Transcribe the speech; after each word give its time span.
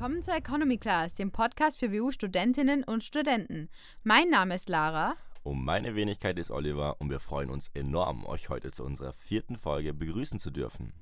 Willkommen 0.00 0.22
zur 0.22 0.36
Economy 0.36 0.78
Class, 0.78 1.14
dem 1.16 1.32
Podcast 1.32 1.76
für 1.76 1.90
WU-Studentinnen 1.90 2.84
und 2.84 3.02
Studenten. 3.02 3.68
Mein 4.04 4.30
Name 4.30 4.54
ist 4.54 4.68
Lara. 4.68 5.16
Und 5.42 5.64
meine 5.64 5.96
Wenigkeit 5.96 6.38
ist 6.38 6.52
Oliver 6.52 7.00
und 7.00 7.10
wir 7.10 7.18
freuen 7.18 7.50
uns 7.50 7.66
enorm, 7.74 8.24
euch 8.24 8.48
heute 8.48 8.70
zu 8.70 8.84
unserer 8.84 9.12
vierten 9.12 9.56
Folge 9.56 9.92
begrüßen 9.92 10.38
zu 10.38 10.52
dürfen. 10.52 10.92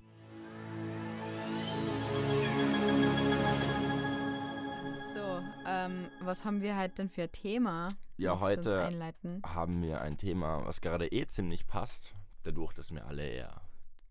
So, 5.13 5.43
ähm, 5.67 6.07
was 6.21 6.45
haben 6.45 6.63
wir 6.63 6.79
heute 6.79 6.95
denn 6.97 7.09
für 7.09 7.25
ein 7.25 7.33
Thema? 7.33 7.89
Ja, 8.17 8.41
heute 8.41 8.83
einleiten? 8.83 9.43
haben 9.45 9.83
wir 9.83 10.01
ein 10.01 10.17
Thema, 10.17 10.65
was 10.65 10.81
gerade 10.81 11.09
eh 11.13 11.27
ziemlich 11.27 11.67
passt. 11.67 12.15
Dadurch, 12.45 12.73
dass 12.73 12.91
wir 12.93 13.07
alle 13.07 13.27
eher 13.29 13.61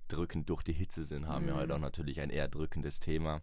drückend 0.09 0.49
durch 0.49 0.61
die 0.61 0.73
Hitze 0.73 1.03
sind, 1.03 1.27
haben 1.27 1.47
wir 1.47 1.53
Mhm. 1.55 1.59
heute 1.59 1.75
auch 1.75 1.79
natürlich 1.79 2.21
ein 2.21 2.29
eher 2.29 2.47
drückendes 2.47 2.99
Thema. 2.99 3.41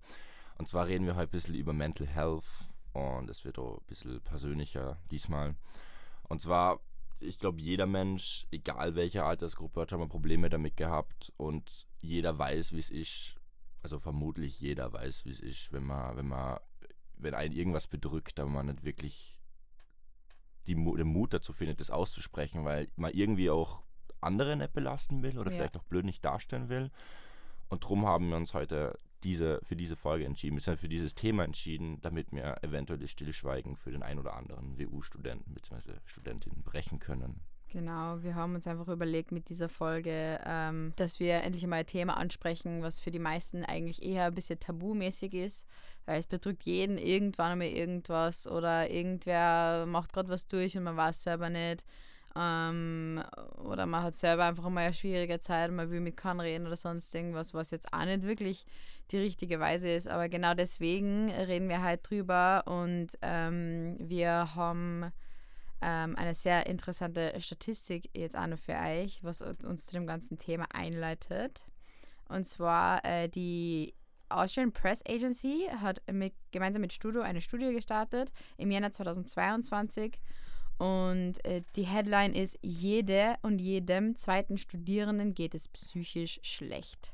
Und 0.63 0.69
zwar 0.69 0.87
reden 0.87 1.07
wir 1.07 1.17
heute 1.17 1.27
ein 1.27 1.33
bisschen 1.33 1.57
über 1.57 1.73
Mental 1.73 2.07
Health 2.07 2.45
und 2.93 3.29
es 3.29 3.45
wird 3.45 3.59
auch 3.59 3.79
ein 3.79 3.87
bisschen 3.89 4.21
persönlicher 4.21 4.97
diesmal. 5.11 5.57
Und 6.29 6.41
zwar, 6.41 6.79
ich 7.19 7.41
glaube, 7.41 7.61
jeder 7.61 7.87
Mensch, 7.87 8.47
egal 8.53 8.95
welche 8.95 9.25
Altersgruppe, 9.25 9.81
hat 9.81 9.91
schon 9.91 9.99
mal 9.99 10.07
Probleme 10.07 10.51
damit 10.51 10.77
gehabt 10.77 11.33
und 11.37 11.89
jeder 12.01 12.39
weiß, 12.39 12.75
wie 12.75 12.79
es 12.79 12.91
ist. 12.91 13.35
Also 13.83 13.99
vermutlich 13.99 14.61
jeder 14.61 14.93
weiß, 14.93 15.25
wie 15.25 15.33
es 15.33 15.41
ist, 15.41 15.73
wenn 15.73 15.83
man, 15.83 16.17
wenn 16.17 16.29
man, 16.29 16.61
wenn 17.17 17.35
einen 17.35 17.55
irgendwas 17.57 17.89
bedrückt, 17.89 18.39
aber 18.39 18.49
man 18.49 18.67
nicht 18.67 18.85
wirklich 18.85 19.41
die, 20.69 20.77
den 20.77 21.09
Mut 21.09 21.35
dazu 21.35 21.53
findet, 21.53 21.81
das 21.81 21.91
auszusprechen, 21.91 22.65
weil 22.65 22.87
man 22.95 23.11
irgendwie 23.11 23.51
auch 23.51 23.83
andere 24.21 24.57
nicht 24.57 24.75
belasten 24.75 25.25
will 25.25 25.41
oder 25.41 25.51
Ja. 25.51 25.57
vielleicht 25.57 25.77
auch 25.77 25.83
blöd 25.83 26.05
nicht 26.05 26.25
darstellen 26.25 26.69
will. 26.69 26.93
Und 27.69 27.83
darum 27.83 28.07
haben 28.07 28.29
wir 28.29 28.37
uns 28.37 28.55
heute 28.55 28.97
diese, 29.25 29.61
für 29.63 29.77
diese 29.77 29.97
Folge 29.97 30.25
entschieden, 30.25 30.57
beziehungsweise 30.57 30.83
für 30.83 30.89
dieses 30.89 31.15
Thema 31.15 31.45
entschieden, 31.45 32.01
damit 32.03 32.33
wir 32.33 32.63
eventuell 32.63 32.99
das 32.99 33.11
Stillschweigen 33.11 33.77
für 33.77 33.91
den 33.91 34.03
ein 34.03 34.19
oder 34.19 34.35
anderen 34.35 34.79
WU-Studenten 34.79 35.55
bzw. 35.55 35.93
Studentinnen 36.05 36.63
brechen 36.63 36.99
können. 36.99 37.41
Genau, 37.73 38.23
wir 38.23 38.35
haben 38.35 38.55
uns 38.55 38.67
einfach 38.67 38.89
überlegt 38.89 39.33
mit 39.33 39.49
dieser 39.49 39.71
Folge, 39.71 40.39
ähm, 40.45 40.93
dass 40.97 41.21
wir 41.21 41.43
endlich 41.43 41.67
mal 41.67 41.77
ein 41.77 41.87
Thema 41.87 42.19
ansprechen, 42.19 42.83
was 42.83 43.01
für 43.01 43.11
die 43.11 43.19
meisten 43.19 43.65
eigentlich 43.65 44.03
eher 44.03 44.27
ein 44.27 44.35
bisschen 44.35 44.61
tabumäßig 44.61 45.33
ist, 45.33 45.67
weil 46.05 46.21
es 46.21 46.27
bedrückt 46.27 46.65
jeden 46.65 46.99
irgendwann 46.99 47.53
einmal 47.53 47.69
irgendwas 47.69 48.47
oder 48.47 48.91
irgendwer 48.91 49.87
macht 49.87 50.13
gerade 50.13 50.29
was 50.29 50.47
durch 50.47 50.77
und 50.77 50.85
man 50.85 50.99
weiß 50.99 51.23
selber 51.23 51.49
nicht. 51.49 51.87
Ähm, 52.37 53.23
oder 53.65 53.87
man 53.87 54.03
hat 54.03 54.17
selber 54.17 54.45
einfach 54.45 54.69
mal 54.69 54.83
eine 54.83 54.95
schwierige 54.95 55.39
Zeit 55.39 55.71
und 55.71 55.77
man 55.77 55.91
will 55.91 56.01
mit 56.01 56.19
keinem 56.19 56.41
reden 56.41 56.67
oder 56.67 56.77
sonst 56.77 57.15
irgendwas, 57.15 57.55
was 57.55 57.71
jetzt 57.71 57.91
auch 57.93 58.05
nicht 58.05 58.23
wirklich 58.23 58.67
die 59.11 59.19
richtige 59.19 59.61
Weise 59.61 59.91
ist. 59.91 60.09
Aber 60.09 60.29
genau 60.29 60.55
deswegen 60.55 61.31
reden 61.31 61.69
wir 61.69 61.83
halt 61.83 62.09
drüber 62.09 62.63
und 62.67 63.09
ähm, 63.23 63.97
wir 63.99 64.55
haben 64.55 65.13
ähm, 65.83 66.17
eine 66.17 66.35
sehr 66.35 66.67
interessante 66.67 67.33
Statistik 67.41 68.09
jetzt 68.17 68.37
auch 68.37 68.47
noch 68.47 68.59
für 68.59 68.75
euch, 68.75 69.23
was 69.23 69.43
uns 69.43 69.87
zu 69.87 69.93
dem 69.93 70.07
ganzen 70.07 70.39
Thema 70.39 70.67
einleitet. 70.73 71.65
Und 72.29 72.45
zwar 72.45 73.05
äh, 73.05 73.29
die 73.29 73.95
Austrian 74.29 74.73
Press 74.73 75.03
Agency 75.07 75.69
hat 75.81 76.01
mit, 76.11 76.33
gemeinsam 76.51 76.81
mit 76.81 76.93
Studio 76.93 77.23
eine 77.23 77.41
Studie 77.41 77.73
gestartet 77.73 78.33
im 78.57 78.71
Jänner 78.71 78.93
2022. 78.93 80.19
Und 80.79 81.45
äh, 81.45 81.63
die 81.77 81.85
Headline 81.85 82.35
ist, 82.35 82.59
jede 82.63 83.35
und 83.43 83.61
jedem 83.61 84.17
zweiten 84.17 84.57
Studierenden 84.57 85.35
geht 85.35 85.55
es 85.55 85.69
psychisch 85.69 86.41
schlecht. 86.43 87.13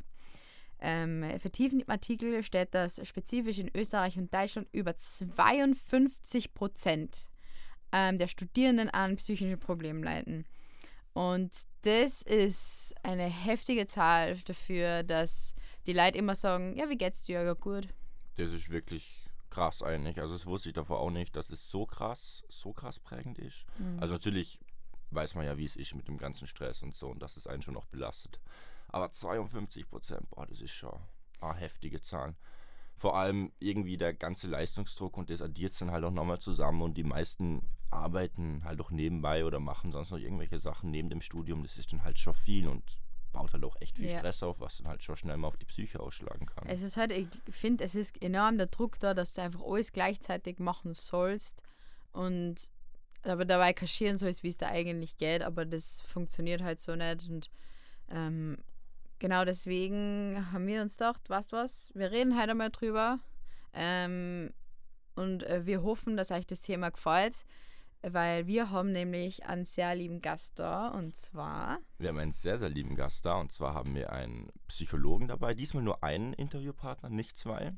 Ähm, 0.81 1.25
vertiefend 1.41 1.83
im 1.83 1.91
Artikel 1.91 2.43
steht, 2.43 2.75
dass 2.75 3.07
spezifisch 3.07 3.59
in 3.59 3.71
Österreich 3.75 4.17
und 4.17 4.33
Deutschland 4.33 4.69
über 4.73 4.95
52 4.95 6.55
Prozent 6.55 7.29
ähm, 7.93 8.19
der 8.19 8.29
Studierenden 8.29 8.89
an 8.91 9.17
psychischen 9.17 9.59
Problemen 9.59 10.03
leiden. 10.03 10.45
Und 11.15 11.53
das 11.83 12.23
ist 12.23 12.95
eine 13.03 13.25
heftige 13.25 13.87
Zahl 13.87 14.37
dafür, 14.45 15.03
dass 15.03 15.55
die 15.87 15.93
Leute 15.93 16.19
immer 16.19 16.37
sagen, 16.37 16.77
ja, 16.77 16.89
wie 16.89 16.97
geht's 16.97 17.25
dir? 17.25 17.43
Ja, 17.43 17.55
gut. 17.55 17.89
Das 18.37 18.53
ist 18.53 18.71
wirklich 18.71 19.29
krass 19.51 19.83
eigentlich. 19.83 20.21
Also 20.21 20.35
das 20.35 20.47
wusste 20.47 20.69
ich 20.69 20.75
davor 20.75 21.01
auch 21.01 21.11
nicht, 21.11 21.35
dass 21.35 21.51
es 21.51 21.71
so 21.71 21.87
krass, 21.87 22.45
so 22.49 22.73
krass 22.73 23.01
prägend 23.01 23.39
ist. 23.39 23.65
Mhm. 23.79 23.99
Also 24.01 24.15
natürlich 24.15 24.61
weiß 25.11 25.35
man 25.35 25.47
ja, 25.47 25.57
wie 25.57 25.65
es 25.65 25.77
ist 25.77 25.95
mit 25.95 26.07
dem 26.07 26.19
ganzen 26.19 26.47
Stress 26.47 26.83
und 26.83 26.95
so 26.95 27.09
und 27.09 27.21
dass 27.21 27.37
es 27.37 27.47
einen 27.47 27.63
schon 27.63 27.75
noch 27.75 27.87
belastet. 27.87 28.41
Aber 28.89 29.11
52 29.11 29.89
Prozent, 29.89 30.29
boah, 30.31 30.47
das 30.47 30.61
ist 30.61 30.73
schon 30.73 30.99
eine 31.41 31.55
heftige 31.55 32.01
Zahl. 32.03 32.35
Vor 32.97 33.17
allem 33.17 33.53
irgendwie 33.61 33.97
der 33.97 34.13
ganze 34.13 34.49
Leistungsdruck 34.49 35.17
und 35.17 35.31
das 35.31 35.41
addiert 35.41 35.73
sich 35.73 35.81
dann 35.81 35.93
halt 35.93 36.05
auch 36.05 36.11
nochmal 36.11 36.41
zusammen 36.41 36.83
und 36.83 36.95
die 36.95 37.05
meisten 37.05 37.71
arbeiten 37.91 38.63
halt 38.65 38.81
auch 38.81 38.91
nebenbei 38.91 39.45
oder 39.45 39.61
machen 39.61 39.93
sonst 39.93 40.11
noch 40.11 40.19
irgendwelche 40.19 40.59
Sachen 40.59 40.91
neben 40.91 41.09
dem 41.09 41.21
Studium. 41.21 41.63
Das 41.63 41.77
ist 41.77 41.93
dann 41.93 42.03
halt 42.03 42.19
schon 42.19 42.35
viel 42.35 42.67
und 42.67 42.83
baut 43.33 43.53
halt 43.53 43.65
auch 43.65 43.77
echt 43.81 43.97
viel 43.97 44.11
Ja. 44.11 44.19
Stress 44.19 44.43
auf, 44.43 44.61
was 44.61 44.79
dann 44.79 44.89
halt 44.89 45.03
schon 45.05 45.17
schnell 45.17 45.37
mal 45.37 45.49
auf 45.49 45.57
die 45.57 45.67
Psyche 45.67 46.01
ausschlagen 46.01 46.47
kann. 46.47 46.67
Es 46.67 46.83
ist 46.83 46.97
halt, 46.97 47.13
ich 47.13 47.29
finde, 47.51 47.85
es 47.85 47.95
ist 47.95 48.21
enorm 48.23 48.59
der 48.59 48.67
Druck 48.67 48.99
da, 48.99 49.15
dass 49.15 49.33
du 49.33 49.43
einfach 49.43 49.63
alles 49.63 49.93
gleichzeitig 49.93 50.59
machen 50.59 50.95
sollst 50.95 51.63
und 52.13 52.71
aber 53.23 53.45
dabei 53.45 53.73
kaschieren 53.73 54.17
sollst, 54.17 54.43
wie 54.43 54.49
es 54.49 54.57
da 54.57 54.69
eigentlich 54.69 55.19
geht, 55.19 55.43
aber 55.43 55.65
das 55.67 56.01
funktioniert 56.03 56.63
halt 56.63 56.81
so 56.81 56.95
nicht 56.95 57.29
und 57.29 57.51
ähm, 58.11 58.59
genau 59.19 59.45
deswegen 59.45 60.47
haben 60.53 60.67
wir 60.67 60.83
uns 60.83 60.97
gedacht, 60.97 61.29
weißt 61.29 61.53
was, 61.53 61.91
wir 61.95 62.11
reden 62.11 62.39
heute 62.39 62.53
einmal 62.53 62.71
drüber 62.71 63.19
ähm, 63.73 64.53
und 65.15 65.43
äh, 65.45 65.67
wir 65.67 65.83
hoffen, 65.83 66.17
dass 66.17 66.31
euch 66.31 66.47
das 66.47 66.61
Thema 66.61 66.91
gefällt, 66.91 67.35
weil 68.03 68.47
wir 68.47 68.71
haben 68.71 68.93
nämlich 68.93 69.47
einen 69.47 69.65
sehr 69.65 69.95
lieben 69.95 70.21
Gast 70.21 70.59
da 70.59 70.89
und 70.89 71.17
zwar 71.17 71.79
Wir 71.99 72.09
haben 72.09 72.19
einen 72.19 72.33
sehr, 72.33 72.57
sehr 72.57 72.69
lieben 72.69 72.95
Gast 72.95 73.25
da 73.27 73.35
und 73.35 73.53
zwar 73.53 73.75
haben 73.75 73.95
wir 73.95 74.13
einen 74.13 74.51
Psychologen 74.69 75.29
dabei. 75.29 75.55
Diesmal 75.55 75.83
nur 75.83 76.03
einen 76.05 76.33
Interviewpartner, 76.33 77.11
nicht 77.11 77.37
zwei. 77.37 77.73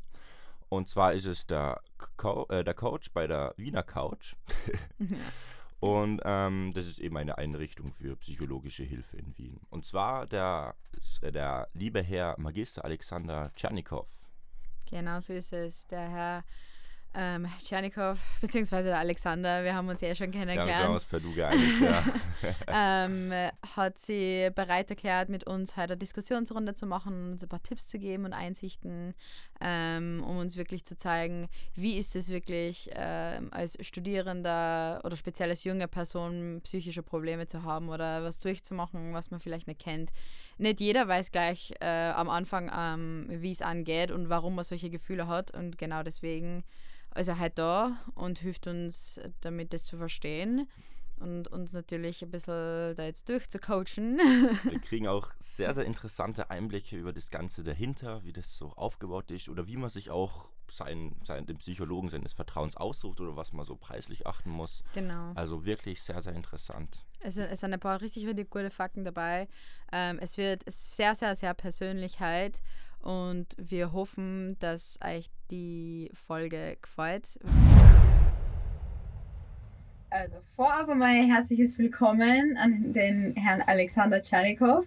Und 0.68 0.88
zwar 0.88 1.14
ist 1.14 1.24
es 1.24 1.46
der, 1.46 1.80
Co 2.16 2.46
äh, 2.48 2.62
der 2.62 2.74
Coach 2.74 3.10
bei 3.12 3.26
der 3.26 3.54
Wiener 3.56 3.82
Couch. 3.82 4.36
Und 5.80 6.20
ähm, 6.24 6.72
das 6.74 6.86
ist 6.86 6.98
eben 6.98 7.16
eine 7.16 7.38
Einrichtung 7.38 7.90
für 7.90 8.14
psychologische 8.16 8.84
Hilfe 8.84 9.16
in 9.16 9.36
Wien. 9.38 9.60
Und 9.70 9.86
zwar 9.86 10.26
der, 10.26 10.74
äh, 11.22 11.32
der 11.32 11.68
liebe 11.72 12.02
Herr 12.02 12.38
Magister 12.38 12.84
Alexander 12.84 13.50
Tschernikow. 13.56 14.06
Genau 14.90 15.20
so 15.20 15.32
ist 15.32 15.54
es. 15.54 15.86
Der 15.86 16.08
Herr 16.10 16.44
ähm, 17.14 17.48
Tschernikow, 17.58 18.18
beziehungsweise 18.40 18.90
der 18.90 18.98
Alexander, 18.98 19.64
wir 19.64 19.74
haben 19.74 19.88
uns 19.88 20.00
ja 20.00 20.14
schon 20.14 20.32
Wir 20.32 20.40
haben 20.40 20.48
uns 20.48 20.56
kennengelernt, 20.56 20.90
aus 20.90 21.04
per 21.06 21.20
Du 21.20 21.34
geeinigt, 21.34 21.80
ja. 21.80 22.02
ähm, 23.06 23.32
hat 23.74 23.98
sie 23.98 24.50
bereit 24.54 24.90
erklärt, 24.90 25.28
mit 25.28 25.44
uns 25.44 25.76
heute 25.76 25.94
eine 25.94 25.96
Diskussionsrunde 25.96 26.74
zu 26.74 26.86
machen, 26.86 27.32
uns 27.32 27.42
ein 27.42 27.48
paar 27.48 27.62
Tipps 27.62 27.86
zu 27.86 27.98
geben 27.98 28.26
und 28.26 28.32
Einsichten, 28.32 29.14
ähm, 29.60 30.22
um 30.24 30.38
uns 30.38 30.56
wirklich 30.56 30.84
zu 30.84 30.96
zeigen, 30.96 31.48
wie 31.74 31.98
ist 31.98 32.14
es 32.14 32.28
wirklich 32.28 32.90
ähm, 32.94 33.48
als 33.52 33.76
Studierender 33.84 35.00
oder 35.02 35.16
speziell 35.16 35.50
als 35.50 35.64
junge 35.64 35.88
Person 35.88 36.60
psychische 36.62 37.02
Probleme 37.02 37.46
zu 37.46 37.64
haben 37.64 37.88
oder 37.88 38.22
was 38.22 38.38
durchzumachen, 38.38 39.12
was 39.14 39.30
man 39.32 39.40
vielleicht 39.40 39.66
nicht 39.66 39.80
kennt. 39.80 40.12
Nicht 40.58 40.80
jeder 40.80 41.08
weiß 41.08 41.32
gleich 41.32 41.72
äh, 41.80 42.10
am 42.10 42.28
Anfang, 42.28 42.70
ähm, 42.72 43.26
wie 43.28 43.50
es 43.50 43.62
angeht 43.62 44.10
und 44.12 44.28
warum 44.28 44.54
man 44.54 44.64
solche 44.64 44.90
Gefühle 44.90 45.26
hat 45.26 45.50
und 45.50 45.76
genau 45.76 46.02
deswegen 46.02 46.62
ist 47.14 47.28
er 47.28 47.38
halt 47.38 47.58
da 47.58 47.96
und 48.14 48.38
hilft 48.38 48.66
uns 48.66 49.20
damit, 49.40 49.72
das 49.72 49.84
zu 49.84 49.96
verstehen 49.96 50.68
und 51.18 51.48
uns 51.48 51.72
natürlich 51.72 52.22
ein 52.22 52.30
bisschen 52.30 52.94
da 52.96 53.04
jetzt 53.04 53.28
durchzucoachen. 53.28 54.18
Wir 54.64 54.78
kriegen 54.80 55.06
auch 55.06 55.28
sehr, 55.38 55.74
sehr 55.74 55.84
interessante 55.84 56.50
Einblicke 56.50 56.96
über 56.96 57.12
das 57.12 57.30
Ganze 57.30 57.62
dahinter, 57.62 58.24
wie 58.24 58.32
das 58.32 58.56
so 58.56 58.70
aufgebaut 58.72 59.30
ist 59.30 59.48
oder 59.48 59.66
wie 59.66 59.76
man 59.76 59.90
sich 59.90 60.10
auch 60.10 60.50
seinen, 60.70 61.16
seinen, 61.24 61.46
den 61.46 61.58
Psychologen 61.58 62.08
seines 62.10 62.32
Vertrauens 62.32 62.76
aussucht 62.76 63.20
oder 63.20 63.36
was 63.36 63.52
man 63.52 63.66
so 63.66 63.76
preislich 63.76 64.26
achten 64.26 64.50
muss. 64.50 64.82
genau. 64.94 65.32
Also 65.34 65.64
wirklich 65.64 66.00
sehr, 66.00 66.22
sehr 66.22 66.32
interessant. 66.32 67.04
Es, 67.18 67.34
sind- 67.34 67.50
es 67.50 67.60
sind 67.60 67.74
ein 67.74 67.80
paar 67.80 68.00
richtig, 68.00 68.24
richtig 68.26 68.48
gute 68.50 68.70
Fakten 68.70 69.04
dabei. 69.04 69.48
Ähm, 69.92 70.18
es 70.20 70.38
wird 70.38 70.62
es 70.66 70.86
sehr, 70.96 71.14
sehr, 71.14 71.34
sehr 71.34 71.52
persönlich 71.54 72.20
halt 72.20 72.62
und 73.02 73.46
wir 73.58 73.92
hoffen, 73.92 74.56
dass 74.60 74.98
euch 75.04 75.26
die 75.50 76.10
Folge 76.14 76.76
gefällt. 76.80 77.38
Also 80.10 80.36
vorab 80.56 80.88
einmal 80.88 81.14
herzliches 81.14 81.78
Willkommen 81.78 82.56
an 82.56 82.92
den 82.92 83.34
Herrn 83.36 83.62
Alexander 83.62 84.20
Tschernikow. 84.20 84.84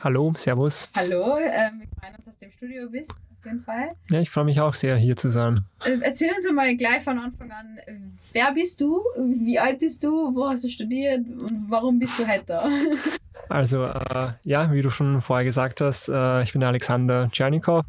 Hallo, 0.00 0.32
Servus. 0.36 0.88
Hallo, 0.94 1.38
ähm, 1.38 1.80
wir 1.80 1.88
freuen 1.98 2.14
uns, 2.16 2.26
dass 2.26 2.36
du 2.36 2.46
im 2.46 2.52
Studio 2.52 2.88
bist, 2.90 3.12
auf 3.12 3.44
jeden 3.46 3.62
Fall. 3.62 3.96
Ja, 4.10 4.20
ich 4.20 4.28
freue 4.28 4.44
mich 4.44 4.60
auch 4.60 4.74
sehr, 4.74 4.96
hier 4.96 5.16
zu 5.16 5.30
sein. 5.30 5.64
Äh, 5.84 5.98
Erzähl 6.02 6.30
uns 6.36 6.50
mal 6.52 6.76
gleich 6.76 7.02
von 7.02 7.18
Anfang 7.18 7.50
an, 7.50 7.78
äh, 7.86 7.94
wer 8.32 8.52
bist 8.52 8.80
du, 8.82 9.00
wie 9.16 9.58
alt 9.58 9.78
bist 9.78 10.04
du, 10.04 10.34
wo 10.34 10.48
hast 10.48 10.64
du 10.64 10.68
studiert 10.68 11.20
und 11.20 11.70
warum 11.70 11.98
bist 11.98 12.18
du 12.18 12.28
heute 12.28 12.44
da? 12.46 12.68
Also, 13.50 13.84
äh, 13.84 14.32
ja, 14.44 14.72
wie 14.72 14.80
du 14.80 14.90
schon 14.90 15.20
vorher 15.20 15.44
gesagt 15.44 15.80
hast, 15.80 16.08
äh, 16.08 16.42
ich 16.42 16.52
bin 16.52 16.60
der 16.60 16.68
Alexander 16.68 17.28
Tschernikow, 17.30 17.84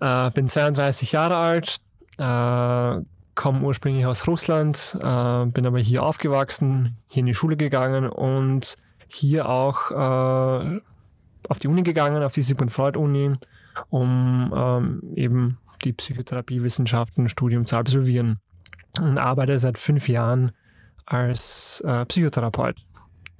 äh, 0.00 0.30
bin 0.30 0.48
32 0.48 1.12
Jahre 1.12 1.36
alt, 1.36 1.80
Äh, 2.18 3.00
komme 3.34 3.62
ursprünglich 3.62 4.04
aus 4.04 4.26
Russland, 4.26 4.98
äh, 5.00 5.46
bin 5.46 5.64
aber 5.64 5.78
hier 5.78 6.02
aufgewachsen, 6.02 6.98
hier 7.08 7.20
in 7.20 7.26
die 7.26 7.34
Schule 7.34 7.56
gegangen 7.56 8.10
und 8.10 8.76
hier 9.08 9.48
auch 9.48 9.90
äh, 9.90 10.80
auf 11.48 11.58
die 11.58 11.68
Uni 11.68 11.82
gegangen, 11.82 12.22
auf 12.22 12.34
die 12.34 12.42
Sigmund 12.42 12.72
Freud 12.72 12.98
Uni, 12.98 13.32
um 13.88 14.52
ähm, 14.54 15.02
eben 15.16 15.58
die 15.84 15.94
Psychotherapiewissenschaften 15.94 17.30
Studium 17.30 17.64
zu 17.64 17.76
absolvieren 17.76 18.38
und 19.00 19.16
arbeite 19.16 19.58
seit 19.58 19.78
fünf 19.78 20.08
Jahren 20.08 20.52
als 21.06 21.82
Psychotherapeut. 22.08 22.76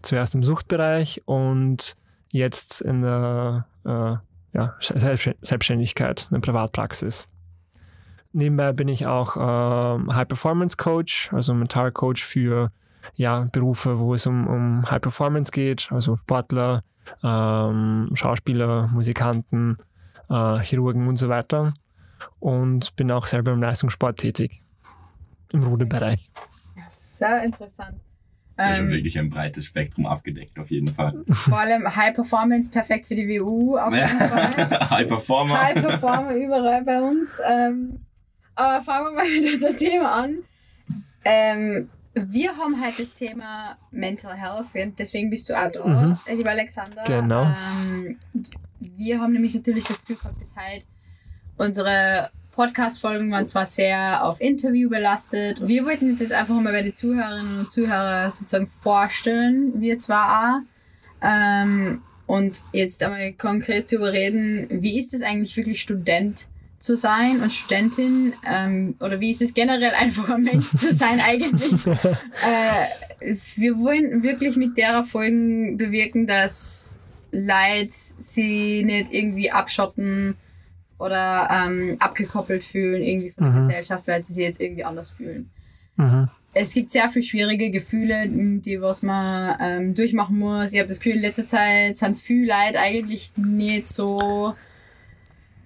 Zuerst 0.02 0.34
im 0.34 0.42
Suchtbereich 0.42 1.22
und 1.26 1.96
jetzt 2.32 2.80
in 2.80 3.02
der 3.02 3.66
äh, 3.84 4.16
ja, 4.52 4.74
Selbstständigkeit, 4.80 6.26
in 6.30 6.34
der 6.34 6.40
Privatpraxis. 6.40 7.26
Nebenbei 8.32 8.72
bin 8.72 8.88
ich 8.88 9.06
auch 9.06 9.36
äh, 9.36 10.12
High 10.12 10.28
Performance 10.28 10.76
Coach, 10.76 11.32
also 11.32 11.52
Mental 11.52 11.90
Coach 11.90 12.24
für 12.24 12.70
ja, 13.14 13.48
Berufe, 13.52 13.98
wo 13.98 14.14
es 14.14 14.26
um, 14.26 14.46
um 14.46 14.90
High 14.90 15.00
Performance 15.00 15.50
geht, 15.50 15.90
also 15.90 16.16
Sportler, 16.16 16.80
ähm, 17.22 18.10
Schauspieler, 18.14 18.88
Musikanten, 18.88 19.78
äh, 20.28 20.58
Chirurgen 20.60 21.08
und 21.08 21.16
so 21.16 21.28
weiter. 21.28 21.74
Und 22.38 22.94
bin 22.96 23.10
auch 23.10 23.26
selber 23.26 23.52
im 23.52 23.62
Leistungssport 23.62 24.18
tätig, 24.18 24.62
im 25.52 25.62
Ruderbereich. 25.62 26.30
Sehr 26.88 27.42
interessant. 27.42 28.00
Ja, 28.60 28.76
schon 28.76 28.86
ähm, 28.86 28.92
wirklich 28.92 29.18
ein 29.18 29.30
breites 29.30 29.64
Spektrum 29.64 30.06
abgedeckt, 30.06 30.58
auf 30.58 30.70
jeden 30.70 30.88
Fall. 30.88 31.24
Vor 31.30 31.58
allem 31.58 31.96
High 31.96 32.14
Performance, 32.14 32.70
perfekt 32.70 33.06
für 33.06 33.14
die 33.14 33.26
WU, 33.28 33.78
auf 33.78 33.94
jeden 33.94 34.08
Fall. 34.08 34.90
High 34.90 35.08
Performer. 35.08 35.62
High 35.62 35.74
Performer 35.74 36.34
überall 36.34 36.84
bei 36.84 37.00
uns. 37.00 37.40
Ähm, 37.48 38.00
aber 38.54 38.82
fangen 38.82 39.06
wir 39.06 39.12
mal 39.12 39.24
wieder 39.26 39.68
das 39.68 39.76
Thema 39.76 40.12
an. 40.12 40.38
Ähm, 41.24 41.88
wir 42.14 42.56
haben 42.56 42.80
halt 42.80 42.98
das 42.98 43.14
Thema 43.14 43.78
Mental 43.90 44.34
Health, 44.34 44.66
deswegen 44.98 45.30
bist 45.30 45.48
du 45.48 45.54
auch 45.54 45.70
da, 45.70 45.86
mhm. 45.86 46.18
lieber 46.26 46.50
Alexander. 46.50 47.04
Genau. 47.04 47.44
Ähm, 47.44 48.18
wir 48.80 49.20
haben 49.20 49.32
nämlich 49.32 49.54
natürlich 49.54 49.84
das 49.84 50.00
Gefühl 50.00 50.16
gehabt, 50.16 50.40
dass 50.40 50.54
halt 50.56 50.84
unsere 51.56 52.30
Podcast-Folgen 52.60 53.30
waren 53.30 53.46
zwar 53.46 53.64
sehr 53.64 54.22
auf 54.22 54.38
Interview 54.38 54.90
belastet. 54.90 55.66
Wir 55.66 55.86
wollten 55.86 56.10
es 56.10 56.18
jetzt 56.18 56.34
einfach 56.34 56.54
mal 56.60 56.74
bei 56.74 56.82
den 56.82 56.94
Zuhörerinnen 56.94 57.60
und 57.60 57.70
Zuhörern 57.70 58.30
sozusagen 58.30 58.70
vorstellen, 58.82 59.80
wir 59.80 59.98
zwar 59.98 60.60
auch. 60.60 61.26
Ähm, 61.26 62.02
und 62.26 62.60
jetzt 62.74 63.02
einmal 63.02 63.32
konkret 63.32 63.90
darüber 63.90 64.12
reden, 64.12 64.66
wie 64.68 64.98
ist 64.98 65.14
es 65.14 65.22
eigentlich 65.22 65.56
wirklich 65.56 65.80
Student 65.80 66.48
zu 66.78 66.98
sein 66.98 67.40
und 67.40 67.50
Studentin 67.50 68.34
ähm, 68.46 68.94
oder 69.00 69.20
wie 69.20 69.30
ist 69.30 69.40
es 69.40 69.54
generell 69.54 69.94
einfach 69.94 70.28
ein 70.28 70.42
Mensch 70.42 70.68
zu 70.68 70.92
sein 70.92 71.18
eigentlich. 71.26 71.86
äh, 71.86 73.36
wir 73.56 73.78
wollen 73.78 74.22
wirklich 74.22 74.56
mit 74.56 74.76
der 74.76 75.02
Folgen 75.02 75.78
bewirken, 75.78 76.26
dass 76.26 77.00
Leute 77.32 77.88
sie 77.88 78.84
nicht 78.84 79.14
irgendwie 79.14 79.50
abschotten 79.50 80.36
oder 81.00 81.48
ähm, 81.50 81.96
abgekoppelt 81.98 82.62
fühlen 82.62 83.02
irgendwie 83.02 83.30
von 83.30 83.44
der 83.44 83.52
mhm. 83.54 83.58
Gesellschaft, 83.58 84.06
weil 84.06 84.20
sie 84.20 84.32
sich 84.32 84.44
jetzt 84.44 84.60
irgendwie 84.60 84.84
anders 84.84 85.10
fühlen. 85.10 85.50
Mhm. 85.96 86.28
Es 86.52 86.74
gibt 86.74 86.90
sehr 86.90 87.08
viele 87.08 87.24
schwierige 87.24 87.70
Gefühle, 87.70 88.28
die 88.28 88.80
was 88.80 89.02
man 89.02 89.56
ähm, 89.60 89.94
durchmachen 89.94 90.38
muss. 90.38 90.72
Ich 90.72 90.78
habe 90.78 90.88
das 90.88 90.98
Gefühl, 90.98 91.16
in 91.16 91.22
letzter 91.22 91.46
Zeit 91.46 91.96
sind 91.96 92.16
viele 92.16 92.48
Leute 92.48 92.80
eigentlich 92.80 93.32
nicht 93.36 93.86
so 93.86 94.54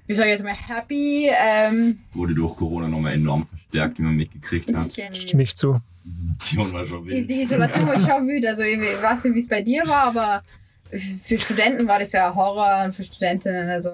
wie 0.06 0.14
sage 0.14 0.30
ich 0.30 0.34
jetzt 0.34 0.44
mal, 0.44 0.54
happy. 0.54 1.30
Ähm, 1.30 1.98
Wurde 2.12 2.34
durch 2.34 2.56
Corona 2.56 2.88
nochmal 2.88 3.14
enorm 3.14 3.46
verstärkt, 3.46 3.98
wie 3.98 4.02
man 4.02 4.14
mitgekriegt 4.14 4.74
hat. 4.74 4.92
Stimme 5.14 5.42
ich 5.42 5.56
zu. 5.56 5.80
Die 6.04 6.56
Isolation 6.56 6.72
war 6.74 6.86
schon 6.86 7.06
wild. 7.06 7.30
Die, 7.30 7.42
Isolation 7.42 7.86
war 7.86 7.98
schon 7.98 8.28
wild. 8.28 8.46
Also 8.46 8.62
ich 8.64 8.78
weiß 8.78 9.24
nicht, 9.24 9.34
wie 9.34 9.38
es 9.38 9.48
bei 9.48 9.62
dir 9.62 9.82
war, 9.86 10.08
aber 10.08 10.42
für 11.22 11.38
Studenten 11.38 11.86
war 11.86 11.98
das 11.98 12.12
ja 12.12 12.28
ein 12.28 12.34
Horror 12.34 12.84
und 12.84 12.94
für 12.94 13.02
Studentinnen, 13.02 13.68
also. 13.68 13.90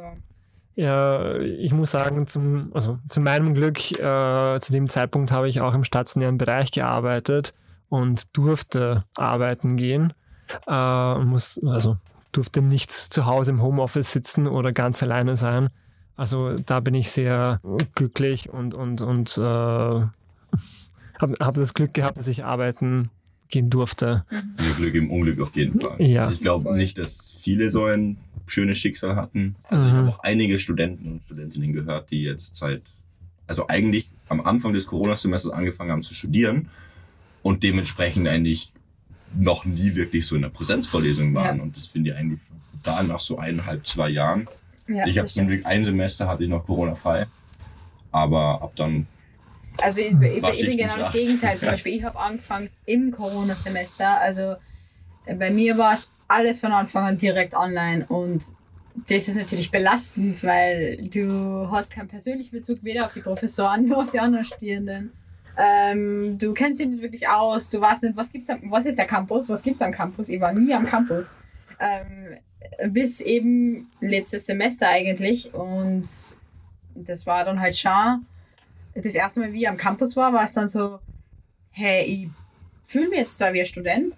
Ja, 0.80 1.36
ich 1.36 1.74
muss 1.74 1.90
sagen, 1.90 2.26
zum, 2.26 2.70
also 2.72 2.98
zu 3.06 3.20
meinem 3.20 3.52
Glück, 3.52 3.90
äh, 3.98 4.58
zu 4.60 4.72
dem 4.72 4.88
Zeitpunkt 4.88 5.30
habe 5.30 5.46
ich 5.46 5.60
auch 5.60 5.74
im 5.74 5.84
stationären 5.84 6.38
Bereich 6.38 6.72
gearbeitet 6.72 7.52
und 7.90 8.34
durfte 8.34 9.04
arbeiten 9.14 9.76
gehen. 9.76 10.14
Äh, 10.66 11.18
muss, 11.18 11.60
also 11.66 11.98
durfte 12.32 12.62
nicht 12.62 12.90
zu 12.90 13.26
Hause 13.26 13.50
im 13.50 13.60
Homeoffice 13.60 14.10
sitzen 14.10 14.46
oder 14.46 14.72
ganz 14.72 15.02
alleine 15.02 15.36
sein. 15.36 15.68
Also 16.16 16.56
da 16.56 16.80
bin 16.80 16.94
ich 16.94 17.10
sehr 17.10 17.58
glücklich 17.94 18.48
und, 18.48 18.72
und, 18.72 19.02
und 19.02 19.36
äh, 19.36 19.40
habe 19.42 20.14
hab 21.40 21.54
das 21.56 21.74
Glück 21.74 21.92
gehabt, 21.92 22.16
dass 22.16 22.26
ich 22.26 22.46
arbeiten 22.46 23.10
gehen 23.50 23.70
durfte. 23.70 24.24
Ja, 24.30 24.72
Glück 24.76 24.94
im 24.94 25.10
Unglück 25.10 25.40
auf 25.40 25.54
jeden 25.56 25.78
Fall. 25.78 26.00
Ja. 26.00 26.30
Ich 26.30 26.40
glaube 26.40 26.74
nicht, 26.76 26.98
dass 26.98 27.36
viele 27.38 27.70
so 27.70 27.84
ein 27.84 28.16
schönes 28.46 28.78
Schicksal 28.78 29.16
hatten. 29.16 29.56
Also 29.64 29.84
mhm. 29.84 29.90
ich 29.90 29.96
habe 29.96 30.08
auch 30.08 30.18
einige 30.20 30.58
Studenten 30.58 31.12
und 31.12 31.22
Studentinnen 31.24 31.72
gehört, 31.72 32.10
die 32.10 32.22
jetzt 32.22 32.56
seit, 32.56 32.82
also 33.46 33.68
eigentlich 33.68 34.10
am 34.28 34.40
Anfang 34.40 34.72
des 34.72 34.86
Corona-Semesters 34.86 35.52
angefangen 35.52 35.90
haben 35.90 36.02
zu 36.02 36.14
studieren 36.14 36.68
und 37.42 37.62
dementsprechend 37.62 38.28
eigentlich 38.28 38.72
noch 39.38 39.64
nie 39.64 39.94
wirklich 39.94 40.26
so 40.26 40.36
in 40.36 40.42
der 40.42 40.48
Präsenzvorlesung 40.48 41.34
waren. 41.34 41.58
Ja. 41.58 41.62
Und 41.62 41.76
das 41.76 41.86
finde 41.86 42.10
ich 42.10 42.16
eigentlich 42.16 42.40
schon 42.48 42.82
total 42.82 43.06
nach 43.06 43.20
so 43.20 43.38
eineinhalb, 43.38 43.86
zwei 43.86 44.08
Jahren 44.08 44.48
ja, 44.90 45.06
ich 45.06 45.18
habe 45.18 45.28
zum 45.28 45.46
Glück 45.46 45.64
ein 45.64 45.84
Semester 45.84 46.26
hatte 46.26 46.44
ich 46.44 46.50
noch 46.50 46.64
Corona 46.66 46.94
frei, 46.94 47.26
aber 48.10 48.62
ab 48.62 48.72
dann. 48.76 49.06
Also 49.80 50.00
ich, 50.00 50.12
ich, 50.12 50.60
ich 50.60 50.66
bin 50.66 50.76
genau 50.76 50.96
das 50.96 51.12
Gegenteil. 51.12 51.58
Zum 51.58 51.70
Beispiel, 51.70 51.94
ich 51.96 52.04
habe 52.04 52.18
angefangen 52.18 52.70
im 52.86 53.10
Corona-Semester. 53.10 54.20
Also 54.20 54.56
äh, 55.26 55.34
bei 55.34 55.50
mir 55.50 55.78
war 55.78 55.94
es 55.94 56.10
alles 56.28 56.60
von 56.60 56.72
Anfang 56.72 57.04
an 57.04 57.16
direkt 57.16 57.54
online 57.54 58.06
und 58.06 58.44
das 59.08 59.28
ist 59.28 59.36
natürlich 59.36 59.70
belastend, 59.70 60.42
weil 60.42 60.96
du 61.08 61.70
hast 61.70 61.92
keinen 61.92 62.08
persönlichen 62.08 62.50
Bezug 62.50 62.82
weder 62.82 63.06
auf 63.06 63.12
die 63.12 63.20
Professoren 63.20 63.86
noch 63.88 63.98
auf 63.98 64.10
die 64.10 64.20
anderen 64.20 64.44
Studierenden. 64.44 65.12
Ähm, 65.56 66.38
du 66.38 66.52
kennst 66.54 66.80
dich 66.80 66.88
nicht 66.88 67.02
wirklich 67.02 67.28
aus, 67.28 67.68
du 67.68 67.80
weißt 67.80 68.04
nicht, 68.04 68.16
was 68.16 68.32
gibt's 68.32 68.50
am, 68.50 68.70
was 68.70 68.86
ist 68.86 68.98
der 68.98 69.06
Campus, 69.06 69.48
was 69.48 69.62
gibt 69.62 69.76
es 69.76 69.82
am 69.82 69.92
Campus. 69.92 70.28
Ich 70.28 70.40
war 70.40 70.52
nie 70.52 70.72
am 70.74 70.86
Campus. 70.86 71.36
Ähm, 71.78 72.38
bis 72.92 73.20
eben 73.20 73.90
letztes 74.00 74.46
Semester 74.46 74.88
eigentlich. 74.88 75.52
Und 75.54 76.06
das 76.94 77.26
war 77.26 77.44
dann 77.44 77.60
halt 77.60 77.76
schon 77.76 78.26
das 78.94 79.14
erste 79.14 79.40
Mal, 79.40 79.52
wie 79.52 79.62
ich 79.62 79.68
am 79.68 79.76
Campus 79.76 80.16
war, 80.16 80.32
war 80.32 80.44
es 80.44 80.52
dann 80.52 80.68
so, 80.68 80.98
hey, 81.70 82.04
ich 82.04 82.28
fühle 82.82 83.08
mich 83.08 83.18
jetzt 83.18 83.38
zwar 83.38 83.52
wie 83.52 83.60
ein 83.60 83.66
Student, 83.66 84.16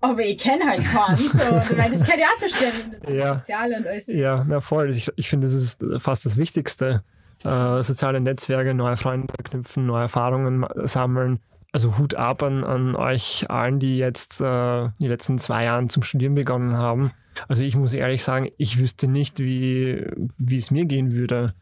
aber 0.00 0.24
ich 0.24 0.38
kenne 0.38 0.64
halt 0.64 0.84
keinen. 0.84 1.16
So, 1.16 1.38
weil 1.76 1.90
das 1.90 2.04
kennt 2.04 2.20
ja 2.20 2.26
auch 2.26 2.38
zu 2.38 2.48
Studenten, 2.48 2.96
das 3.02 3.14
ja. 3.14 3.34
Soziale 3.34 3.76
und 3.76 3.86
alles. 3.86 4.06
Ja, 4.08 4.44
na 4.46 4.60
voll. 4.60 4.90
Ich, 4.90 5.08
ich 5.16 5.28
finde, 5.28 5.46
das 5.46 5.54
ist 5.54 5.84
fast 5.98 6.24
das 6.24 6.36
Wichtigste. 6.36 7.02
Äh, 7.44 7.82
soziale 7.82 8.20
Netzwerke, 8.20 8.74
neue 8.74 8.96
Freunde 8.96 9.32
knüpfen, 9.44 9.86
neue 9.86 10.02
Erfahrungen 10.02 10.66
sammeln. 10.84 11.38
Also 11.70 11.98
Hut 11.98 12.14
ab 12.14 12.42
an, 12.42 12.64
an 12.64 12.96
euch 12.96 13.48
allen, 13.50 13.78
die 13.78 13.98
jetzt 13.98 14.40
äh, 14.40 14.88
die 15.00 15.06
letzten 15.06 15.38
zwei 15.38 15.64
Jahre 15.64 15.86
zum 15.88 16.02
Studieren 16.02 16.34
begonnen 16.34 16.76
haben. 16.76 17.12
Also 17.46 17.62
ich 17.62 17.76
muss 17.76 17.94
ehrlich 17.94 18.24
sagen, 18.24 18.50
ich 18.56 18.78
wüsste 18.78 19.06
nicht, 19.06 19.38
wie, 19.38 20.04
wie 20.38 20.56
es 20.56 20.70
mir 20.70 20.86
gehen 20.86 21.12
würde, 21.12 21.54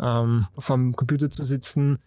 ähm, 0.00 0.46
vom 0.58 0.94
Computer 0.94 1.30
zu 1.30 1.44
sitzen, 1.44 1.98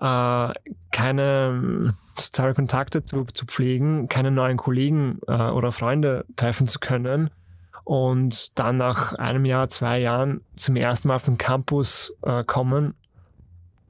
äh, 0.00 0.52
keine 0.90 1.48
ähm, 1.50 1.94
soziale 2.18 2.54
Kontakte 2.54 3.02
zu, 3.02 3.24
zu 3.24 3.46
pflegen, 3.46 4.08
keine 4.08 4.30
neuen 4.30 4.56
Kollegen 4.56 5.20
äh, 5.26 5.50
oder 5.50 5.72
Freunde 5.72 6.24
treffen 6.36 6.66
zu 6.66 6.78
können 6.78 7.30
und 7.84 8.58
dann 8.58 8.78
nach 8.78 9.12
einem 9.14 9.44
Jahr, 9.44 9.68
zwei 9.68 10.00
Jahren 10.00 10.40
zum 10.56 10.76
ersten 10.76 11.08
Mal 11.08 11.16
auf 11.16 11.24
den 11.24 11.38
Campus 11.38 12.12
äh, 12.22 12.42
kommen 12.44 12.94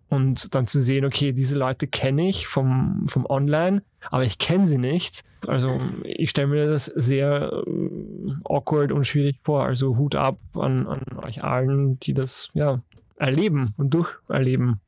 und 0.09 0.55
dann 0.55 0.67
zu 0.67 0.81
sehen, 0.81 1.05
okay, 1.05 1.33
diese 1.33 1.59
Leute 1.59 1.87
kenne 1.87 2.29
ich 2.29 2.47
vom, 2.47 3.05
vom 3.07 3.27
Online, 3.27 3.83
aber 4.11 4.25
ich 4.25 4.39
kenne 4.39 4.67
sie 4.67 4.79
nicht. 4.79 5.23
Also 5.47 5.81
ich 6.05 6.31
stelle 6.31 6.49
mir 6.49 6.69
das 6.69 6.87
sehr 6.87 7.51
äh, 7.67 8.33
awkward 8.45 8.93
und 8.93 9.07
schwierig 9.07 9.39
vor. 9.43 9.65
Also 9.65 9.97
Hut 9.97 10.15
ab 10.15 10.39
an, 10.55 10.87
an 10.87 11.03
euch 11.23 11.43
allen, 11.43 11.99
die 12.01 12.15
das 12.15 12.51
ja 12.55 12.81
erleben 13.17 13.75
und 13.77 13.95
durcherleben. 13.95 14.81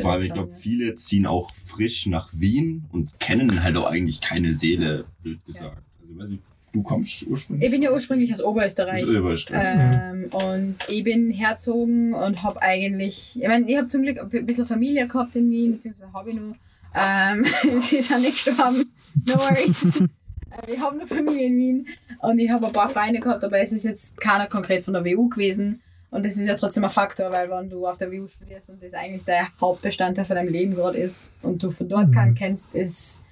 Vor 0.00 0.12
allem, 0.12 0.22
ich 0.22 0.32
glaube, 0.32 0.52
viele 0.56 0.94
ziehen 0.96 1.26
auch 1.26 1.52
frisch 1.52 2.06
nach 2.06 2.30
Wien 2.32 2.86
und 2.90 3.20
kennen 3.20 3.62
halt 3.62 3.76
auch 3.76 3.84
eigentlich 3.84 4.20
keine 4.20 4.54
Seele, 4.54 5.04
blöd 5.22 5.44
gesagt. 5.44 5.82
Ja. 6.08 6.22
Also, 6.22 6.38
du 6.72 6.82
kommst 6.82 7.26
ursprünglich? 7.26 7.66
Ich 7.66 7.72
bin 7.72 7.82
ja 7.82 7.92
ursprünglich 7.92 8.32
aus 8.32 8.42
Oberösterreich. 8.42 9.04
Aus 9.04 9.10
Oberösterreich. 9.10 10.10
Ähm, 10.10 10.20
mhm. 10.20 10.24
Und 10.32 10.76
ich 10.88 11.04
bin 11.04 11.30
herzogen 11.30 12.14
und 12.14 12.42
habe 12.42 12.62
eigentlich, 12.62 13.38
ich 13.40 13.46
meine, 13.46 13.68
ich 13.68 13.76
habe 13.76 13.86
zum 13.88 14.02
Glück 14.02 14.18
ein 14.18 14.46
bisschen 14.46 14.66
Familie 14.66 15.06
gehabt 15.06 15.36
in 15.36 15.50
Wien, 15.50 15.72
beziehungsweise 15.72 16.12
habe 16.14 16.30
ich 16.30 16.36
nur. 16.36 16.56
Ähm, 16.94 17.44
sie 17.78 17.98
ist 17.98 18.08
ja 18.08 18.18
nicht 18.18 18.42
gestorben. 18.44 18.90
No 19.26 19.34
worries. 19.34 20.02
Äh, 20.50 20.72
ich 20.72 20.80
habe 20.80 20.96
eine 20.96 21.06
Familie 21.06 21.46
in 21.46 21.58
Wien 21.58 21.86
und 22.22 22.38
ich 22.38 22.48
habe 22.48 22.66
ein 22.66 22.72
paar 22.72 22.88
Freunde 22.88 23.20
gehabt, 23.20 23.44
aber 23.44 23.60
es 23.60 23.70
ist 23.70 23.84
jetzt 23.84 24.18
keiner 24.18 24.46
konkret 24.46 24.82
von 24.82 24.94
der 24.94 25.04
WU 25.04 25.28
gewesen. 25.28 25.82
Und 26.10 26.24
das 26.24 26.36
ist 26.36 26.46
ja 26.46 26.54
trotzdem 26.54 26.84
ein 26.84 26.90
Faktor, 26.90 27.30
weil 27.30 27.50
wenn 27.50 27.68
du 27.68 27.86
auf 27.86 27.98
der 27.98 28.10
WU 28.10 28.26
studierst 28.26 28.70
und 28.70 28.82
das 28.82 28.94
eigentlich 28.94 29.24
der 29.24 29.48
Hauptbestandteil 29.60 30.24
von 30.24 30.36
deinem 30.36 30.52
Leben 30.52 30.74
gerade 30.74 30.98
ist 30.98 31.34
und 31.42 31.62
du 31.62 31.70
von 31.70 31.88
dort 31.88 32.14
keinen 32.14 32.34
kennst, 32.34 32.74
ist, 32.74 33.22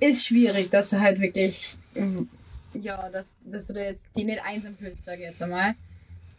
ist 0.00 0.26
schwierig, 0.26 0.70
dass 0.70 0.90
du 0.90 1.00
halt 1.00 1.20
wirklich, 1.20 1.78
ja, 2.74 3.10
dass, 3.10 3.32
dass 3.44 3.66
du 3.66 3.74
da 3.74 3.80
jetzt 3.80 4.08
die 4.16 4.24
nicht 4.24 4.40
einsam 4.42 4.74
fühlst, 4.74 5.04
sage 5.04 5.22
ich 5.22 5.28
jetzt 5.28 5.42
einmal. 5.42 5.74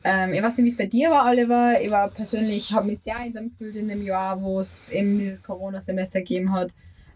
Ähm, 0.04 0.34
ich 0.34 0.42
weiß 0.42 0.58
nicht, 0.58 0.66
wie 0.66 0.70
es 0.70 0.78
bei 0.78 0.86
dir 0.86 1.12
war, 1.12 1.30
Oliver. 1.30 1.80
Ich 1.82 1.92
war 1.92 2.10
persönlich, 2.10 2.72
habe 2.72 2.88
mich 2.88 3.00
sehr 3.00 3.18
einsam 3.18 3.50
gefühlt 3.50 3.76
in 3.76 3.88
dem 3.88 4.02
Jahr, 4.02 4.42
wo 4.42 4.60
es 4.60 4.90
eben 4.90 5.20
dieses 5.20 5.44
Corona-Semester 5.44 6.20
gegeben 6.20 6.54
hat. 6.54 6.72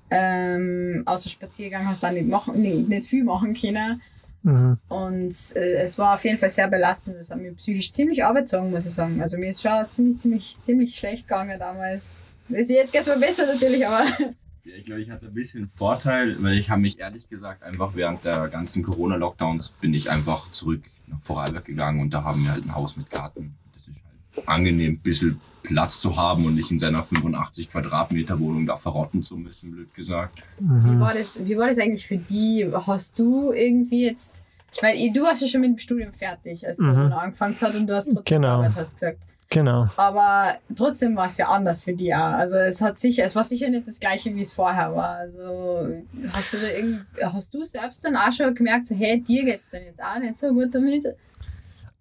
Ähm, 0.10 1.04
außer 1.06 1.30
Spaziergang 1.30 1.88
hast 1.88 2.04
du 2.04 2.08
auch 2.08 2.12
nicht, 2.12 2.28
machen, 2.28 2.62
nicht, 2.62 2.90
nicht 2.90 3.08
viel 3.08 3.24
machen 3.24 3.54
können. 3.54 4.02
Mhm. 4.44 4.78
Und 4.88 5.36
äh, 5.56 5.82
es 5.82 5.98
war 5.98 6.16
auf 6.16 6.24
jeden 6.24 6.38
Fall 6.38 6.50
sehr 6.50 6.68
belastend. 6.68 7.18
Das 7.18 7.30
hat 7.30 7.40
mir 7.40 7.54
psychisch 7.54 7.92
ziemlich 7.92 8.24
arbeitssagen, 8.24 8.72
muss 8.72 8.86
ich 8.86 8.94
sagen. 8.94 9.22
Also 9.22 9.38
mir 9.38 9.50
ist 9.50 9.62
schon 9.62 9.72
ziemlich, 9.90 10.18
ziemlich, 10.18 10.62
ziemlich 10.62 10.96
schlecht 10.96 11.28
gegangen 11.28 11.60
damals. 11.60 12.38
Jetzt 12.50 12.92
geht 12.92 13.02
es 13.02 13.08
mal 13.08 13.20
besser 13.20 13.46
natürlich, 13.46 13.86
aber. 13.86 14.06
Ja, 14.64 14.76
ich 14.76 14.86
glaube, 14.86 15.02
ich 15.02 15.10
hatte 15.10 15.26
ein 15.26 15.34
bisschen 15.34 15.72
Vorteil, 15.76 16.38
weil 16.44 16.54
ich 16.54 16.70
habe 16.70 16.82
mich 16.82 17.00
ehrlich 17.00 17.28
gesagt 17.28 17.64
einfach 17.64 17.96
während 17.96 18.26
der 18.26 18.48
ganzen 18.48 18.84
Corona-Lockdowns 18.84 19.72
bin 19.82 19.92
ich 19.96 20.12
einfach 20.12 20.52
zurück 20.52 20.84
nach 21.08 21.20
Vorarlberg 21.22 21.66
gegangen 21.66 22.00
und 22.00 22.12
da 22.12 22.24
haben 22.24 22.44
wir 22.44 22.52
halt 22.52 22.66
ein 22.66 22.76
Haus 22.76 22.96
mit 22.96 23.10
Garten. 23.10 23.56
Das 23.74 23.88
ist 23.88 24.00
halt 24.06 24.48
angenehm, 24.48 24.94
ein 24.94 25.00
bisschen 25.00 25.42
Platz 25.64 26.00
zu 26.00 26.18
haben 26.18 26.46
und 26.46 26.56
nicht 26.56 26.72
in 26.72 26.80
seiner 26.80 27.04
85 27.04 27.72
Quadratmeter 27.72 28.40
Wohnung 28.40 28.66
da 28.66 28.78
verrotten 28.78 29.24
zu 29.24 29.38
müssen, 29.38 29.72
blöd 29.72 29.94
gesagt. 29.94 30.40
Mhm. 30.60 30.86
Wie, 30.86 31.00
war 31.00 31.14
das, 31.14 31.46
wie 31.46 31.58
war 31.58 31.68
das 31.68 31.78
eigentlich 31.78 32.06
für 32.06 32.18
die? 32.18 32.70
Hast 32.88 33.18
du 33.20 33.52
irgendwie 33.52 34.06
jetzt, 34.06 34.46
weil 34.82 35.12
du 35.12 35.24
warst 35.24 35.42
ja 35.42 35.48
schon 35.48 35.62
mit 35.62 35.72
dem 35.72 35.78
Studium 35.78 36.12
fertig, 36.12 36.68
als 36.68 36.80
mhm. 36.80 36.94
Corona 36.94 37.18
angefangen 37.18 37.60
hat 37.60 37.76
und 37.76 37.90
du 37.90 37.96
hast 37.96 38.06
trotzdem 38.06 38.42
genau. 38.42 38.60
Arbeit, 38.60 38.76
hast 38.76 38.96
gesagt. 38.96 39.20
Genau. 39.52 39.90
Aber 39.98 40.58
trotzdem 40.76 41.18
war 41.18 41.26
es 41.26 41.38
ja 41.38 41.50
anders 41.50 41.84
für 41.84 41.94
die 41.94 42.16
auch. 42.16 42.20
Also 42.20 42.58
es 42.58 42.82
hat 42.82 42.98
sicher, 42.98 43.26
es 43.26 43.36
war 43.36 43.44
sicher 43.44 43.70
nicht 43.70 43.86
das 43.86 44.00
gleiche, 44.00 44.34
wie 44.34 44.42
es 44.42 44.54
vorher 44.54 44.96
war. 44.96 45.18
Also 45.18 45.90
hast 46.32 46.54
du 46.54 46.58
da 46.58 46.68
irgend, 46.68 47.06
hast 47.22 47.54
du 47.54 47.66
selbst 47.66 48.04
dann 48.06 48.16
auch 48.16 48.32
schon 48.32 48.56
gemerkt, 48.56 48.88
so, 48.88 48.96
hey, 48.96 49.22
dir 49.22 49.44
geht 49.44 49.60
es 49.60 49.72
dann 49.72 49.84
jetzt 49.84 50.02
auch 50.02 50.20
nicht 50.20 50.38
so 50.38 50.54
gut 50.54 50.74
damit? 50.74 51.06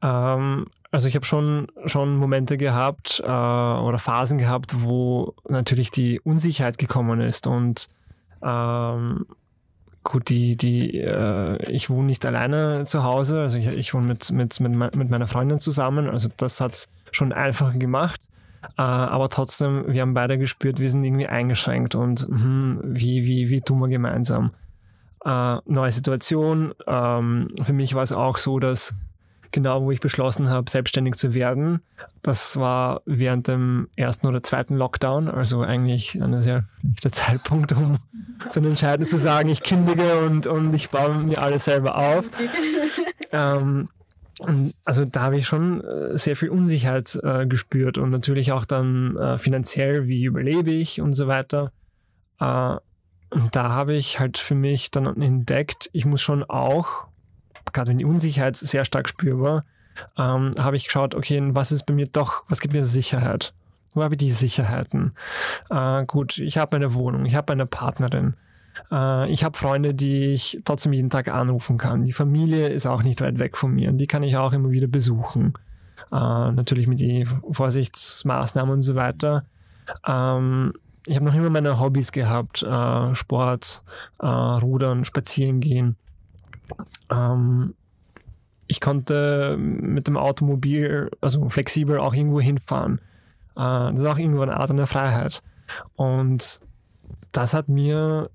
Ähm, 0.02 0.66
also 0.90 1.07
ich 1.07 1.14
habe 1.14 1.25
schon, 1.25 1.69
schon 1.87 2.16
Momente 2.16 2.57
gehabt 2.57 3.21
äh, 3.25 3.26
oder 3.26 3.99
Phasen 3.99 4.38
gehabt, 4.38 4.83
wo 4.83 5.35
natürlich 5.49 5.90
die 5.90 6.21
Unsicherheit 6.21 6.78
gekommen 6.78 7.21
ist 7.21 7.47
und 7.47 7.87
ähm, 8.42 9.26
gut, 10.02 10.28
die, 10.28 10.57
die, 10.57 10.99
äh, 10.99 11.62
ich 11.71 11.90
wohne 11.90 12.07
nicht 12.07 12.26
alleine 12.26 12.85
zu 12.85 13.04
Hause, 13.04 13.40
also 13.42 13.59
ich, 13.59 13.66
ich 13.69 13.95
wohne 13.95 14.07
mit, 14.07 14.30
mit, 14.33 14.59
mit, 14.59 14.97
mit 14.97 15.11
meiner 15.11 15.28
Freundin 15.28 15.61
zusammen, 15.61 16.09
also 16.09 16.28
das 16.37 16.61
hat 16.61 16.75
es 16.75 16.88
schon 17.12 17.33
einfacher 17.33 17.78
gemacht. 17.78 18.21
Äh, 18.76 18.83
aber 18.83 19.28
trotzdem, 19.28 19.85
wir 19.87 20.02
haben 20.02 20.14
beide 20.14 20.38
gespürt, 20.38 20.80
wir 20.80 20.90
sind 20.90 21.04
irgendwie 21.04 21.26
eingeschränkt 21.26 21.95
und 21.95 22.21
hm, 22.23 22.80
wie, 22.83 23.25
wie, 23.25 23.49
wie 23.49 23.61
tun 23.61 23.78
wir 23.78 23.88
gemeinsam? 23.88 24.52
Äh, 25.25 25.57
neue 25.66 25.90
Situation. 25.90 26.75
Ähm, 26.87 27.49
für 27.62 27.73
mich 27.73 27.95
war 27.95 28.02
es 28.02 28.12
auch 28.12 28.38
so, 28.38 28.59
dass 28.59 28.95
genau 29.52 29.83
wo 29.83 29.90
ich 29.90 30.00
beschlossen 30.00 30.49
habe, 30.50 30.71
selbstständig 30.71 31.14
zu 31.14 31.35
werden. 31.35 31.80
Das 32.23 32.57
war 32.57 33.02
während 33.07 33.49
dem 33.49 33.88
ersten 33.97 34.26
oder 34.26 34.42
zweiten 34.42 34.76
Lockdown, 34.76 35.28
also 35.28 35.62
eigentlich 35.62 36.21
ein 36.21 36.40
sehr 36.40 36.64
schlechter 36.83 37.12
Zeitpunkt, 37.12 37.73
um 37.73 37.99
zu 38.49 38.61
entscheiden, 38.61 39.07
zu 39.07 39.19
sagen, 39.19 39.49
ich 39.49 39.62
kündige 39.62 40.21
und, 40.21 40.47
und 40.47 40.75
ich 40.75 40.90
baue 40.90 41.14
mir 41.14 41.40
alles 41.40 41.64
selber 41.64 41.97
auf. 41.97 42.30
ähm, 43.33 43.88
also 44.85 45.04
da 45.04 45.21
habe 45.23 45.37
ich 45.37 45.47
schon 45.47 45.83
äh, 45.83 46.16
sehr 46.16 46.37
viel 46.37 46.49
Unsicherheit 46.49 47.19
äh, 47.23 47.47
gespürt 47.47 47.99
und 47.99 48.11
natürlich 48.11 48.52
auch 48.52 48.64
dann 48.64 49.16
äh, 49.16 49.38
finanziell, 49.38 50.09
wie 50.09 50.25
überlebe 50.25 50.71
ich 50.71 51.00
und 51.00 51.12
so 51.12 51.26
weiter. 51.26 51.73
Äh, 52.38 52.76
und 53.30 53.54
da 53.54 53.71
habe 53.71 53.95
ich 53.95 54.19
halt 54.19 54.38
für 54.38 54.54
mich 54.54 54.90
dann 54.90 55.21
entdeckt, 55.21 55.88
ich 55.92 56.04
muss 56.04 56.21
schon 56.21 56.42
auch 56.42 57.07
gerade 57.72 57.90
wenn 57.90 57.98
die 57.98 58.04
Unsicherheit 58.04 58.56
sehr 58.56 58.84
stark 58.84 59.08
spürbar, 59.08 59.64
ähm, 60.16 60.52
habe 60.58 60.76
ich 60.76 60.84
geschaut, 60.84 61.14
okay, 61.14 61.40
was 61.52 61.72
ist 61.72 61.84
bei 61.84 61.94
mir 61.94 62.06
doch, 62.06 62.44
was 62.48 62.60
gibt 62.60 62.74
mir 62.74 62.82
Sicherheit? 62.82 63.52
Wo 63.92 64.02
habe 64.02 64.14
ich 64.14 64.18
die 64.18 64.30
Sicherheiten? 64.30 65.12
Äh, 65.68 66.04
gut, 66.06 66.38
ich 66.38 66.58
habe 66.58 66.76
meine 66.76 66.94
Wohnung, 66.94 67.24
ich 67.26 67.34
habe 67.34 67.52
eine 67.52 67.66
Partnerin, 67.66 68.34
äh, 68.90 69.30
ich 69.30 69.44
habe 69.44 69.58
Freunde, 69.58 69.94
die 69.94 70.26
ich 70.26 70.60
trotzdem 70.64 70.92
jeden 70.92 71.10
Tag 71.10 71.28
anrufen 71.28 71.76
kann. 71.76 72.04
Die 72.04 72.12
Familie 72.12 72.68
ist 72.68 72.86
auch 72.86 73.02
nicht 73.02 73.20
weit 73.20 73.38
weg 73.38 73.56
von 73.56 73.72
mir 73.72 73.90
und 73.90 73.98
die 73.98 74.06
kann 74.06 74.22
ich 74.22 74.36
auch 74.36 74.52
immer 74.52 74.70
wieder 74.70 74.86
besuchen. 74.86 75.54
Äh, 76.12 76.52
natürlich 76.52 76.86
mit 76.86 77.00
den 77.00 77.26
Vorsichtsmaßnahmen 77.50 78.74
und 78.74 78.80
so 78.80 78.94
weiter. 78.94 79.44
Ähm, 80.06 80.72
ich 81.06 81.16
habe 81.16 81.26
noch 81.26 81.34
immer 81.34 81.50
meine 81.50 81.80
Hobbys 81.80 82.12
gehabt, 82.12 82.62
äh, 82.62 83.14
Sport, 83.14 83.82
äh, 84.18 84.26
Rudern, 84.26 85.04
Spazieren 85.04 85.60
gehen. 85.60 85.96
Ähm, 87.10 87.74
ich 88.66 88.80
konnte 88.80 89.56
mit 89.58 90.06
dem 90.06 90.16
Automobil, 90.16 91.10
also 91.20 91.48
flexibel 91.48 91.98
auch 91.98 92.14
irgendwo 92.14 92.40
hinfahren. 92.40 93.00
Äh, 93.56 93.90
das 93.92 94.00
ist 94.00 94.06
auch 94.06 94.18
irgendwo 94.18 94.42
eine 94.42 94.56
Art 94.56 94.70
einer 94.70 94.86
Freiheit. 94.86 95.42
Und 95.96 96.60
das 97.32 97.54
hat 97.54 97.68
mir 97.68 98.30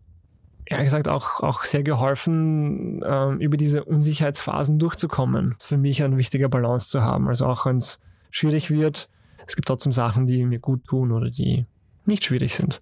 ehrlich 0.65 0.87
gesagt 0.87 1.07
auch, 1.07 1.41
auch 1.41 1.63
sehr 1.63 1.83
geholfen, 1.83 3.01
äh, 3.03 3.33
über 3.35 3.57
diese 3.57 3.83
Unsicherheitsphasen 3.83 4.79
durchzukommen. 4.79 5.55
Für 5.59 5.77
mich 5.77 6.03
eine 6.03 6.17
wichtige 6.17 6.49
Balance 6.49 6.89
zu 6.89 7.01
haben. 7.01 7.27
Also 7.27 7.45
auch 7.45 7.65
wenn 7.65 7.77
es 7.77 7.99
schwierig 8.31 8.71
wird, 8.71 9.09
es 9.47 9.55
gibt 9.55 9.67
trotzdem 9.67 9.91
Sachen, 9.91 10.25
die 10.25 10.43
mir 10.45 10.59
gut 10.59 10.85
tun 10.85 11.11
oder 11.11 11.29
die 11.29 11.65
nicht 12.05 12.25
schwierig 12.25 12.55
sind. 12.55 12.81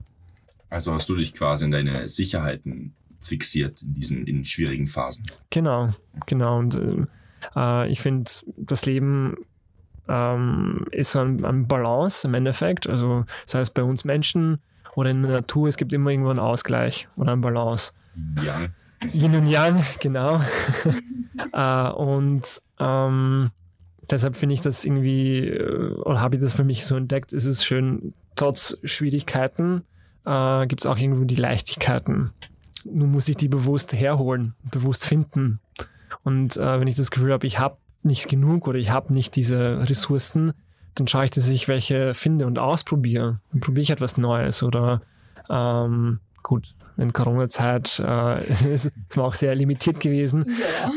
Also 0.69 0.93
hast 0.93 1.09
du 1.09 1.15
dich 1.15 1.33
quasi 1.33 1.65
in 1.65 1.71
deine 1.71 2.09
Sicherheiten 2.09 2.95
fixiert 3.23 3.81
in 3.81 3.93
diesen 3.93 4.27
in 4.27 4.45
schwierigen 4.45 4.87
Phasen. 4.87 5.25
Genau, 5.49 5.89
genau. 6.27 6.59
Und 6.59 7.07
äh, 7.55 7.89
ich 7.89 8.01
finde, 8.01 8.29
das 8.57 8.85
Leben 8.85 9.37
ähm, 10.07 10.85
ist 10.91 11.11
so 11.11 11.19
ein, 11.19 11.43
ein, 11.45 11.67
Balance 11.67 12.27
im 12.27 12.33
Endeffekt. 12.33 12.87
Also 12.87 13.25
sei 13.45 13.61
es 13.61 13.69
bei 13.69 13.83
uns 13.83 14.05
Menschen 14.05 14.59
oder 14.95 15.09
in 15.09 15.21
der 15.23 15.31
Natur, 15.31 15.67
es 15.67 15.77
gibt 15.77 15.93
immer 15.93 16.11
irgendwo 16.11 16.29
einen 16.29 16.39
Ausgleich 16.39 17.07
oder 17.15 17.33
eine 17.33 17.41
Balance. 17.41 17.93
Ja. 18.43 18.67
Yin 19.13 19.35
und 19.35 19.47
Yang, 19.47 19.83
genau. 19.99 20.41
äh, 21.53 21.89
und 21.89 22.61
ähm, 22.79 23.51
deshalb 24.09 24.35
finde 24.35 24.55
ich 24.55 24.61
das 24.61 24.85
irgendwie, 24.85 25.47
äh, 25.47 25.93
oder 26.01 26.21
habe 26.21 26.35
ich 26.35 26.41
das 26.41 26.53
für 26.53 26.63
mich 26.63 26.85
so 26.85 26.95
entdeckt, 26.95 27.33
ist 27.33 27.45
es 27.45 27.65
schön, 27.65 28.13
trotz 28.35 28.77
Schwierigkeiten 28.83 29.83
äh, 30.25 30.67
gibt 30.67 30.81
es 30.81 30.85
auch 30.85 30.97
irgendwo 30.97 31.25
die 31.25 31.35
Leichtigkeiten. 31.35 32.31
Nun 32.85 33.11
muss 33.11 33.27
ich 33.29 33.37
die 33.37 33.47
bewusst 33.47 33.93
herholen, 33.93 34.55
bewusst 34.71 35.05
finden. 35.05 35.59
Und 36.23 36.57
äh, 36.57 36.79
wenn 36.79 36.87
ich 36.87 36.95
das 36.95 37.11
Gefühl 37.11 37.33
habe, 37.33 37.47
ich 37.47 37.59
habe 37.59 37.77
nicht 38.03 38.27
genug 38.27 38.67
oder 38.67 38.77
ich 38.77 38.91
habe 38.91 39.13
nicht 39.13 39.35
diese 39.35 39.89
Ressourcen, 39.89 40.53
dann 40.95 41.07
schaue 41.07 41.25
ich, 41.25 41.31
dass 41.31 41.49
ich 41.49 41.67
welche 41.67 42.13
finde 42.13 42.45
und 42.45 42.59
ausprobiere. 42.59 43.39
Dann 43.51 43.61
probiere 43.61 43.83
ich 43.83 43.89
etwas 43.89 44.17
Neues 44.17 44.61
oder 44.61 45.01
ähm, 45.49 46.19
gut, 46.43 46.75
in 46.97 47.13
Corona-Zeit 47.13 47.99
äh, 48.05 48.45
ist 48.47 48.65
es 48.65 49.17
auch 49.17 49.35
sehr 49.35 49.55
limitiert 49.55 49.99
gewesen. 49.99 50.45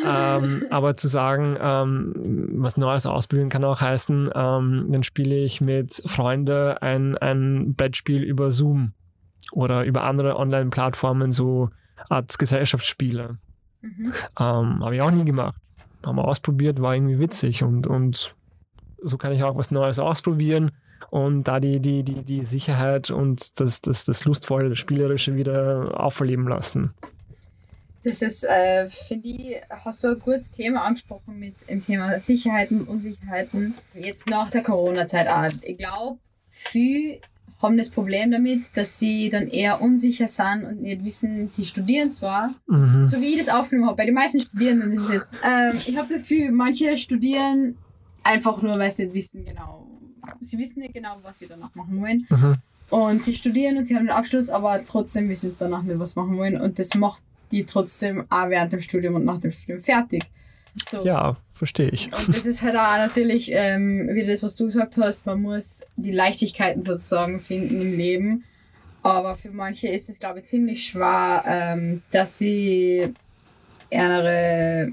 Ja. 0.05 0.39
Ähm, 0.39 0.65
aber 0.71 0.97
zu 0.97 1.09
sagen, 1.09 1.57
ähm, 1.61 2.13
was 2.53 2.77
Neues 2.77 3.07
ausprobieren 3.07 3.49
kann 3.49 3.65
auch 3.65 3.81
heißen, 3.81 4.31
ähm, 4.35 4.87
dann 4.89 5.03
spiele 5.03 5.37
ich 5.37 5.61
mit 5.61 6.03
Freunden 6.05 6.77
ein, 6.79 7.17
ein 7.17 7.75
Brettspiel 7.75 8.23
über 8.23 8.51
Zoom 8.51 8.93
oder 9.53 9.85
über 9.85 10.05
andere 10.05 10.37
Online-Plattformen 10.37 11.33
so 11.33 11.71
Art 12.09 12.39
Gesellschaftsspiele. 12.39 13.39
Mhm. 13.83 14.13
Ähm, 14.39 14.85
Habe 14.85 14.95
ich 14.95 15.03
auch 15.03 15.11
nie 15.11 15.25
gemacht. 15.25 15.57
Haben 16.05 16.17
wir 16.17 16.25
ausprobiert, 16.25 16.81
war 16.81 16.95
irgendwie 16.95 17.19
witzig 17.19 17.63
und, 17.63 17.87
und 17.87 18.35
so 19.03 19.19
kann 19.19 19.33
ich 19.33 19.43
auch 19.43 19.57
was 19.57 19.71
Neues 19.71 19.99
ausprobieren 19.99 20.71
und 21.11 21.45
da 21.45 21.61
die, 21.61 21.81
die, 21.81 22.03
die, 22.03 22.23
die 22.23 22.43
Sicherheit 22.43 23.11
und 23.11 23.61
das, 23.61 23.81
das, 23.81 24.05
das 24.05 24.25
Lustvolle, 24.25 24.69
das 24.69 24.79
Spielerische 24.79 25.35
wieder 25.35 26.01
auferleben 26.01 26.49
lassen. 26.49 26.95
Das 28.05 28.23
ist, 28.23 28.45
äh, 28.45 28.87
finde 28.89 29.29
ich, 29.29 29.61
hast 29.69 30.05
du 30.05 30.09
ein 30.09 30.21
gutes 30.21 30.51
Thema 30.51 30.85
angesprochen 30.85 31.41
mit 31.41 31.69
dem 31.69 31.81
Thema 31.81 32.17
Sicherheiten, 32.21 32.83
Unsicherheiten. 32.85 33.75
Jetzt 33.95 34.31
nach 34.31 34.49
der 34.49 34.63
Corona-Zeit 34.63 35.27
auch. 35.27 35.49
Ich 35.63 35.77
glaube, 35.77 36.19
viel 36.51 37.21
haben 37.61 37.79
das 37.79 37.91
Problem 37.91 38.31
damit, 38.31 38.77
dass 38.77 38.99
sie 38.99 39.31
dann 39.31 39.49
eher 39.49 39.81
unsicher 39.81 40.29
sind 40.29 40.65
und 40.65 40.83
nicht 40.83 41.05
wissen, 41.05 41.49
sie 41.49 41.65
studieren 41.65 42.13
zwar, 42.13 42.55
mhm. 42.69 43.05
so 43.05 43.21
wie 43.21 43.35
ich 43.35 43.39
das 43.39 43.49
aufgenommen 43.49 43.89
habe. 43.89 43.97
Bei 43.97 44.07
den 44.07 44.15
meisten 44.15 44.41
Studierenden 44.41 44.93
ist 44.93 45.05
es 45.05 45.13
jetzt. 45.15 45.29
Ähm, 45.45 45.79
ich 45.87 45.97
habe 45.97 46.09
das 46.09 46.23
Gefühl, 46.23 46.53
manche 46.53 46.97
studieren 46.97 47.77
einfach 48.23 48.61
nur, 48.61 48.79
weil 48.79 48.91
sie 48.91 49.05
nicht 49.05 49.15
wissen 49.15 49.45
genau. 49.45 49.87
Sie 50.41 50.59
wissen 50.59 50.81
nicht 50.81 50.95
genau, 50.95 51.19
was 51.23 51.39
sie 51.39 51.47
danach 51.47 51.75
machen 51.75 52.01
wollen. 52.01 52.27
Mhm. 52.29 52.57
Und 52.91 53.25
sie 53.25 53.35
studieren 53.35 53.79
und 53.79 53.87
sie 53.87 53.95
haben 53.95 54.09
einen 54.09 54.19
Abschluss, 54.19 54.51
aber 54.51 54.85
trotzdem 54.85 55.29
wissen 55.29 55.51
sie 55.51 55.65
danach 55.65 55.83
nicht, 55.83 55.99
was 55.99 56.15
machen 56.17 56.37
wollen. 56.37 56.61
Und 56.61 56.79
das 56.79 56.95
macht 56.95 57.23
die 57.53 57.65
trotzdem 57.65 58.27
auch 58.29 58.49
während 58.51 58.73
dem 58.73 58.81
Studium 58.81 59.15
und 59.15 59.25
nach 59.25 59.41
dem 59.41 59.53
Studium 59.53 59.81
fertig. 59.81 60.25
So. 60.85 61.05
Ja, 61.05 61.37
verstehe 61.55 61.89
ich. 61.89 62.11
Und 62.13 62.37
das 62.37 62.45
ist 62.45 62.63
halt 62.63 62.77
auch 62.77 62.97
natürlich 62.99 63.51
ähm, 63.53 64.09
wieder 64.13 64.29
das, 64.29 64.43
was 64.43 64.57
du 64.57 64.67
gesagt 64.67 64.99
hast, 64.99 65.27
man 65.27 65.41
muss 65.41 65.87
die 65.97 66.13
Leichtigkeiten 66.13 66.83
sozusagen 66.83 67.41
finden 67.41 67.81
im 67.81 67.97
Leben. 67.97 68.45
Aber 69.03 69.35
für 69.37 69.51
manche 69.51 69.89
ist 69.89 70.09
es, 70.09 70.19
glaube 70.19 70.41
ich, 70.41 70.47
ziemlich 70.47 70.85
schwer, 70.85 71.45
ähm, 71.47 72.03
dass 72.11 72.39
sie 72.39 73.15
ihre, 73.91 74.91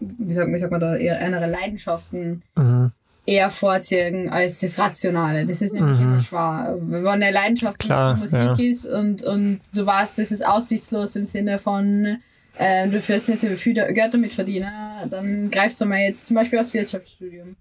wie 0.00 0.32
sagt, 0.32 0.50
wie 0.50 0.58
sagt 0.58 0.72
man 0.72 0.80
da, 0.80 0.96
ihre 0.96 1.46
Leidenschaften 1.46 2.42
mhm. 2.56 2.90
eher 3.26 3.50
vorziehen 3.50 4.30
als 4.30 4.60
das 4.60 4.78
Rationale. 4.78 5.46
Das 5.46 5.62
ist 5.62 5.74
nämlich 5.74 5.98
mhm. 5.98 6.04
immer 6.04 6.20
schwer. 6.20 6.76
Wenn 6.80 7.06
eine 7.06 7.30
Leidenschaft 7.30 7.78
Klar, 7.78 8.16
Musik 8.16 8.40
ja. 8.40 8.54
ist 8.58 8.86
und, 8.86 9.22
und 9.22 9.60
du 9.74 9.86
weißt, 9.86 10.18
das 10.18 10.32
ist 10.32 10.44
aussichtslos 10.46 11.14
im 11.14 11.26
Sinne 11.26 11.58
von, 11.58 12.16
äh, 12.56 12.88
du 12.88 13.08
wirst 13.08 13.28
nicht 13.28 13.42
viel 13.58 13.74
Geld 13.74 14.14
damit 14.14 14.32
verdienen, 14.32 14.70
dann 15.10 15.50
greifst 15.50 15.80
du 15.80 15.86
mal 15.86 15.98
jetzt 15.98 16.26
zum 16.26 16.36
Beispiel 16.36 16.58
aufs 16.58 16.74
Wirtschaftsstudium. 16.74 17.56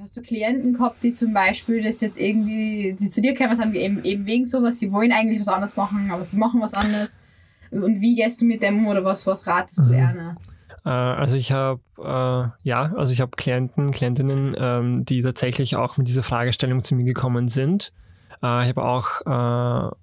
Hast 0.00 0.16
du 0.16 0.22
Klienten 0.22 0.72
gehabt, 0.72 1.02
die 1.02 1.12
zum 1.12 1.34
Beispiel 1.34 1.82
das 1.82 2.00
jetzt 2.00 2.18
irgendwie, 2.18 2.96
die 2.98 3.08
zu 3.10 3.20
dir 3.20 3.36
kommen, 3.36 3.54
sagen, 3.54 3.74
eben, 3.74 4.02
eben 4.02 4.24
wegen 4.24 4.46
sowas, 4.46 4.78
sie 4.78 4.90
wollen 4.92 5.12
eigentlich 5.12 5.38
was 5.40 5.48
anderes 5.48 5.76
machen, 5.76 6.10
aber 6.10 6.24
sie 6.24 6.38
machen 6.38 6.60
was 6.62 6.72
anderes. 6.72 7.10
Und 7.70 8.00
wie 8.00 8.14
gehst 8.14 8.40
du 8.40 8.46
mit 8.46 8.62
dem 8.62 8.86
oder 8.86 9.04
was, 9.04 9.26
was 9.26 9.46
ratest 9.46 9.80
du 9.80 9.92
mhm. 9.92 10.36
Äh, 10.84 10.88
also 10.88 11.36
ich 11.36 11.52
habe 11.52 11.80
äh, 11.98 12.66
ja, 12.66 12.92
also 12.96 13.12
ich 13.12 13.20
habe 13.20 13.32
Klienten, 13.36 13.90
Klientinnen, 13.90 14.56
ähm, 14.58 15.04
die 15.04 15.20
tatsächlich 15.20 15.76
auch 15.76 15.98
mit 15.98 16.08
dieser 16.08 16.22
Fragestellung 16.22 16.82
zu 16.82 16.94
mir 16.94 17.04
gekommen 17.04 17.48
sind. 17.48 17.92
Äh, 18.42 18.62
ich 18.62 18.76
habe 18.76 18.82
auch 18.82 19.90
äh, 19.90 19.94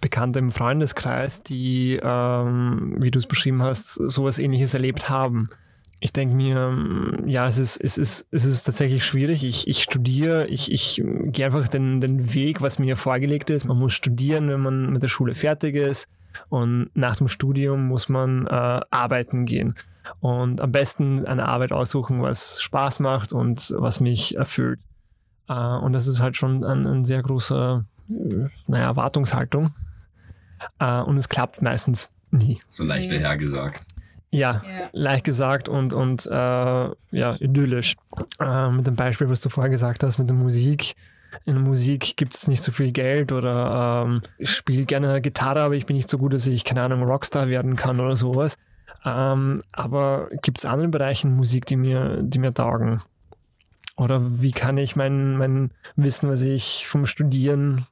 Bekannte 0.00 0.38
im 0.38 0.50
Freundeskreis, 0.50 1.42
die, 1.42 2.00
ähm, 2.02 2.96
wie 2.98 3.10
du 3.10 3.18
es 3.18 3.26
beschrieben 3.26 3.62
hast, 3.62 3.94
sowas 3.94 4.38
ähnliches 4.38 4.74
erlebt 4.74 5.08
haben 5.08 5.50
ich 6.02 6.14
denke 6.14 6.34
mir, 6.34 7.22
ja, 7.26 7.46
es 7.46 7.58
ist, 7.58 7.76
es 7.76 7.98
ist, 7.98 8.26
es 8.30 8.46
ist 8.46 8.62
tatsächlich 8.62 9.04
schwierig. 9.04 9.44
Ich, 9.44 9.68
ich 9.68 9.82
studiere, 9.82 10.46
ich, 10.46 10.72
ich 10.72 11.02
gehe 11.26 11.44
einfach 11.44 11.68
den, 11.68 12.00
den 12.00 12.32
Weg, 12.32 12.62
was 12.62 12.78
mir 12.78 12.96
vorgelegt 12.96 13.50
ist. 13.50 13.66
Man 13.66 13.78
muss 13.78 13.92
studieren, 13.92 14.48
wenn 14.48 14.60
man 14.60 14.90
mit 14.90 15.02
der 15.02 15.08
Schule 15.08 15.34
fertig 15.34 15.76
ist. 15.76 16.08
Und 16.48 16.86
nach 16.94 17.16
dem 17.16 17.28
Studium 17.28 17.86
muss 17.86 18.08
man 18.08 18.46
äh, 18.46 18.80
arbeiten 18.90 19.44
gehen. 19.44 19.74
Und 20.20 20.62
am 20.62 20.72
besten 20.72 21.26
eine 21.26 21.46
Arbeit 21.46 21.72
aussuchen, 21.72 22.22
was 22.22 22.62
Spaß 22.62 23.00
macht 23.00 23.34
und 23.34 23.74
was 23.76 24.00
mich 24.00 24.36
erfüllt. 24.36 24.80
Äh, 25.48 25.52
und 25.52 25.92
das 25.92 26.06
ist 26.06 26.22
halt 26.22 26.34
schon 26.34 26.64
eine 26.64 26.90
ein 26.90 27.04
sehr 27.04 27.22
große 27.22 27.84
naja, 28.66 28.84
Erwartungshaltung. 28.86 29.72
Äh, 30.78 31.00
und 31.00 31.16
es 31.16 31.28
klappt 31.28 31.62
meistens 31.62 32.10
nie. 32.30 32.58
So 32.68 32.84
leicht 32.84 33.10
dahergesagt. 33.10 33.84
Ja, 34.32 34.62
ja, 34.64 34.88
leicht 34.92 35.24
gesagt 35.24 35.68
und, 35.68 35.92
und 35.92 36.24
äh, 36.26 36.30
ja, 36.30 37.36
idyllisch. 37.40 37.96
Äh, 38.38 38.70
mit 38.70 38.86
dem 38.86 38.94
Beispiel, 38.94 39.28
was 39.28 39.40
du 39.40 39.48
vorher 39.48 39.70
gesagt 39.70 40.04
hast, 40.04 40.18
mit 40.18 40.28
der 40.28 40.36
Musik. 40.36 40.94
In 41.44 41.54
der 41.54 41.62
Musik 41.62 42.16
gibt 42.16 42.34
es 42.34 42.48
nicht 42.48 42.62
so 42.62 42.70
viel 42.72 42.92
Geld 42.92 43.32
oder 43.32 44.04
ähm, 44.04 44.20
ich 44.38 44.50
spiele 44.50 44.84
gerne 44.84 45.20
Gitarre, 45.20 45.60
aber 45.60 45.74
ich 45.74 45.86
bin 45.86 45.96
nicht 45.96 46.08
so 46.08 46.18
gut, 46.18 46.32
dass 46.32 46.46
ich, 46.46 46.64
keine 46.64 46.82
Ahnung, 46.82 47.02
Rockstar 47.02 47.48
werden 47.48 47.76
kann 47.76 48.00
oder 48.00 48.16
sowas. 48.16 48.56
Ähm, 49.04 49.60
aber 49.72 50.28
gibt 50.42 50.58
es 50.58 50.66
andere 50.66 50.88
Bereiche 50.88 51.26
in 51.26 51.34
Musik, 51.34 51.66
die 51.66 51.76
mir, 51.76 52.18
die 52.22 52.38
mir 52.38 52.52
taugen? 52.52 53.02
Oder 53.96 54.42
wie 54.42 54.52
kann 54.52 54.78
ich 54.78 54.96
mein, 54.96 55.36
mein 55.36 55.70
Wissen, 55.96 56.28
was 56.28 56.42
ich 56.42 56.86
vom 56.86 57.06
Studieren 57.06 57.86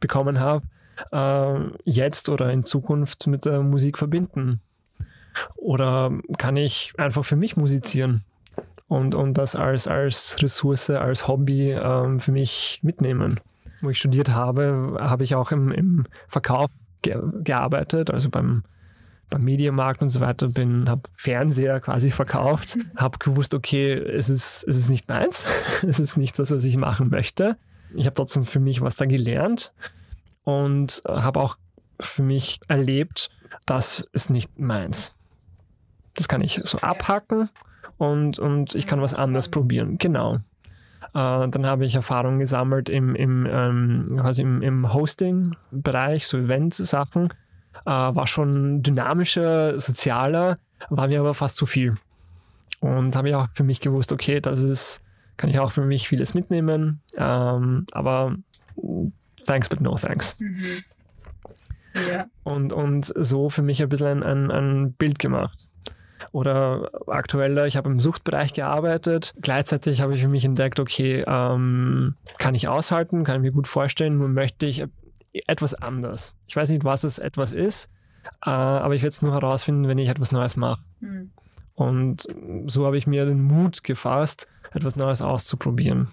bekommen 0.00 0.40
habe, 0.40 0.66
äh, 1.12 1.54
jetzt 1.84 2.28
oder 2.28 2.50
in 2.52 2.64
Zukunft 2.64 3.26
mit 3.26 3.44
der 3.44 3.62
Musik 3.62 3.98
verbinden? 3.98 4.60
Oder 5.56 6.12
kann 6.38 6.56
ich 6.56 6.92
einfach 6.96 7.24
für 7.24 7.36
mich 7.36 7.56
musizieren 7.56 8.24
und, 8.88 9.14
und 9.14 9.38
das 9.38 9.56
als, 9.56 9.88
als 9.88 10.36
Ressource, 10.40 10.90
als 10.90 11.26
Hobby 11.26 11.72
ähm, 11.72 12.20
für 12.20 12.32
mich 12.32 12.80
mitnehmen? 12.82 13.40
Wo 13.80 13.90
ich 13.90 13.98
studiert 13.98 14.30
habe, 14.30 14.96
habe 15.00 15.24
ich 15.24 15.34
auch 15.34 15.52
im, 15.52 15.72
im 15.72 16.06
Verkauf 16.28 16.70
ge 17.02 17.20
gearbeitet, 17.42 18.10
also 18.10 18.30
beim, 18.30 18.62
beim 19.28 19.42
Medienmarkt 19.42 20.00
und 20.00 20.08
so 20.08 20.20
weiter, 20.20 20.48
bin, 20.48 20.88
habe 20.88 21.02
Fernseher 21.14 21.80
quasi 21.80 22.10
verkauft, 22.10 22.78
habe 22.96 23.18
gewusst, 23.18 23.54
okay, 23.54 23.92
es 23.92 24.28
ist, 24.28 24.64
es 24.68 24.76
ist 24.76 24.90
nicht 24.90 25.08
meins, 25.08 25.46
es 25.86 25.98
ist 25.98 26.16
nicht 26.16 26.38
das, 26.38 26.50
was 26.50 26.64
ich 26.64 26.76
machen 26.76 27.08
möchte. 27.10 27.56
Ich 27.92 28.06
habe 28.06 28.14
trotzdem 28.14 28.44
für 28.44 28.60
mich 28.60 28.80
was 28.80 28.96
da 28.96 29.04
gelernt 29.04 29.72
und 30.44 31.02
habe 31.06 31.40
auch 31.40 31.56
für 32.00 32.22
mich 32.22 32.60
erlebt, 32.68 33.30
das 33.66 34.08
ist 34.12 34.30
nicht 34.30 34.58
meins. 34.58 35.14
Das 36.14 36.28
kann 36.28 36.40
ich 36.40 36.60
so 36.64 36.78
abhacken 36.78 37.48
und, 37.98 38.38
und 38.38 38.74
ich 38.74 38.86
kann 38.86 39.00
was 39.00 39.14
anderes 39.14 39.48
probieren. 39.48 39.98
Genau. 39.98 40.36
Äh, 41.14 41.48
dann 41.48 41.66
habe 41.66 41.84
ich 41.84 41.94
Erfahrungen 41.94 42.38
gesammelt 42.38 42.88
im, 42.88 43.14
im, 43.14 43.46
ähm, 43.48 44.02
quasi 44.18 44.42
im, 44.42 44.62
im 44.62 44.92
Hosting-Bereich, 44.92 46.26
so 46.26 46.38
Event-Sachen. 46.38 47.30
Äh, 47.86 47.90
war 47.90 48.26
schon 48.26 48.82
dynamischer, 48.82 49.78
sozialer, 49.78 50.58
war 50.90 51.08
mir 51.08 51.20
aber 51.20 51.34
fast 51.34 51.56
zu 51.56 51.66
viel. 51.66 51.94
Und 52.80 53.16
habe 53.16 53.30
ich 53.30 53.34
auch 53.34 53.48
für 53.54 53.64
mich 53.64 53.80
gewusst, 53.80 54.12
okay, 54.12 54.40
das 54.40 54.62
ist, 54.62 55.02
kann 55.36 55.50
ich 55.50 55.58
auch 55.58 55.72
für 55.72 55.84
mich 55.84 56.08
vieles 56.08 56.34
mitnehmen. 56.34 57.00
Ähm, 57.16 57.86
aber 57.92 58.36
thanks, 59.46 59.68
but 59.68 59.80
no 59.80 59.96
thanks. 59.96 60.38
Mhm. 60.38 60.82
Ja. 62.08 62.26
Und, 62.42 62.72
und 62.72 63.12
so 63.16 63.48
für 63.48 63.62
mich 63.62 63.82
ein 63.82 63.88
bisschen 63.88 64.22
ein, 64.22 64.22
ein, 64.22 64.50
ein 64.50 64.92
Bild 64.94 65.18
gemacht. 65.18 65.66
Oder 66.32 66.90
aktueller, 67.06 67.66
ich 67.66 67.76
habe 67.76 67.90
im 67.90 68.00
Suchtbereich 68.00 68.52
gearbeitet. 68.52 69.34
Gleichzeitig 69.40 70.00
habe 70.00 70.14
ich 70.14 70.20
für 70.20 70.28
mich 70.28 70.44
entdeckt, 70.44 70.80
okay, 70.80 71.24
ähm, 71.26 72.16
kann 72.38 72.54
ich 72.54 72.66
aushalten, 72.66 73.24
kann 73.24 73.36
ich 73.36 73.42
mir 73.42 73.52
gut 73.52 73.68
vorstellen, 73.68 74.18
nur 74.18 74.28
möchte 74.28 74.66
ich 74.66 74.84
etwas 75.46 75.74
anders. 75.74 76.34
Ich 76.46 76.56
weiß 76.56 76.70
nicht, 76.70 76.84
was 76.84 77.04
es 77.04 77.18
etwas 77.18 77.52
ist, 77.52 77.88
äh, 78.44 78.50
aber 78.50 78.94
ich 78.94 79.02
werde 79.02 79.10
es 79.10 79.22
nur 79.22 79.32
herausfinden, 79.32 79.86
wenn 79.86 79.98
ich 79.98 80.08
etwas 80.08 80.32
Neues 80.32 80.56
mache. 80.56 80.82
Mhm. 81.00 81.30
Und 81.74 82.26
so 82.66 82.86
habe 82.86 82.96
ich 82.96 83.06
mir 83.06 83.26
den 83.26 83.42
Mut 83.42 83.84
gefasst, 83.84 84.48
etwas 84.72 84.96
Neues 84.96 85.22
auszuprobieren. 85.22 86.08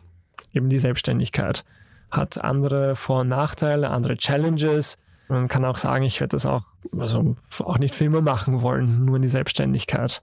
Eben 0.54 0.70
die 0.70 0.80
Selbstständigkeit. 0.80 1.64
Hat 2.12 2.44
andere 2.44 2.96
Vor- 2.96 3.22
und 3.22 3.30
Nachteile, 3.30 3.90
andere 3.90 4.18
Challenges. 4.18 4.98
Man 5.28 5.48
kann 5.48 5.64
auch 5.64 5.78
sagen, 5.78 6.04
ich 6.04 6.20
werde 6.20 6.36
das 6.36 6.46
auch, 6.46 6.64
also 6.98 7.36
auch 7.60 7.78
nicht 7.78 7.96
für 7.96 8.06
immer 8.06 8.22
machen 8.22 8.62
wollen, 8.62 9.06
nur 9.06 9.16
in 9.16 9.22
die 9.22 9.30
Selbstständigkeit. 9.30 10.22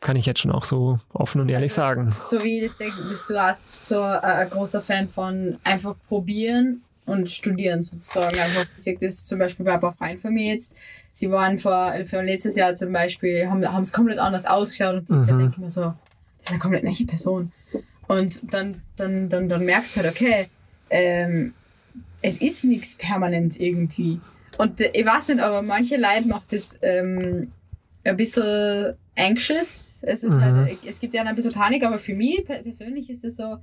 Kann 0.00 0.16
ich 0.16 0.26
jetzt 0.26 0.40
schon 0.40 0.50
auch 0.50 0.64
so 0.64 0.98
offen 1.12 1.40
und 1.40 1.48
ehrlich 1.50 1.70
also, 1.72 1.82
sagen. 1.82 2.14
So 2.18 2.42
wie 2.42 2.60
das 2.60 2.78
bist 2.78 3.30
du 3.30 3.36
auch 3.36 3.54
so 3.54 4.00
ein 4.00 4.50
großer 4.50 4.80
Fan 4.80 5.08
von 5.08 5.58
einfach 5.62 5.94
probieren 6.08 6.82
und 7.06 7.28
studieren 7.28 7.82
sozusagen. 7.82 8.38
Einfach, 8.38 8.64
ich 8.76 8.82
sehe 8.82 8.98
das 8.98 9.24
zum 9.24 9.38
Beispiel 9.38 9.66
bei 9.66 9.76
paar 9.78 9.94
Freunden 9.94 10.18
von 10.18 10.32
mir 10.32 10.54
jetzt. 10.54 10.74
Sie 11.12 11.30
waren 11.30 11.58
vor, 11.58 11.92
für 12.06 12.22
letztes 12.22 12.56
Jahr 12.56 12.74
zum 12.74 12.92
Beispiel, 12.92 13.48
haben 13.48 13.62
es 13.82 13.92
komplett 13.92 14.18
anders 14.18 14.46
ausgeschaut 14.46 14.94
und 14.94 15.08
dieses 15.08 15.24
mhm. 15.24 15.28
Jahr 15.28 15.38
denke 15.38 15.52
ich 15.54 15.58
mir 15.58 15.70
so, 15.70 15.82
das 15.82 15.94
ist 16.44 16.50
eine 16.50 16.58
komplett 16.60 16.84
neue 16.84 17.06
Person. 17.06 17.52
Und 18.06 18.40
dann, 18.52 18.82
dann, 18.96 19.28
dann, 19.28 19.48
dann 19.48 19.64
merkst 19.64 19.96
du 19.96 20.00
halt, 20.00 20.10
okay, 20.10 20.48
ähm, 20.90 21.54
es 22.22 22.40
ist 22.40 22.64
nichts 22.64 22.96
permanent 22.96 23.58
irgendwie. 23.58 24.20
Und 24.58 24.80
ich 24.80 25.06
weiß 25.06 25.28
nicht, 25.28 25.40
aber 25.40 25.62
manche 25.62 25.96
Leute 25.96 26.28
macht 26.28 26.52
das 26.52 26.78
ähm, 26.82 27.50
ein 28.04 28.16
bisschen 28.16 28.94
anxious. 29.16 30.02
Es, 30.06 30.22
ist 30.22 30.34
mhm. 30.34 30.40
halt, 30.40 30.78
es 30.84 31.00
gibt 31.00 31.14
ja 31.14 31.22
ein 31.22 31.34
bisschen 31.34 31.52
Panik, 31.52 31.84
aber 31.84 31.98
für 31.98 32.14
mich 32.14 32.44
persönlich 32.44 33.08
ist 33.08 33.24
es 33.24 33.36
so, 33.36 33.56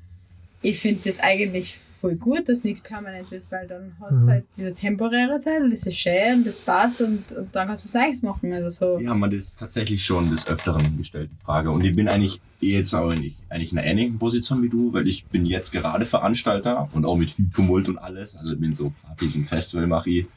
ich 0.61 0.79
finde 0.79 1.01
das 1.05 1.19
eigentlich 1.19 1.77
voll 1.77 2.15
gut, 2.15 2.47
dass 2.47 2.63
nichts 2.63 2.81
permanent 2.81 3.31
ist, 3.31 3.51
weil 3.51 3.67
dann 3.67 3.93
hast 3.99 4.21
du 4.21 4.25
mhm. 4.25 4.29
halt 4.29 4.45
diese 4.55 4.73
temporäre 4.73 5.39
Zeit 5.39 5.61
und 5.61 5.71
das 5.71 5.85
ist 5.85 5.97
schön 5.97 6.35
und 6.35 6.47
das 6.47 6.59
passt 6.59 7.01
und, 7.01 7.31
und 7.31 7.55
dann 7.55 7.67
kannst 7.67 7.83
du 7.83 7.87
was 7.87 7.93
Neues 7.93 8.21
machen. 8.21 8.53
Also 8.53 8.69
so. 8.69 8.99
Ja, 8.99 9.13
man 9.13 9.31
ist 9.31 9.57
tatsächlich 9.57 10.03
schon 10.03 10.29
des 10.29 10.47
Öfteren 10.47 10.97
gestellt, 10.97 11.29
die 11.31 11.45
Frage. 11.45 11.71
Und 11.71 11.83
ich 11.83 11.95
bin 11.95 12.07
eigentlich 12.07 12.39
jetzt 12.59 12.93
auch 12.93 13.13
nicht, 13.13 13.37
eigentlich 13.49 13.71
in 13.71 13.79
einer 13.79 13.87
ähnlichen 13.87 14.19
Position 14.19 14.61
wie 14.61 14.69
du, 14.69 14.93
weil 14.93 15.07
ich 15.07 15.25
bin 15.25 15.45
jetzt 15.45 15.71
gerade 15.71 16.05
Veranstalter 16.05 16.89
und 16.93 17.05
auch 17.05 17.17
mit 17.17 17.31
viel 17.31 17.49
Tumult 17.53 17.89
und 17.89 17.97
alles. 17.97 18.35
Also 18.35 18.53
ich 18.53 18.59
bin 18.59 18.73
so 18.73 18.93
diesen 19.19 19.45
Festival 19.45 19.87
mache 19.87 20.09
ich 20.09 20.27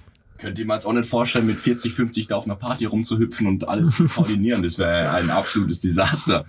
könnte 0.41 0.63
ich 0.63 0.67
mir 0.67 0.73
jetzt 0.73 0.87
auch 0.87 0.95
nicht 0.95 1.07
vorstellen, 1.07 1.47
mit 1.47 1.61
40, 1.61 1.93
50 1.93 2.29
da 2.29 2.37
auf 2.37 2.47
einer 2.47 2.57
Party 2.57 2.87
rumzuhüpfen 2.87 3.47
und 3.47 3.69
alles 3.69 3.95
zu 3.95 4.05
koordinieren. 4.09 4.63
Das 4.63 4.79
wäre 4.79 5.11
ein 5.11 5.29
absolutes 5.29 5.81
Desaster. 5.81 6.47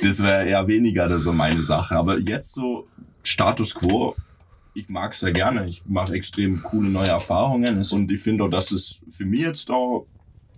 Das 0.00 0.22
wäre 0.22 0.46
eher 0.46 0.66
weniger 0.68 1.18
so 1.18 1.32
meine 1.32 1.64
Sache. 1.64 1.96
Aber 1.96 2.20
jetzt 2.20 2.52
so 2.52 2.86
Status 3.32 3.74
quo, 3.74 4.14
ich 4.74 4.88
mag 4.88 5.12
es 5.12 5.20
sehr 5.20 5.32
gerne. 5.32 5.66
Ich 5.66 5.82
mache 5.86 6.14
extrem 6.14 6.62
coole 6.62 6.88
neue 6.88 7.08
Erfahrungen 7.08 7.84
und 7.90 8.10
ich 8.10 8.20
finde 8.20 8.44
auch, 8.44 8.50
dass 8.50 8.70
es 8.72 9.00
für 9.10 9.24
mich 9.24 9.40
jetzt 9.40 9.70
auch 9.70 10.06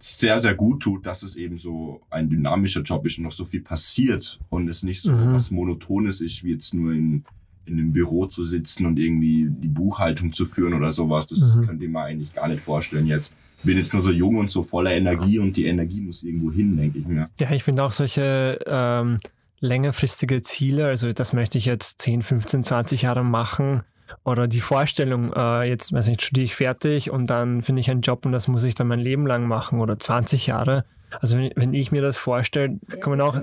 sehr, 0.01 0.39
sehr 0.39 0.55
gut 0.55 0.83
tut, 0.83 1.07
dass 1.07 1.23
es 1.23 1.35
eben 1.37 1.57
so 1.57 2.03
ein 2.11 2.29
dynamischer 2.29 2.83
Job 2.83 3.07
ist 3.07 3.17
und 3.19 3.25
noch 3.25 3.33
so 3.33 3.45
viel 3.45 3.63
passiert 3.63 4.39
und 4.51 4.69
es 4.69 4.83
nicht 4.83 5.01
so 5.01 5.13
mhm. 5.13 5.33
was 5.33 5.51
Monotones 5.51 6.21
ist, 6.21 6.45
wie 6.45 6.53
jetzt 6.53 6.75
nur 6.75 6.93
in 6.93 7.25
in 7.67 7.79
einem 7.79 7.93
Büro 7.93 8.27
zu 8.27 8.45
sitzen 8.45 8.85
und 8.85 8.99
irgendwie 8.99 9.47
die 9.49 9.69
Buchhaltung 9.69 10.35
zu 10.35 10.45
führen 10.45 10.75
oder 10.75 10.93
sowas. 10.93 11.27
Das 11.27 11.57
Mhm. 11.57 11.67
könnt 11.67 11.83
ihr 11.83 11.89
mir 11.89 12.03
eigentlich 12.03 12.35
gar 12.35 12.47
nicht 12.49 12.61
vorstellen 12.61 13.07
jetzt. 13.07 13.33
Bin 13.63 13.79
jetzt 13.79 13.95
nur 13.95 14.03
so 14.03 14.11
jung 14.11 14.37
und 14.37 14.51
so 14.51 14.63
voller 14.63 14.93
Energie 14.93 15.39
und 15.39 15.57
die 15.57 15.65
Energie 15.65 16.03
muss 16.03 16.23
irgendwo 16.23 16.53
hin, 16.53 16.77
denke 16.77 16.99
ich 16.99 17.07
mir. 17.07 17.31
Ja, 17.41 17.51
ich 17.53 17.63
finde 17.63 17.83
auch 17.83 17.93
solche 17.93 18.59
ähm, 18.67 19.17
längerfristige 19.65 20.43
Ziele, 20.43 20.87
also 20.87 21.13
das 21.13 21.33
möchte 21.33 21.59
ich 21.59 21.65
jetzt 21.65 22.01
10, 22.03 22.23
15, 22.23 22.65
20 22.65 23.03
Jahre 23.03 23.25
machen. 23.25 23.83
Oder 24.23 24.47
die 24.47 24.61
Vorstellung, 24.61 25.33
äh, 25.33 25.65
jetzt 25.65 25.93
weiß 25.93 26.09
nicht, 26.09 26.23
studiere 26.23 26.45
ich 26.45 26.55
fertig 26.55 27.11
und 27.11 27.29
dann 27.29 27.63
finde 27.63 27.81
ich 27.81 27.91
einen 27.91 28.03
Job 28.03 28.25
und 28.25 28.33
das 28.33 28.49
muss 28.49 28.65
ich 28.65 28.75
dann 28.75 28.87
mein 28.87 29.01
Leben 29.01 29.27
lang 29.27 29.49
machen 29.49 29.81
oder 29.81 29.99
20 29.99 30.47
Jahre. 30.47 30.85
Also 31.21 31.37
wenn, 31.37 31.51
wenn 31.57 31.75
ich 31.75 31.93
mir 31.93 32.03
das 32.03 32.19
vorstelle, 32.19 32.79
kann 33.01 33.11
man 33.11 33.21
auch, 33.21 33.37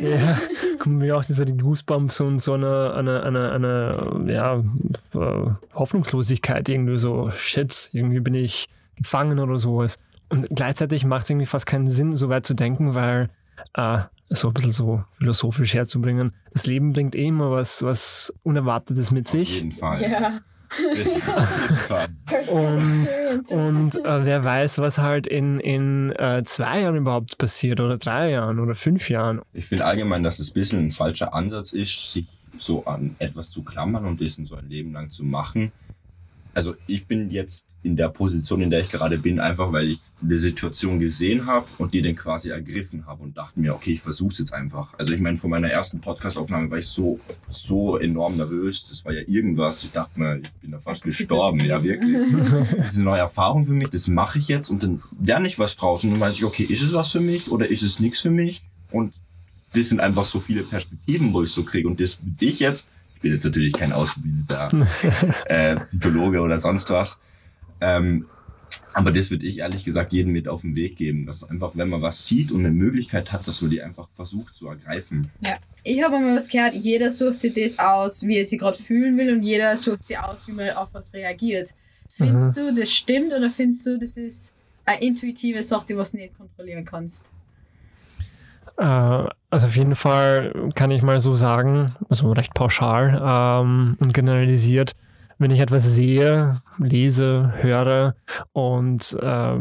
ja, 0.00 0.38
kommen 0.78 0.98
mir 0.98 1.16
auch 1.16 1.22
so 1.22 1.44
die 1.44 1.56
Goosebumps 1.56 2.20
und 2.20 2.38
so 2.40 2.54
eine, 2.54 2.94
eine, 2.94 3.22
eine, 3.22 3.52
eine 3.52 4.32
ja, 4.32 4.56
äh, 5.14 5.50
Hoffnungslosigkeit 5.74 6.68
irgendwie 6.68 6.98
so, 6.98 7.30
shit, 7.30 7.90
irgendwie 7.92 8.20
bin 8.20 8.34
ich 8.34 8.66
gefangen 8.96 9.38
oder 9.38 9.58
sowas. 9.58 9.96
Und 10.30 10.48
gleichzeitig 10.50 11.04
macht 11.04 11.24
es 11.24 11.30
irgendwie 11.30 11.46
fast 11.46 11.66
keinen 11.66 11.88
Sinn, 11.88 12.14
so 12.14 12.28
weit 12.28 12.44
zu 12.44 12.54
denken, 12.54 12.94
weil 12.94 13.30
äh, 13.74 14.00
so 14.30 14.48
ein 14.48 14.54
bisschen 14.54 14.72
so 14.72 15.02
philosophisch 15.12 15.74
herzubringen, 15.74 16.32
das 16.52 16.66
Leben 16.66 16.92
bringt 16.92 17.14
eh 17.14 17.26
immer 17.26 17.50
was, 17.50 17.82
was 17.82 18.32
Unerwartetes 18.42 19.10
mit 19.10 19.26
Auf 19.26 19.32
sich. 19.32 19.56
jeden 19.56 19.72
Fall. 19.72 20.02
Ja. 20.02 20.40
Das- 20.70 21.08
auf 21.28 21.70
jeden 21.70 21.76
Fall. 21.78 22.08
Und, 22.52 23.08
und 23.50 23.94
äh, 24.04 24.24
wer 24.26 24.44
weiß, 24.44 24.78
was 24.78 24.98
halt 24.98 25.26
in, 25.26 25.60
in 25.60 26.12
äh, 26.12 26.42
zwei 26.44 26.82
Jahren 26.82 26.96
überhaupt 26.96 27.38
passiert 27.38 27.80
oder 27.80 27.96
drei 27.96 28.30
Jahren 28.32 28.58
oder 28.58 28.74
fünf 28.74 29.08
Jahren. 29.08 29.40
Ich 29.54 29.64
finde 29.64 29.86
allgemein, 29.86 30.22
dass 30.22 30.38
es 30.40 30.50
ein 30.50 30.54
bisschen 30.54 30.78
ein 30.86 30.90
falscher 30.90 31.32
Ansatz 31.32 31.72
ist, 31.72 32.12
sich 32.12 32.26
so 32.58 32.84
an 32.84 33.14
etwas 33.18 33.50
zu 33.50 33.62
klammern 33.62 34.04
und 34.04 34.20
dessen 34.20 34.44
so 34.46 34.56
ein 34.56 34.68
Leben 34.68 34.92
lang 34.92 35.08
zu 35.10 35.24
machen. 35.24 35.72
Also 36.58 36.74
ich 36.88 37.06
bin 37.06 37.30
jetzt 37.30 37.64
in 37.84 37.94
der 37.94 38.08
Position, 38.08 38.60
in 38.60 38.68
der 38.68 38.80
ich 38.80 38.90
gerade 38.90 39.16
bin, 39.16 39.38
einfach 39.38 39.70
weil 39.70 39.90
ich 39.90 40.00
eine 40.20 40.40
Situation 40.40 40.98
gesehen 40.98 41.46
habe 41.46 41.68
und 41.78 41.94
die 41.94 42.02
dann 42.02 42.16
quasi 42.16 42.50
ergriffen 42.50 43.06
habe 43.06 43.22
und 43.22 43.36
dachte 43.36 43.60
mir, 43.60 43.76
okay, 43.76 43.92
ich 43.92 44.00
versuche 44.00 44.32
es 44.32 44.38
jetzt 44.40 44.52
einfach. 44.52 44.92
Also 44.98 45.12
ich 45.12 45.20
meine, 45.20 45.36
vor 45.36 45.48
meiner 45.48 45.68
ersten 45.68 46.00
Podcast-Aufnahme 46.00 46.68
war 46.68 46.78
ich 46.78 46.88
so, 46.88 47.20
so 47.46 47.96
enorm 47.96 48.38
nervös. 48.38 48.88
Das 48.88 49.04
war 49.04 49.12
ja 49.12 49.22
irgendwas. 49.28 49.84
Ich 49.84 49.92
dachte 49.92 50.18
mir, 50.18 50.40
ich 50.40 50.50
bin 50.54 50.72
da 50.72 50.80
fast 50.80 51.04
gestorben. 51.04 51.64
Ja, 51.64 51.80
wirklich. 51.80 52.16
Das 52.76 52.94
ist 52.94 52.96
eine 52.96 53.04
neue 53.04 53.20
Erfahrung 53.20 53.64
für 53.64 53.72
mich. 53.72 53.90
Das 53.90 54.08
mache 54.08 54.40
ich 54.40 54.48
jetzt 54.48 54.68
und 54.68 54.82
dann 54.82 55.00
lerne 55.22 55.46
ich 55.46 55.60
was 55.60 55.76
draus 55.76 56.02
und 56.02 56.10
dann 56.10 56.18
weiß 56.18 56.34
ich, 56.34 56.44
okay, 56.44 56.64
ist 56.64 56.82
es 56.82 56.92
was 56.92 57.12
für 57.12 57.20
mich 57.20 57.52
oder 57.52 57.68
ist 57.68 57.84
es 57.84 58.00
nichts 58.00 58.18
für 58.20 58.30
mich? 58.30 58.64
Und 58.90 59.14
das 59.74 59.90
sind 59.90 60.00
einfach 60.00 60.24
so 60.24 60.40
viele 60.40 60.64
Perspektiven, 60.64 61.32
wo 61.32 61.44
ich 61.44 61.52
so 61.52 61.62
kriege. 61.62 61.86
Und 61.86 62.00
das 62.00 62.16
bin 62.16 62.48
ich 62.48 62.58
jetzt. 62.58 62.88
Ich 63.18 63.22
bin 63.22 63.32
jetzt 63.32 63.44
natürlich 63.44 63.72
kein 63.72 63.92
ausgebildeter 63.92 64.86
äh, 65.46 65.80
Psychologe 65.80 66.40
oder 66.40 66.56
sonst 66.56 66.88
was. 66.90 67.18
Ähm, 67.80 68.26
aber 68.92 69.10
das 69.10 69.32
würde 69.32 69.44
ich 69.44 69.58
ehrlich 69.58 69.84
gesagt 69.84 70.12
jedem 70.12 70.30
mit 70.32 70.46
auf 70.46 70.60
den 70.60 70.76
Weg 70.76 70.94
geben, 70.94 71.26
dass 71.26 71.42
einfach, 71.42 71.72
wenn 71.74 71.88
man 71.88 72.00
was 72.00 72.28
sieht 72.28 72.52
und 72.52 72.60
eine 72.60 72.70
Möglichkeit 72.70 73.32
hat, 73.32 73.48
dass 73.48 73.60
man 73.60 73.72
die 73.72 73.82
einfach 73.82 74.08
versucht 74.14 74.54
zu 74.54 74.68
ergreifen. 74.68 75.32
Ich 75.82 76.00
habe 76.00 76.20
mal 76.20 76.36
was 76.36 76.48
gehört, 76.48 76.76
jeder 76.76 77.10
sucht 77.10 77.40
sich 77.40 77.54
das 77.54 77.80
aus, 77.80 78.22
wie 78.22 78.36
er 78.36 78.44
sich 78.44 78.60
gerade 78.60 78.78
fühlen 78.78 79.18
will 79.18 79.32
und 79.32 79.42
jeder 79.42 79.76
sucht 79.76 80.06
sich 80.06 80.16
aus, 80.16 80.46
wie 80.46 80.52
man 80.52 80.70
auf 80.70 80.90
was 80.92 81.12
reagiert. 81.12 81.70
Findest 82.14 82.56
du, 82.56 82.72
das 82.72 82.92
stimmt 82.92 83.32
oder 83.32 83.50
findest 83.50 83.84
du, 83.84 83.98
das 83.98 84.16
ist 84.16 84.56
eine 84.84 85.02
intuitive 85.02 85.64
Sache, 85.64 85.86
die 85.88 85.96
was 85.96 86.12
du 86.12 86.18
nicht 86.18 86.36
kontrollieren 86.36 86.84
kannst? 86.84 87.32
Äh, 88.76 89.24
also 89.50 89.66
auf 89.66 89.76
jeden 89.76 89.94
Fall 89.94 90.70
kann 90.74 90.90
ich 90.90 91.02
mal 91.02 91.20
so 91.20 91.34
sagen, 91.34 91.94
also 92.08 92.32
recht 92.32 92.54
pauschal 92.54 93.20
ähm, 93.22 93.96
und 94.00 94.12
generalisiert, 94.12 94.92
wenn 95.38 95.50
ich 95.50 95.60
etwas 95.60 95.84
sehe, 95.84 96.60
lese, 96.78 97.52
höre 97.60 98.14
und 98.52 99.16
äh, 99.22 99.58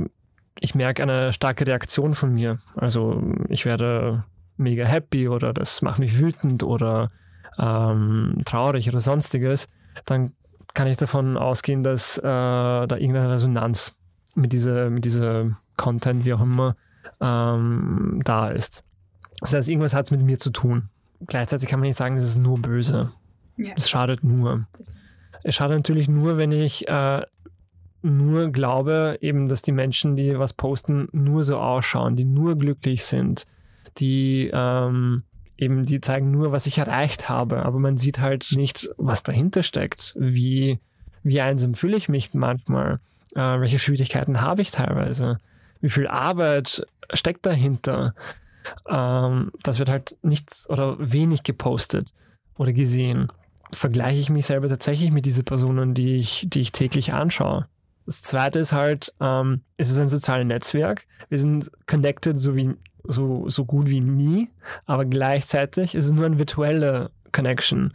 ich 0.60 0.76
merke 0.76 1.04
eine 1.04 1.34
starke 1.34 1.68
Reaktion 1.68 2.16
von 2.16 2.34
mir. 2.34 2.60
Also 2.76 3.22
ich 3.48 3.66
werde 3.66 4.24
mega 4.58 4.86
happy 4.86 5.30
oder 5.30 5.54
das 5.54 5.82
macht 5.82 6.00
mich 6.00 6.20
wütend 6.20 6.64
oder 6.64 7.12
ähm, 7.60 8.42
traurig 8.46 8.90
oder 8.90 9.00
sonstiges, 9.00 9.68
dann 10.06 10.34
kann 10.74 10.88
ich 10.88 10.98
davon 10.98 11.38
ausgehen, 11.38 11.84
dass 11.84 12.18
äh, 12.18 12.22
da 12.24 12.88
irgendeine 12.90 13.32
Resonanz 13.32 13.96
mit 14.36 14.54
dieser, 14.54 14.90
mit 14.90 15.06
dieser 15.06 15.58
Content, 15.76 16.26
wie 16.26 16.34
auch 16.34 16.42
immer, 16.42 16.76
ähm, 17.20 18.22
da 18.24 18.50
ist. 18.50 18.84
Das 19.40 19.54
heißt, 19.54 19.70
irgendwas 19.70 19.94
hat 19.94 20.06
es 20.06 20.12
mit 20.12 20.22
mir 20.22 20.40
zu 20.40 20.50
tun. 20.50 20.90
Gleichzeitig 21.26 21.70
kann 21.70 21.80
man 21.80 21.88
nicht 21.88 21.98
sagen, 21.98 22.18
es 22.18 22.24
ist 22.24 22.38
nur 22.38 22.60
böse. 22.60 23.12
Ja. 23.58 23.74
Es 23.76 23.90
schadet 23.90 24.24
nur. 24.24 24.68
Es 25.44 25.56
schadet 25.56 25.78
natürlich 25.78 26.08
nur, 26.08 26.38
wenn 26.38 26.52
ich 26.52 26.88
äh, 26.88 27.22
nur 28.02 28.52
glaube, 28.52 29.18
eben, 29.22 29.48
dass 29.48 29.62
die 29.62 29.72
Menschen, 29.72 30.16
die 30.16 30.38
was 30.38 30.54
posten, 30.54 31.08
nur 31.12 31.44
so 31.44 31.58
ausschauen, 31.58 32.16
die 32.16 32.26
nur 32.26 32.58
glücklich 32.58 33.04
sind, 33.04 33.46
die 33.98 34.50
ähm, 34.54 35.24
eben, 35.58 35.86
die 35.86 36.02
zeigen 36.02 36.32
nur, 36.32 36.52
was 36.52 36.68
ich 36.68 36.78
erreicht 36.78 37.30
habe, 37.30 37.66
aber 37.66 37.80
man 37.80 37.98
sieht 37.98 38.20
halt 38.20 38.52
nicht, 38.56 38.90
was 38.98 39.24
dahinter 39.24 39.64
steckt. 39.64 40.16
Wie, 40.20 40.80
wie 41.24 41.42
einsam 41.42 41.74
fühle 41.74 41.98
ich 41.98 42.10
mich 42.10 42.34
manchmal? 42.34 43.00
Äh, 43.36 43.60
welche 43.60 43.80
Schwierigkeiten 43.80 44.42
habe 44.42 44.62
ich 44.62 44.72
teilweise? 44.72 45.40
Wie 45.82 45.90
viel 45.90 46.08
Arbeit 46.08 46.86
steckt 47.14 47.46
dahinter? 47.46 48.14
Ähm, 48.90 49.52
das 49.64 49.80
wird 49.80 49.90
halt 49.90 50.18
nichts 50.22 50.70
oder 50.70 50.98
wenig 51.00 51.44
gepostet 51.44 52.14
oder 52.58 52.74
gesehen. 52.74 53.28
Vergleiche 53.72 54.20
ich 54.20 54.30
mich 54.30 54.46
selber 54.46 54.70
tatsächlich 54.70 55.12
mit 55.12 55.26
diesen 55.26 55.46
Personen, 55.46 55.94
die 55.94 56.16
ich, 56.16 56.46
die 56.50 56.62
ich 56.62 56.72
täglich 56.72 57.14
anschaue. 57.14 57.68
Das 58.06 58.22
zweite 58.22 58.60
ist 58.60 58.72
halt, 58.72 59.14
ähm, 59.20 59.62
es 59.76 59.92
ist 59.92 60.00
ein 60.00 60.08
soziales 60.08 60.46
Netzwerk. 60.46 61.06
Wir 61.28 61.40
sind 61.40 61.70
connected 61.88 62.40
so, 62.40 62.56
wie, 62.56 62.74
so, 63.04 63.50
so 63.50 63.66
gut 63.66 63.90
wie 63.90 64.00
nie, 64.00 64.50
aber 64.86 65.04
gleichzeitig 65.04 65.94
ist 65.94 66.06
es 66.06 66.14
nur 66.14 66.26
eine 66.26 66.38
virtuelle 66.38 67.12
Connection. 67.34 67.94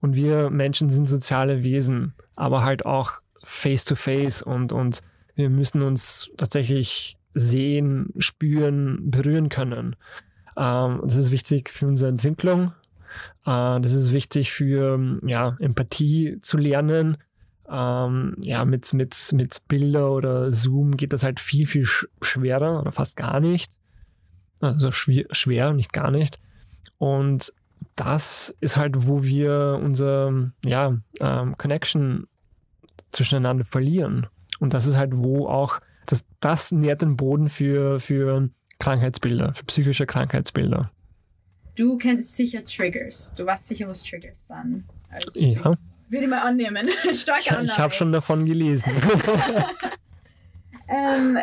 Und 0.00 0.16
wir 0.16 0.50
Menschen 0.50 0.90
sind 0.90 1.08
soziale 1.08 1.62
Wesen, 1.62 2.14
aber 2.34 2.64
halt 2.64 2.84
auch 2.84 3.12
face 3.44 3.84
to 3.84 3.94
face 3.94 4.42
und, 4.42 4.72
und 4.72 5.00
wir 5.36 5.50
müssen 5.50 5.82
uns 5.82 6.30
tatsächlich 6.36 7.16
sehen, 7.34 8.12
spüren, 8.18 9.10
berühren 9.10 9.48
können. 9.48 9.96
Ähm, 10.56 11.00
das 11.02 11.16
ist 11.16 11.30
wichtig 11.30 11.70
für 11.70 11.86
unsere 11.86 12.10
Entwicklung. 12.10 12.72
Äh, 13.44 13.80
das 13.80 13.92
ist 13.92 14.12
wichtig 14.12 14.52
für 14.52 15.18
ja, 15.26 15.56
Empathie 15.60 16.38
zu 16.40 16.56
lernen. 16.56 17.16
Ähm, 17.68 18.36
ja, 18.40 18.64
mit, 18.64 18.92
mit, 18.92 19.32
mit 19.32 19.62
Bilder 19.68 20.12
oder 20.12 20.52
Zoom 20.52 20.96
geht 20.96 21.12
das 21.12 21.24
halt 21.24 21.40
viel, 21.40 21.66
viel 21.66 21.84
sch 21.84 22.06
schwerer 22.22 22.80
oder 22.80 22.92
fast 22.92 23.16
gar 23.16 23.40
nicht. 23.40 23.72
Also 24.60 24.90
schwer, 24.92 25.72
nicht 25.72 25.92
gar 25.92 26.10
nicht. 26.10 26.38
Und 26.98 27.52
das 27.96 28.54
ist 28.60 28.76
halt, 28.76 29.06
wo 29.06 29.24
wir 29.24 29.80
unsere 29.82 30.52
ja, 30.64 30.96
ähm, 31.20 31.56
Connection 31.56 32.26
zwischeneinander 33.12 33.64
verlieren. 33.64 34.26
Und 34.60 34.74
das 34.74 34.86
ist 34.86 34.96
halt, 34.96 35.16
wo 35.16 35.46
auch, 35.46 35.80
das, 36.06 36.24
das 36.40 36.72
nährt 36.72 37.02
den 37.02 37.16
Boden 37.16 37.48
für, 37.48 38.00
für 38.00 38.48
Krankheitsbilder, 38.78 39.54
für 39.54 39.64
psychische 39.64 40.06
Krankheitsbilder. 40.06 40.90
Du 41.76 41.98
kennst 41.98 42.36
sicher 42.36 42.64
Triggers. 42.64 43.32
Du 43.36 43.46
weißt 43.46 43.66
sicher, 43.68 43.88
was 43.88 44.02
Triggers 44.04 44.46
sind. 44.46 44.84
Also, 45.10 45.40
Ja, 45.40 45.76
Würde 46.08 46.24
ich 46.24 46.28
mal 46.30 46.42
annehmen. 46.42 46.88
Starke 47.14 47.40
ich, 47.40 47.50
Annahme. 47.50 47.68
ich 47.68 47.78
habe 47.78 47.92
schon 47.92 48.12
davon 48.12 48.44
gelesen. 48.44 48.92
Ähm, 50.86 51.38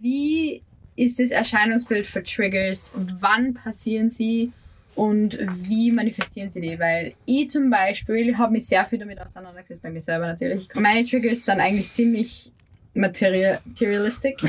wie 0.00 0.62
ist 0.96 1.20
das 1.20 1.30
Erscheinungsbild 1.30 2.06
für 2.06 2.22
Triggers? 2.22 2.92
Wann 3.18 3.54
passieren 3.54 4.08
sie? 4.08 4.52
Und 4.94 5.38
wie 5.68 5.92
manifestieren 5.92 6.50
sie 6.50 6.60
die? 6.60 6.78
Weil 6.78 7.14
ich 7.26 7.48
zum 7.48 7.70
Beispiel 7.70 8.36
habe 8.38 8.52
mich 8.52 8.66
sehr 8.66 8.84
viel 8.84 8.98
damit 8.98 9.20
auseinandergesetzt, 9.20 9.82
bei 9.82 9.90
mir 9.90 10.00
selber 10.00 10.26
natürlich. 10.26 10.68
Meine 10.74 11.06
Triggers 11.06 11.44
sind 11.44 11.60
eigentlich 11.60 11.90
ziemlich 11.92 12.50
materia 12.94 13.60
materialistic. 13.64 14.38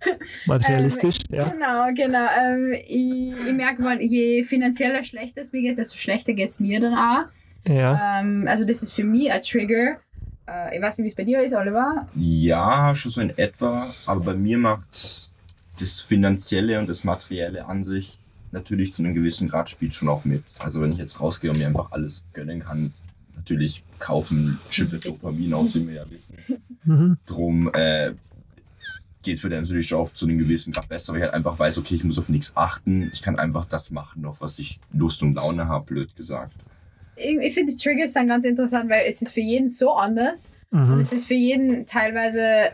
Materialistisch, 0.46 1.18
ja. 1.30 1.48
Genau, 1.48 1.88
genau. 1.94 2.26
Ähm, 2.40 2.72
ich, 2.72 3.32
ich 3.46 3.52
merke 3.52 3.82
mal, 3.82 4.00
je 4.00 4.44
finanzieller 4.44 5.02
schlechter 5.04 5.40
es 5.40 5.52
mir 5.52 5.62
geht, 5.62 5.78
desto 5.78 5.96
schlechter 5.96 6.32
geht 6.32 6.48
es 6.48 6.60
mir 6.60 6.80
dann 6.80 6.94
auch. 6.94 7.70
Ja. 7.70 8.20
Ähm, 8.20 8.46
also 8.48 8.64
das 8.64 8.82
ist 8.82 8.92
für 8.92 9.04
mich 9.04 9.30
ein 9.30 9.42
Trigger. 9.42 9.98
Äh, 10.48 10.76
ich 10.76 10.82
weiß 10.82 10.98
nicht, 10.98 11.04
wie 11.04 11.08
es 11.08 11.14
bei 11.14 11.24
dir 11.24 11.42
ist, 11.42 11.54
Oliver. 11.54 12.08
Ja, 12.14 12.94
schon 12.94 13.12
so 13.12 13.20
in 13.20 13.36
etwa, 13.36 13.86
aber 14.06 14.20
bei 14.20 14.34
mir 14.34 14.58
macht 14.58 15.30
das 15.78 16.00
Finanzielle 16.00 16.78
und 16.78 16.88
das 16.88 17.04
Materielle 17.04 17.66
an 17.66 17.84
sich 17.84 18.18
natürlich 18.52 18.92
zu 18.92 19.02
einem 19.02 19.14
gewissen 19.14 19.48
Grad 19.48 19.70
spielt 19.70 19.94
schon 19.94 20.08
auch 20.08 20.24
mit. 20.24 20.42
Also 20.58 20.80
wenn 20.80 20.92
ich 20.92 20.98
jetzt 20.98 21.20
rausgehe 21.20 21.50
und 21.50 21.58
mir 21.58 21.66
einfach 21.66 21.92
alles 21.92 22.24
gönnen 22.32 22.60
kann, 22.60 22.92
natürlich 23.50 23.82
kaufen, 23.98 24.58
schüttet 24.70 25.04
Dopamin 25.04 25.52
aus, 25.54 25.74
wie 25.74 25.86
wir 25.86 25.94
ja 25.94 26.10
wissen. 26.10 26.36
Mhm. 26.84 27.18
Drum, 27.26 27.70
äh, 27.74 28.12
geht 29.22 29.36
es 29.36 29.42
mir 29.42 29.50
dann 29.50 29.62
natürlich 29.62 29.88
schon 29.88 29.98
auf 29.98 30.14
zu 30.14 30.26
einem 30.26 30.38
gewissen 30.38 30.72
Grad 30.72 30.88
besser, 30.88 31.12
weil 31.12 31.20
ich 31.20 31.24
halt 31.24 31.34
einfach 31.34 31.58
weiß, 31.58 31.78
okay, 31.78 31.94
ich 31.94 32.04
muss 32.04 32.18
auf 32.18 32.28
nichts 32.28 32.52
achten. 32.56 33.10
Ich 33.12 33.22
kann 33.22 33.38
einfach 33.38 33.64
das 33.66 33.90
machen, 33.90 34.24
auf 34.24 34.40
was 34.40 34.58
ich 34.58 34.80
Lust 34.92 35.22
und 35.22 35.34
Laune 35.34 35.68
habe, 35.68 35.84
blöd 35.84 36.16
gesagt. 36.16 36.54
Ich, 37.16 37.36
ich 37.36 37.52
finde 37.52 37.72
die 37.72 37.78
Triggers 37.78 38.14
dann 38.14 38.28
ganz 38.28 38.44
interessant, 38.44 38.88
weil 38.88 39.02
es 39.06 39.20
ist 39.20 39.32
für 39.32 39.40
jeden 39.40 39.68
so 39.68 39.92
anders 39.92 40.54
und 40.70 40.94
Mhm. 40.94 41.00
es 41.00 41.12
ist 41.12 41.26
für 41.26 41.34
jeden 41.34 41.84
teilweise 41.84 42.70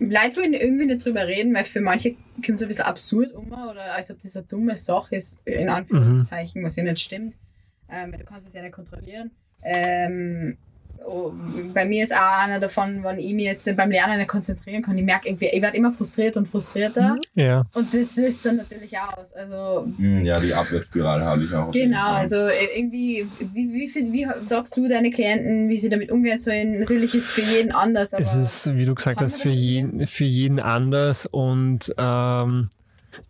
Leute 0.00 0.36
wollen 0.36 0.54
irgendwie 0.54 0.86
nicht 0.86 1.04
drüber 1.04 1.26
reden, 1.26 1.54
weil 1.54 1.64
für 1.64 1.80
manche 1.80 2.16
kommt 2.44 2.56
es 2.56 2.62
ein 2.62 2.68
bisschen 2.68 2.84
absurd 2.84 3.32
um 3.32 3.46
oder 3.52 3.94
als 3.94 4.10
ob 4.10 4.20
das 4.20 4.36
eine 4.36 4.44
dumme 4.46 4.76
Sache 4.76 5.14
ist, 5.16 5.38
in 5.44 5.68
Anführungszeichen, 5.68 6.62
was 6.64 6.76
ja 6.76 6.82
nicht 6.82 6.98
stimmt. 7.00 7.36
Ähm, 7.90 8.12
weil 8.12 8.18
du 8.18 8.24
kannst 8.24 8.46
es 8.46 8.52
ja 8.54 8.62
nicht 8.62 8.74
kontrollieren. 8.74 9.30
Ähm, 9.62 10.56
oh, 11.04 11.32
bei 11.74 11.84
mir 11.84 12.04
ist 12.04 12.14
auch 12.14 12.38
einer 12.38 12.60
davon, 12.60 13.02
wenn 13.02 13.18
ich 13.18 13.32
mich 13.34 13.44
jetzt 13.44 13.76
beim 13.76 13.90
Lernen 13.90 14.18
nicht 14.18 14.28
konzentrieren 14.28 14.82
kann. 14.82 14.96
Ich 14.98 15.04
merke 15.04 15.28
irgendwie, 15.28 15.46
ich 15.46 15.62
werde 15.62 15.76
immer 15.76 15.92
frustriert 15.92 16.36
und 16.36 16.46
frustrierter. 16.46 17.16
Ja. 17.34 17.64
Und 17.74 17.94
das 17.94 18.16
löst 18.16 18.44
dann 18.46 18.56
natürlich 18.56 18.96
aus. 18.98 19.32
Also 19.32 19.86
Hm, 19.96 20.24
Ja, 20.24 20.38
die 20.38 20.52
Abwärtsspirale 20.54 21.24
habe 21.24 21.44
ich 21.44 21.54
auch. 21.54 21.70
Genau, 21.72 22.12
also 22.12 22.36
äh, 22.36 22.76
irgendwie, 22.76 23.28
wie, 23.40 23.72
wie, 23.72 23.88
viel, 23.88 24.12
wie 24.12 24.26
sagst 24.42 24.76
du 24.76 24.88
deine 24.88 25.10
Klienten, 25.10 25.68
wie 25.68 25.76
sie 25.76 25.88
damit 25.88 26.10
umgehen 26.10 26.38
sollen? 26.38 26.80
Natürlich 26.80 27.14
ist 27.14 27.24
es 27.24 27.30
für 27.30 27.42
jeden 27.42 27.72
anders, 27.72 28.14
aber 28.14 28.22
Es 28.22 28.34
ist, 28.34 28.74
wie 28.76 28.84
du 28.84 28.94
gesagt 28.94 29.20
hast, 29.20 29.40
für 29.40 29.48
jeden, 29.50 30.06
für 30.06 30.24
jeden 30.24 30.60
anders 30.60 31.26
und 31.26 31.92
ähm, 31.96 32.68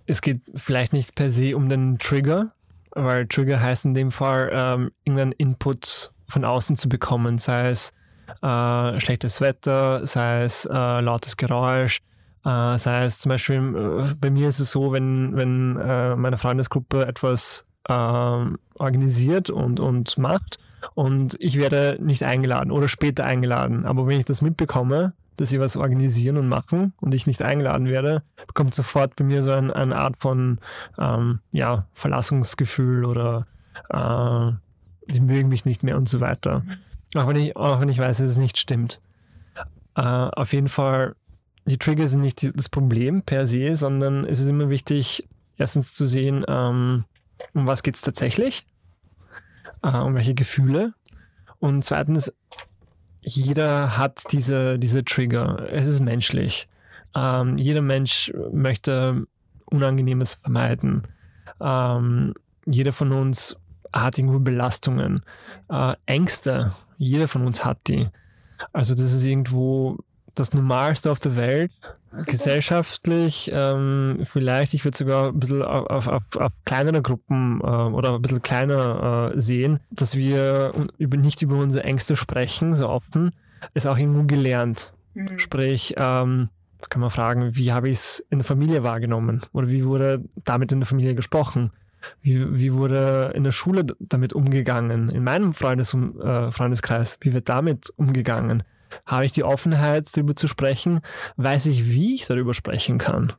es 0.06 0.22
geht 0.22 0.40
vielleicht 0.54 0.92
nicht 0.92 1.14
per 1.14 1.30
se 1.30 1.56
um 1.56 1.68
den 1.68 1.98
Trigger, 1.98 2.52
weil 2.92 3.26
Trigger 3.26 3.62
heißt 3.62 3.84
in 3.84 3.94
dem 3.94 4.10
Fall, 4.10 4.50
ähm, 4.52 4.90
irgendeinen 5.04 5.32
Input 5.32 6.12
von 6.28 6.44
außen 6.44 6.76
zu 6.76 6.88
bekommen, 6.88 7.38
sei 7.38 7.68
es 7.68 7.92
äh, 8.42 9.00
schlechtes 9.00 9.40
Wetter, 9.40 10.06
sei 10.06 10.42
es 10.42 10.66
äh, 10.66 11.00
lautes 11.00 11.36
Geräusch, 11.36 12.00
äh, 12.44 12.78
sei 12.78 13.04
es 13.04 13.20
zum 13.20 13.30
Beispiel, 13.30 13.56
äh, 13.56 14.14
bei 14.20 14.30
mir 14.30 14.48
ist 14.48 14.60
es 14.60 14.70
so, 14.70 14.92
wenn, 14.92 15.36
wenn 15.36 15.76
äh, 15.76 16.16
meine 16.16 16.38
Freundesgruppe 16.38 17.06
etwas 17.06 17.66
ähm, 17.88 18.58
organisiert 18.78 19.50
und, 19.50 19.80
und 19.80 20.18
macht 20.18 20.58
und 20.94 21.36
ich 21.40 21.56
werde 21.58 21.98
nicht 22.00 22.22
eingeladen 22.22 22.70
oder 22.70 22.88
später 22.88 23.24
eingeladen, 23.24 23.86
aber 23.86 24.06
wenn 24.06 24.18
ich 24.18 24.26
das 24.26 24.42
mitbekomme, 24.42 25.14
dass 25.36 25.50
sie 25.50 25.60
was 25.60 25.76
organisieren 25.76 26.36
und 26.36 26.48
machen 26.48 26.92
und 27.00 27.14
ich 27.14 27.26
nicht 27.26 27.42
eingeladen 27.42 27.86
werde, 27.86 28.22
kommt 28.54 28.74
sofort 28.74 29.14
bei 29.16 29.24
mir 29.24 29.42
so 29.42 29.52
ein, 29.52 29.72
eine 29.72 29.96
Art 29.96 30.16
von 30.18 30.58
ähm, 30.98 31.40
ja, 31.52 31.86
Verlassungsgefühl 31.94 33.04
oder 33.04 33.46
äh, 33.88 34.52
die 35.08 35.20
mögen 35.20 35.48
mich 35.48 35.64
nicht 35.64 35.82
mehr 35.82 35.96
und 35.96 36.08
so 36.08 36.20
weiter. 36.20 36.64
Auch 37.14 37.26
wenn 37.26 37.36
ich, 37.36 37.56
auch 37.56 37.80
wenn 37.80 37.88
ich 37.88 37.98
weiß, 37.98 38.18
dass 38.18 38.30
es 38.30 38.36
nicht 38.36 38.58
stimmt. 38.58 39.00
Äh, 39.96 40.02
auf 40.02 40.52
jeden 40.52 40.68
Fall, 40.68 41.14
die 41.66 41.78
Trigger 41.78 42.06
sind 42.06 42.20
nicht 42.20 42.42
die, 42.42 42.52
das 42.52 42.68
Problem 42.68 43.22
per 43.22 43.46
se, 43.46 43.74
sondern 43.76 44.24
es 44.24 44.40
ist 44.40 44.48
immer 44.48 44.68
wichtig, 44.70 45.26
erstens 45.56 45.94
zu 45.94 46.06
sehen, 46.06 46.44
ähm, 46.48 47.04
um 47.54 47.66
was 47.66 47.82
geht 47.82 47.96
es 47.96 48.02
tatsächlich, 48.02 48.66
äh, 49.82 49.96
um 49.96 50.14
welche 50.14 50.34
Gefühle. 50.34 50.94
Und 51.58 51.84
zweitens, 51.84 52.32
jeder 53.20 53.98
hat 53.98 54.24
diese, 54.32 54.78
diese 54.78 55.04
Trigger. 55.04 55.66
Es 55.70 55.86
ist 55.86 56.00
menschlich. 56.00 56.68
Ähm, 57.14 57.58
jeder 57.58 57.82
Mensch 57.82 58.32
möchte 58.52 59.26
Unangenehmes 59.70 60.36
vermeiden. 60.36 61.02
Ähm, 61.60 62.34
jeder 62.66 62.92
von 62.92 63.12
uns 63.12 63.56
hat 63.92 64.18
irgendwo 64.18 64.38
Belastungen, 64.40 65.22
äh, 65.68 65.94
Ängste. 66.06 66.74
Jeder 66.96 67.28
von 67.28 67.46
uns 67.46 67.64
hat 67.64 67.78
die. 67.88 68.08
Also 68.72 68.94
das 68.94 69.12
ist 69.12 69.24
irgendwo 69.24 69.98
das 70.34 70.52
Normalste 70.54 71.10
auf 71.10 71.18
der 71.18 71.36
Welt. 71.36 71.72
Gesellschaftlich, 72.26 73.50
ähm, 73.52 74.20
vielleicht, 74.22 74.72
ich 74.72 74.82
würde 74.84 74.96
sogar 74.96 75.28
ein 75.28 75.38
bisschen 75.38 75.62
auf, 75.62 76.08
auf, 76.08 76.36
auf, 76.36 76.52
kleinere 76.64 77.02
Gruppen 77.02 77.60
äh, 77.62 77.66
oder 77.66 78.14
ein 78.14 78.22
bisschen 78.22 78.40
kleiner 78.40 79.32
äh, 79.34 79.40
sehen, 79.40 79.80
dass 79.90 80.16
wir 80.16 80.72
über, 80.96 81.18
nicht 81.18 81.42
über 81.42 81.56
unsere 81.56 81.84
Ängste 81.84 82.16
sprechen, 82.16 82.72
so 82.72 82.88
offen, 82.88 83.32
ist 83.74 83.86
auch 83.86 83.98
irgendwo 83.98 84.22
gelernt. 84.22 84.94
Mhm. 85.12 85.38
Sprich, 85.38 85.94
ähm, 85.98 86.48
kann 86.88 87.00
man 87.00 87.10
fragen, 87.10 87.56
wie 87.56 87.72
habe 87.72 87.90
ich 87.90 87.98
es 87.98 88.26
in 88.30 88.38
der 88.38 88.46
Familie 88.46 88.82
wahrgenommen? 88.82 89.44
Oder 89.52 89.68
wie 89.68 89.84
wurde 89.84 90.24
damit 90.44 90.72
in 90.72 90.80
der 90.80 90.86
Familie 90.86 91.14
gesprochen? 91.14 91.72
Wie, 92.22 92.58
wie 92.58 92.72
wurde 92.74 93.32
in 93.34 93.44
der 93.44 93.52
Schule 93.52 93.86
damit 93.98 94.32
umgegangen? 94.32 95.08
In 95.08 95.24
meinem 95.24 95.54
Freundes, 95.54 95.94
äh, 95.94 96.50
Freundeskreis, 96.50 97.18
wie 97.20 97.32
wird 97.32 97.48
damit 97.48 97.92
umgegangen? 97.96 98.62
Habe 99.06 99.26
ich 99.26 99.32
die 99.32 99.44
Offenheit, 99.44 100.08
darüber 100.14 100.34
zu 100.34 100.48
sprechen? 100.48 101.00
Weiß 101.36 101.66
ich, 101.66 101.88
wie 101.88 102.14
ich 102.14 102.26
darüber 102.26 102.54
sprechen 102.54 102.98
kann? 102.98 103.32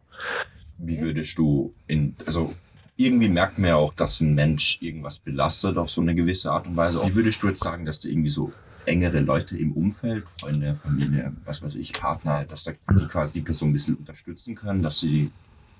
Wie 0.77 0.99
würdest 1.01 1.37
du 1.37 1.73
in, 1.87 2.15
also 2.25 2.53
irgendwie 2.99 3.29
merkt 3.29 3.57
man 3.57 3.69
ja 3.69 3.75
auch, 3.77 3.93
dass 3.93 4.19
ein 4.19 4.35
Mensch 4.35 4.77
irgendwas 4.81 5.19
belastet 5.19 5.77
auf 5.77 5.89
so 5.89 6.01
eine 6.01 6.13
gewisse 6.13 6.51
Art 6.51 6.67
und 6.67 6.75
Weise. 6.75 7.01
Wie 7.05 7.15
würdest 7.15 7.41
du 7.41 7.47
jetzt 7.47 7.63
sagen, 7.63 7.85
dass 7.85 8.01
du 8.01 8.09
irgendwie 8.09 8.29
so 8.29 8.51
engere 8.85 9.21
Leute 9.21 9.57
im 9.57 9.71
Umfeld, 9.71 10.27
Freunde, 10.27 10.75
Familie, 10.75 11.31
was 11.45 11.61
weiß 11.61 11.75
ich, 11.75 11.93
Partner, 11.93 12.43
dass 12.43 12.65
da 12.65 12.71
die 12.91 13.07
quasi 13.07 13.33
die 13.33 13.41
Person 13.41 13.69
ein 13.69 13.73
bisschen 13.73 13.95
unterstützen 13.95 14.55
können, 14.55 14.81
dass 14.81 14.99
sie 14.99 15.31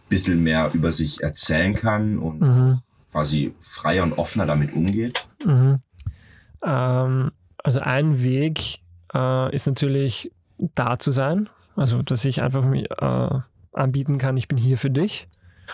bisschen 0.10 0.42
mehr 0.44 0.72
über 0.74 0.92
sich 0.92 1.22
erzählen 1.22 1.74
kann 1.76 2.18
und 2.18 2.42
Mhm. 2.42 2.82
quasi 3.12 3.54
freier 3.60 4.04
und 4.04 4.14
offener 4.14 4.46
damit 4.46 4.74
umgeht? 4.74 5.26
Mhm. 5.46 5.80
Ähm, 6.64 7.32
also 7.64 7.80
ein 7.80 8.22
Weg 8.22 8.80
äh, 9.14 9.56
ist 9.56 9.68
natürlich 9.68 10.32
da 10.76 11.00
zu 11.00 11.12
sein. 11.12 11.50
Also, 11.76 12.02
dass 12.02 12.26
ich 12.26 12.42
einfach 12.42 12.66
äh, 12.74 13.40
anbieten 13.74 14.18
kann, 14.18 14.38
ich 14.38 14.48
bin 14.48 14.58
hier 14.58 14.78
für 14.78 14.90
dich. 14.90 15.28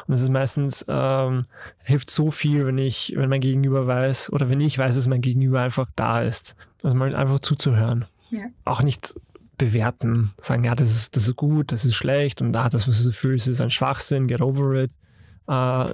Und 0.08 0.12
das 0.12 0.21
ist 0.21 0.30
meistens, 0.30 0.86
ähm, 0.88 1.45
hilft 1.84 2.10
so 2.12 2.30
viel, 2.30 2.65
wenn 2.67 2.78
ich, 2.78 3.13
wenn 3.15 3.30
mein 3.30 3.39
Gegenüber 3.41 3.88
weiß 3.88 4.32
oder 4.32 4.50
wenn 4.50 4.60
ich 4.60 4.78
weiß, 4.78 4.93
dass 4.95 5.08
mein 5.08 5.21
Gegenüber 5.21 5.62
einfach 5.62 5.88
da 5.95 6.21
ist. 6.21 6.56
Also 6.84 6.95
mal 6.95 7.15
einfach 7.15 7.39
zuzuhören. 7.39 8.06
Ja. 8.30 8.43
Auch 8.65 8.84
nicht 8.84 9.15
bewerten, 9.58 10.34
sagen, 10.39 10.63
ja, 10.63 10.76
das 10.76 10.91
ist, 10.91 11.15
das 11.15 11.28
ist 11.28 11.36
gut, 11.36 11.72
das 11.72 11.86
ist 11.86 11.96
schlecht 11.96 12.41
und 12.41 12.54
da, 12.54 12.70
das, 12.70 12.88
was 12.88 13.04
du 13.04 13.12
fühlst, 13.12 13.48
ist 13.48 13.62
ein 13.62 13.70
Schwachsinn, 13.70 14.28
get 14.28 14.41
over 14.41 14.74
it. 14.76 14.91
Äh, 15.48 15.94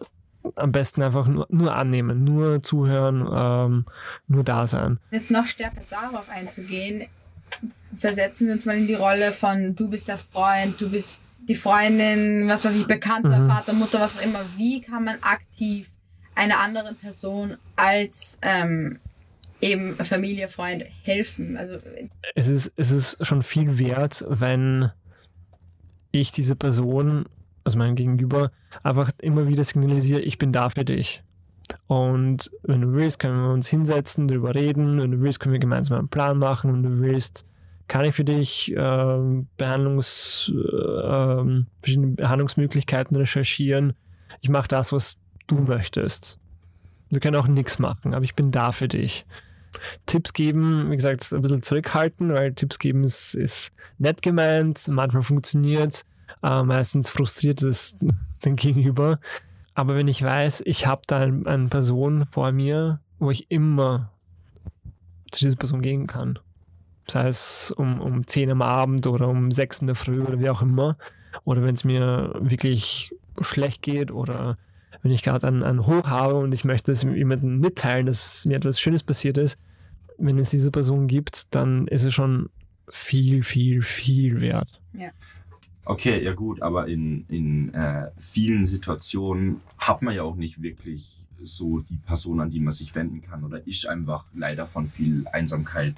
am 0.56 0.72
besten 0.72 1.04
einfach 1.04 1.28
nur, 1.28 1.46
nur 1.50 1.76
annehmen, 1.76 2.24
nur 2.24 2.64
zuhören, 2.64 3.28
ähm, 3.32 3.86
nur 4.28 4.44
da 4.44 4.66
sein. 4.66 5.00
Jetzt 5.12 5.30
noch 5.32 5.46
stärker 5.46 5.82
darauf 5.90 6.30
einzugehen, 6.30 7.08
versetzen 7.96 8.48
wir 8.48 8.54
uns 8.54 8.66
mal 8.66 8.78
in 8.78 8.88
die 8.88 8.96
Rolle 8.96 9.34
von 9.34 9.76
du 9.76 9.90
bist 9.90 10.08
der 10.08 10.18
Freund, 10.18 10.80
du 10.80 10.90
bist 10.90 11.34
die 11.48 11.56
Freundin, 11.56 12.48
was 12.48 12.66
weiß 12.66 12.78
ich, 12.78 12.88
Bekannter, 12.88 13.40
Mhm. 13.40 13.50
Vater, 13.50 13.74
Mutter, 13.74 14.00
was 14.00 14.18
auch 14.18 14.24
immer. 14.24 14.42
Wie 14.58 14.82
kann 14.82 15.04
man 15.04 15.18
aktiv 15.22 15.90
einer 16.34 16.60
anderen 16.60 16.96
Person 16.96 17.58
als 17.76 18.40
ähm, 18.42 19.00
eben 19.62 19.96
Familie, 20.04 20.48
Freund 20.48 20.86
helfen? 21.04 21.58
Also 21.58 21.78
Es 22.36 22.48
ist, 22.48 22.74
es 22.76 22.92
ist 22.92 23.26
schon 23.26 23.42
viel 23.42 23.78
wert, 23.78 24.26
wenn 24.28 24.92
ich 26.12 26.32
diese 26.32 26.56
Person, 26.56 27.26
also 27.64 27.78
mein 27.78 27.96
Gegenüber, 27.96 28.52
einfach 28.84 29.12
immer 29.22 29.48
wieder 29.48 29.64
signalisiere, 29.64 30.22
ich 30.22 30.38
bin 30.38 30.52
da 30.52 30.70
für 30.70 30.86
dich. 30.86 31.24
Und 31.88 32.52
wenn 32.64 32.82
du 32.82 32.94
willst, 32.94 33.20
können 33.20 33.42
wir 33.42 33.54
uns 33.54 33.70
hinsetzen, 33.70 34.28
darüber 34.28 34.56
reden. 34.56 35.00
Wenn 35.00 35.12
du 35.12 35.22
willst, 35.22 35.40
können 35.40 35.54
wir 35.54 35.60
gemeinsam 35.60 36.00
einen 36.00 36.10
Plan 36.10 36.38
machen. 36.38 36.74
Wenn 36.74 36.84
du 36.84 37.00
willst, 37.00 37.46
kann 37.88 38.06
ich 38.06 38.16
für 38.16 38.24
dich 38.24 38.74
ähm, 38.76 39.48
Behandlungs, 39.58 40.52
ähm, 40.54 41.68
verschiedene 41.82 42.16
Behandlungsmöglichkeiten 42.16 43.16
recherchieren. 43.16 43.94
Ich 44.42 44.50
mache 44.50 44.68
das, 44.68 44.92
was 44.92 45.18
du 45.48 45.60
möchtest. 45.60 46.40
Wir 47.10 47.20
können 47.20 47.36
auch 47.36 47.48
nichts 47.48 47.80
machen, 47.80 48.14
aber 48.14 48.24
ich 48.24 48.36
bin 48.36 48.52
da 48.52 48.72
für 48.72 48.88
dich. 48.88 49.26
Tipps 50.06 50.34
geben, 50.34 50.90
wie 50.92 50.96
gesagt, 50.96 51.32
ein 51.32 51.42
bisschen 51.42 51.62
zurückhalten, 51.62 52.34
weil 52.34 52.54
Tipps 52.54 52.80
geben 52.80 53.04
ist, 53.04 53.34
ist 53.36 53.72
nett 53.98 54.22
gemeint, 54.22 54.88
manchmal 54.90 55.24
funktioniert 55.24 55.94
es, 55.94 56.06
äh, 56.44 56.64
meistens 56.64 57.10
frustriert 57.10 57.62
es 57.62 57.98
den 58.46 58.56
Gegenüber. 58.56 59.20
Aber 59.74 59.96
wenn 59.96 60.08
ich 60.08 60.22
weiß, 60.22 60.64
ich 60.66 60.86
habe 60.88 61.02
da 61.08 61.20
ein- 61.20 61.48
eine 61.48 61.68
Person 61.68 62.26
vor 62.32 62.52
mir, 62.52 63.00
wo 63.20 63.32
ich 63.32 63.50
immer 63.50 64.12
zu 65.32 65.46
dieser 65.46 65.56
Person 65.58 65.82
gehen 65.82 66.08
kann, 66.08 66.40
sei 67.08 67.28
es 67.28 67.72
um, 67.76 68.00
um 68.02 68.28
10 68.28 68.52
am 68.52 68.62
Abend 68.62 69.08
oder 69.08 69.28
um 69.28 69.52
6 69.52 69.80
in 69.80 69.88
der 69.88 69.96
Früh 69.96 70.22
oder 70.22 70.40
wie 70.40 70.50
auch 70.50 70.62
immer, 70.62 70.98
oder 71.46 71.64
wenn 71.64 71.76
es 71.76 71.84
mir 71.84 72.34
wirklich 72.40 73.14
schlecht 73.40 73.82
geht 73.82 74.12
oder 74.12 74.58
wenn 75.02 75.12
ich 75.12 75.24
gerade 75.24 75.48
einen, 75.48 75.64
einen 75.64 75.88
Hoch 75.88 76.08
habe 76.10 76.36
und 76.36 76.54
ich 76.54 76.66
möchte 76.66 76.92
es 76.92 77.04
jemandem 77.04 77.60
mitteilen, 77.60 78.06
dass 78.06 78.46
mir 78.46 78.58
etwas 78.58 78.80
Schönes 78.80 79.04
passiert 79.04 79.38
ist, 79.38 79.58
wenn 80.18 80.38
es 80.38 80.50
diese 80.50 80.72
Person 80.72 81.08
gibt, 81.08 81.54
dann 81.56 81.88
ist 81.88 82.06
es 82.06 82.14
schon 82.14 82.50
viel, 82.90 83.44
viel, 83.44 83.82
viel 83.82 84.42
wert. 84.42 84.82
Okay, 85.86 86.24
ja 86.24 86.34
gut, 86.34 86.62
aber 86.62 86.88
in, 86.88 87.26
in 87.28 87.74
äh, 87.74 88.12
vielen 88.20 88.66
Situationen 88.66 89.62
hat 89.78 90.02
man 90.02 90.14
ja 90.14 90.24
auch 90.24 90.36
nicht 90.36 90.62
wirklich 90.62 91.18
so 91.44 91.80
die 91.80 91.98
Person, 91.98 92.40
an 92.40 92.50
die 92.52 92.60
man 92.60 92.72
sich 92.72 92.94
wenden 92.94 93.22
kann 93.22 93.44
oder 93.44 93.66
ist 93.66 93.88
einfach 93.88 94.26
leider 94.34 94.68
von 94.68 94.86
viel 94.86 95.26
Einsamkeit 95.32 95.96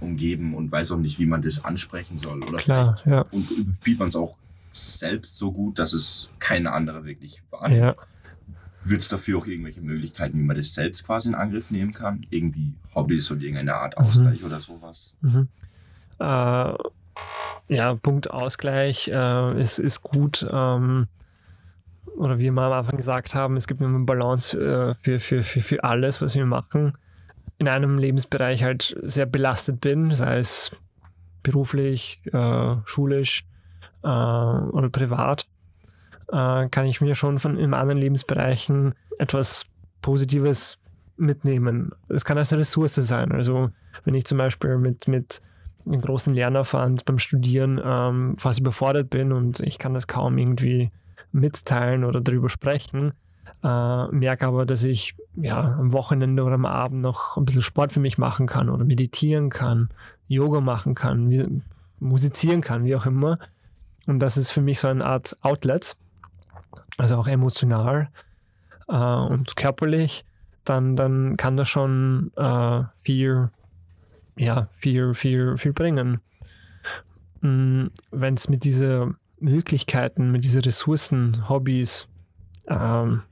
umgeben 0.00 0.54
und 0.54 0.72
weiß 0.72 0.92
auch 0.92 0.98
nicht, 0.98 1.18
wie 1.18 1.26
man 1.26 1.42
das 1.42 1.64
ansprechen 1.64 2.18
soll. 2.18 2.42
Oder 2.42 2.58
Klar, 2.58 2.96
ja. 3.06 3.22
und 3.30 3.50
überspielt 3.50 3.98
man 3.98 4.08
es 4.08 4.16
auch 4.16 4.34
selbst 4.72 5.36
so 5.36 5.52
gut, 5.52 5.78
dass 5.78 5.92
es 5.92 6.28
keine 6.38 6.72
andere 6.72 7.04
wirklich 7.04 7.42
wahrnimmt. 7.50 7.80
Ja. 7.80 7.94
Wird 8.82 9.02
es 9.02 9.08
dafür 9.08 9.38
auch 9.38 9.46
irgendwelche 9.46 9.80
Möglichkeiten, 9.80 10.38
wie 10.38 10.42
man 10.42 10.56
das 10.56 10.74
selbst 10.74 11.04
quasi 11.04 11.28
in 11.28 11.34
Angriff 11.34 11.70
nehmen 11.70 11.92
kann? 11.92 12.26
Irgendwie 12.30 12.74
Hobbys 12.94 13.30
oder 13.30 13.42
irgendeine 13.42 13.74
Art 13.74 13.96
Ausgleich 13.96 14.42
oder 14.42 14.60
sowas? 14.60 15.14
Mhm. 15.20 15.48
Äh, 16.18 16.74
ja, 17.68 17.94
Punkt 18.00 18.30
Ausgleich 18.30 19.08
äh, 19.08 19.60
ist, 19.60 19.78
ist 19.78 20.02
gut. 20.02 20.46
Ähm, 20.50 21.08
oder 22.16 22.38
wie 22.38 22.50
wir 22.50 22.62
am 22.62 22.72
Anfang 22.72 22.96
gesagt 22.96 23.34
haben, 23.34 23.56
es 23.56 23.66
gibt 23.66 23.82
eine 23.82 23.98
Balance 24.00 24.58
äh, 24.58 24.94
für, 25.02 25.20
für, 25.20 25.42
für, 25.42 25.60
für 25.60 25.84
alles, 25.84 26.20
was 26.20 26.34
wir 26.34 26.46
machen. 26.46 26.96
In 27.58 27.68
einem 27.68 27.98
Lebensbereich 27.98 28.62
halt 28.62 28.96
sehr 29.02 29.26
belastet 29.26 29.80
bin, 29.80 30.14
sei 30.14 30.38
es 30.38 30.70
beruflich, 31.42 32.20
äh, 32.32 32.76
schulisch 32.84 33.44
äh, 34.02 34.08
oder 34.08 34.88
privat, 34.90 35.46
äh, 36.32 36.68
kann 36.68 36.86
ich 36.86 37.00
mir 37.00 37.14
schon 37.14 37.38
von 37.38 37.56
in 37.56 37.74
anderen 37.74 38.00
Lebensbereichen 38.00 38.94
etwas 39.18 39.66
Positives 40.02 40.78
mitnehmen. 41.16 41.92
Es 42.08 42.24
kann 42.24 42.38
als 42.38 42.52
Ressource 42.52 42.94
sein. 42.94 43.32
Also 43.32 43.70
wenn 44.04 44.14
ich 44.14 44.24
zum 44.24 44.38
Beispiel 44.38 44.78
mit, 44.78 45.08
mit 45.08 45.42
einem 45.86 46.00
großen 46.00 46.34
Lernaufwand 46.34 47.04
beim 47.04 47.18
Studieren 47.18 47.80
ähm, 47.82 48.36
fast 48.38 48.60
überfordert 48.60 49.10
bin 49.10 49.32
und 49.32 49.60
ich 49.60 49.78
kann 49.78 49.94
das 49.94 50.06
kaum 50.06 50.38
irgendwie 50.38 50.88
mitteilen 51.32 52.04
oder 52.04 52.20
darüber 52.20 52.48
sprechen, 52.48 53.12
äh, 53.62 54.06
merke 54.08 54.46
aber, 54.46 54.66
dass 54.66 54.84
ich 54.84 55.14
ja 55.36 55.76
am 55.78 55.92
Wochenende 55.92 56.42
oder 56.42 56.54
am 56.54 56.66
Abend 56.66 57.02
noch 57.02 57.36
ein 57.36 57.44
bisschen 57.44 57.62
Sport 57.62 57.92
für 57.92 58.00
mich 58.00 58.18
machen 58.18 58.46
kann 58.46 58.68
oder 58.68 58.84
meditieren 58.84 59.50
kann, 59.50 59.90
Yoga 60.28 60.60
machen 60.60 60.94
kann, 60.94 61.30
wie, 61.30 61.62
musizieren 61.98 62.62
kann, 62.62 62.84
wie 62.84 62.96
auch 62.96 63.06
immer. 63.06 63.38
Und 64.06 64.20
das 64.20 64.36
ist 64.36 64.50
für 64.50 64.62
mich 64.62 64.80
so 64.80 64.88
eine 64.88 65.04
Art 65.04 65.36
Outlet, 65.42 65.96
also 66.98 67.16
auch 67.16 67.26
emotional 67.26 68.08
äh, 68.88 68.94
und 68.94 69.56
körperlich, 69.56 70.24
dann, 70.64 70.96
dann 70.96 71.36
kann 71.36 71.56
das 71.56 71.68
schon 71.68 72.32
äh, 72.36 72.82
viel, 73.02 73.50
ja, 74.36 74.68
viel, 74.78 75.14
viel, 75.14 75.56
viel 75.56 75.72
bringen. 75.72 76.20
Mm, 77.40 77.86
Wenn 78.10 78.34
es 78.34 78.48
mit 78.48 78.64
diesen 78.64 79.16
Möglichkeiten, 79.38 80.30
mit 80.30 80.44
diesen 80.44 80.62
Ressourcen, 80.62 81.48
Hobbys, 81.48 82.08
ähm, 82.68 83.22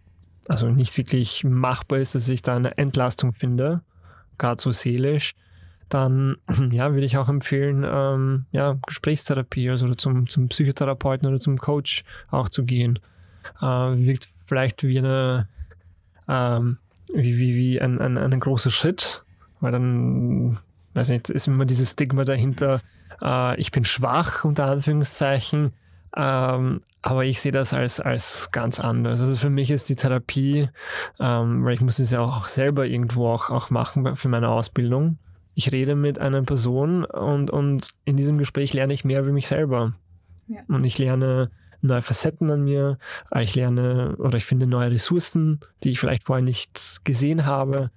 also 0.48 0.70
nicht 0.70 0.96
wirklich 0.96 1.44
machbar 1.44 1.98
ist, 1.98 2.14
dass 2.14 2.28
ich 2.28 2.42
da 2.42 2.56
eine 2.56 2.76
Entlastung 2.78 3.34
finde, 3.34 3.82
gerade 4.38 4.60
so 4.60 4.72
seelisch, 4.72 5.34
dann 5.88 6.36
ja, 6.70 6.92
würde 6.92 7.06
ich 7.06 7.18
auch 7.18 7.28
empfehlen, 7.28 7.84
ähm, 7.86 8.46
ja, 8.52 8.78
Gesprächstherapie, 8.86 9.68
also 9.70 9.94
zum, 9.94 10.28
zum 10.28 10.48
Psychotherapeuten 10.48 11.28
oder 11.28 11.38
zum 11.38 11.58
Coach 11.58 12.04
auch 12.30 12.48
zu 12.48 12.64
gehen. 12.64 12.98
Äh, 13.60 13.64
wirkt 13.64 14.28
vielleicht 14.46 14.82
wie 14.84 14.98
eine 14.98 15.48
ähm, 16.28 16.78
wie, 17.12 17.38
wie, 17.38 17.54
wie 17.54 17.80
ein, 17.80 18.00
ein, 18.00 18.18
ein 18.18 18.40
großer 18.40 18.70
Schritt, 18.70 19.24
weil 19.60 19.72
dann, 19.72 20.58
weiß 20.94 21.08
nicht, 21.10 21.30
ist 21.30 21.48
immer 21.48 21.64
dieses 21.64 21.92
Stigma 21.92 22.24
dahinter, 22.24 22.80
äh, 23.22 23.58
ich 23.58 23.70
bin 23.70 23.84
schwach, 23.84 24.44
unter 24.44 24.66
Anführungszeichen, 24.66 25.72
ähm, 26.16 26.80
aber 27.02 27.24
ich 27.24 27.40
sehe 27.40 27.52
das 27.52 27.72
als, 27.72 28.00
als 28.00 28.50
ganz 28.50 28.80
anders. 28.80 29.20
Also 29.20 29.36
für 29.36 29.50
mich 29.50 29.70
ist 29.70 29.88
die 29.88 29.96
Therapie, 29.96 30.68
ähm, 31.20 31.64
weil 31.64 31.74
ich 31.74 31.80
muss 31.80 31.98
es 31.98 32.10
ja 32.10 32.20
auch 32.20 32.46
selber 32.46 32.86
irgendwo 32.86 33.28
auch, 33.28 33.50
auch 33.50 33.70
machen 33.70 34.16
für 34.16 34.28
meine 34.28 34.48
Ausbildung. 34.48 35.18
Ich 35.54 35.72
rede 35.72 35.94
mit 35.94 36.18
einer 36.18 36.42
Person 36.42 37.04
und, 37.04 37.50
und 37.50 37.90
in 38.04 38.16
diesem 38.16 38.38
Gespräch 38.38 38.74
lerne 38.74 38.92
ich 38.92 39.04
mehr 39.04 39.20
über 39.20 39.32
mich 39.32 39.48
selber. 39.48 39.94
Ja. 40.46 40.60
Und 40.68 40.84
ich 40.84 40.98
lerne 40.98 41.50
neue 41.80 42.02
Facetten 42.02 42.50
an 42.50 42.64
mir, 42.64 42.98
äh, 43.32 43.42
ich 43.42 43.54
lerne 43.54 44.16
oder 44.18 44.38
ich 44.38 44.44
finde 44.44 44.66
neue 44.66 44.90
Ressourcen, 44.90 45.60
die 45.82 45.90
ich 45.90 46.00
vielleicht 46.00 46.24
vorher 46.24 46.44
nicht 46.44 47.04
gesehen 47.04 47.46
habe. 47.46 47.90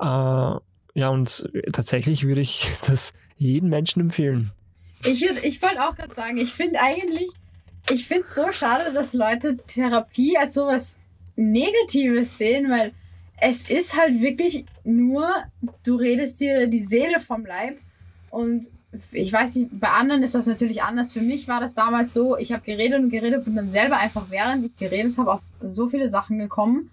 Äh, 0.00 0.04
ja, 0.04 1.08
und 1.10 1.48
tatsächlich 1.72 2.24
würde 2.24 2.40
ich 2.40 2.70
das 2.86 3.12
jedem 3.36 3.68
Menschen 3.68 4.00
empfehlen. 4.00 4.52
Ich, 5.04 5.24
ich 5.24 5.62
wollte 5.62 5.82
auch 5.82 5.94
gerade 5.94 6.14
sagen, 6.14 6.38
ich 6.38 6.52
finde 6.52 6.80
eigentlich, 6.80 7.28
ich 7.90 8.06
finde 8.06 8.24
es 8.24 8.34
so 8.34 8.50
schade, 8.50 8.92
dass 8.92 9.12
Leute 9.12 9.58
Therapie 9.66 10.36
als 10.36 10.54
sowas 10.54 10.98
Negatives 11.36 12.38
sehen, 12.38 12.70
weil 12.70 12.92
es 13.38 13.68
ist 13.68 13.96
halt 13.96 14.22
wirklich 14.22 14.64
nur, 14.84 15.28
du 15.84 15.96
redest 15.96 16.40
dir 16.40 16.66
die 16.66 16.80
Seele 16.80 17.20
vom 17.20 17.44
Leib 17.44 17.76
und 18.30 18.70
ich 19.12 19.32
weiß 19.32 19.56
nicht, 19.56 19.80
bei 19.80 19.88
anderen 19.88 20.22
ist 20.22 20.34
das 20.34 20.46
natürlich 20.46 20.82
anders. 20.82 21.12
Für 21.12 21.20
mich 21.20 21.48
war 21.48 21.60
das 21.60 21.74
damals 21.74 22.12
so, 22.12 22.36
ich 22.36 22.52
habe 22.52 22.62
geredet 22.62 23.00
und 23.00 23.10
geredet 23.10 23.46
und 23.46 23.56
dann 23.56 23.68
selber 23.70 23.96
einfach, 23.98 24.26
während 24.30 24.66
ich 24.66 24.76
geredet 24.76 25.18
habe, 25.18 25.34
auf 25.34 25.40
so 25.62 25.88
viele 25.88 26.08
Sachen 26.08 26.38
gekommen, 26.38 26.90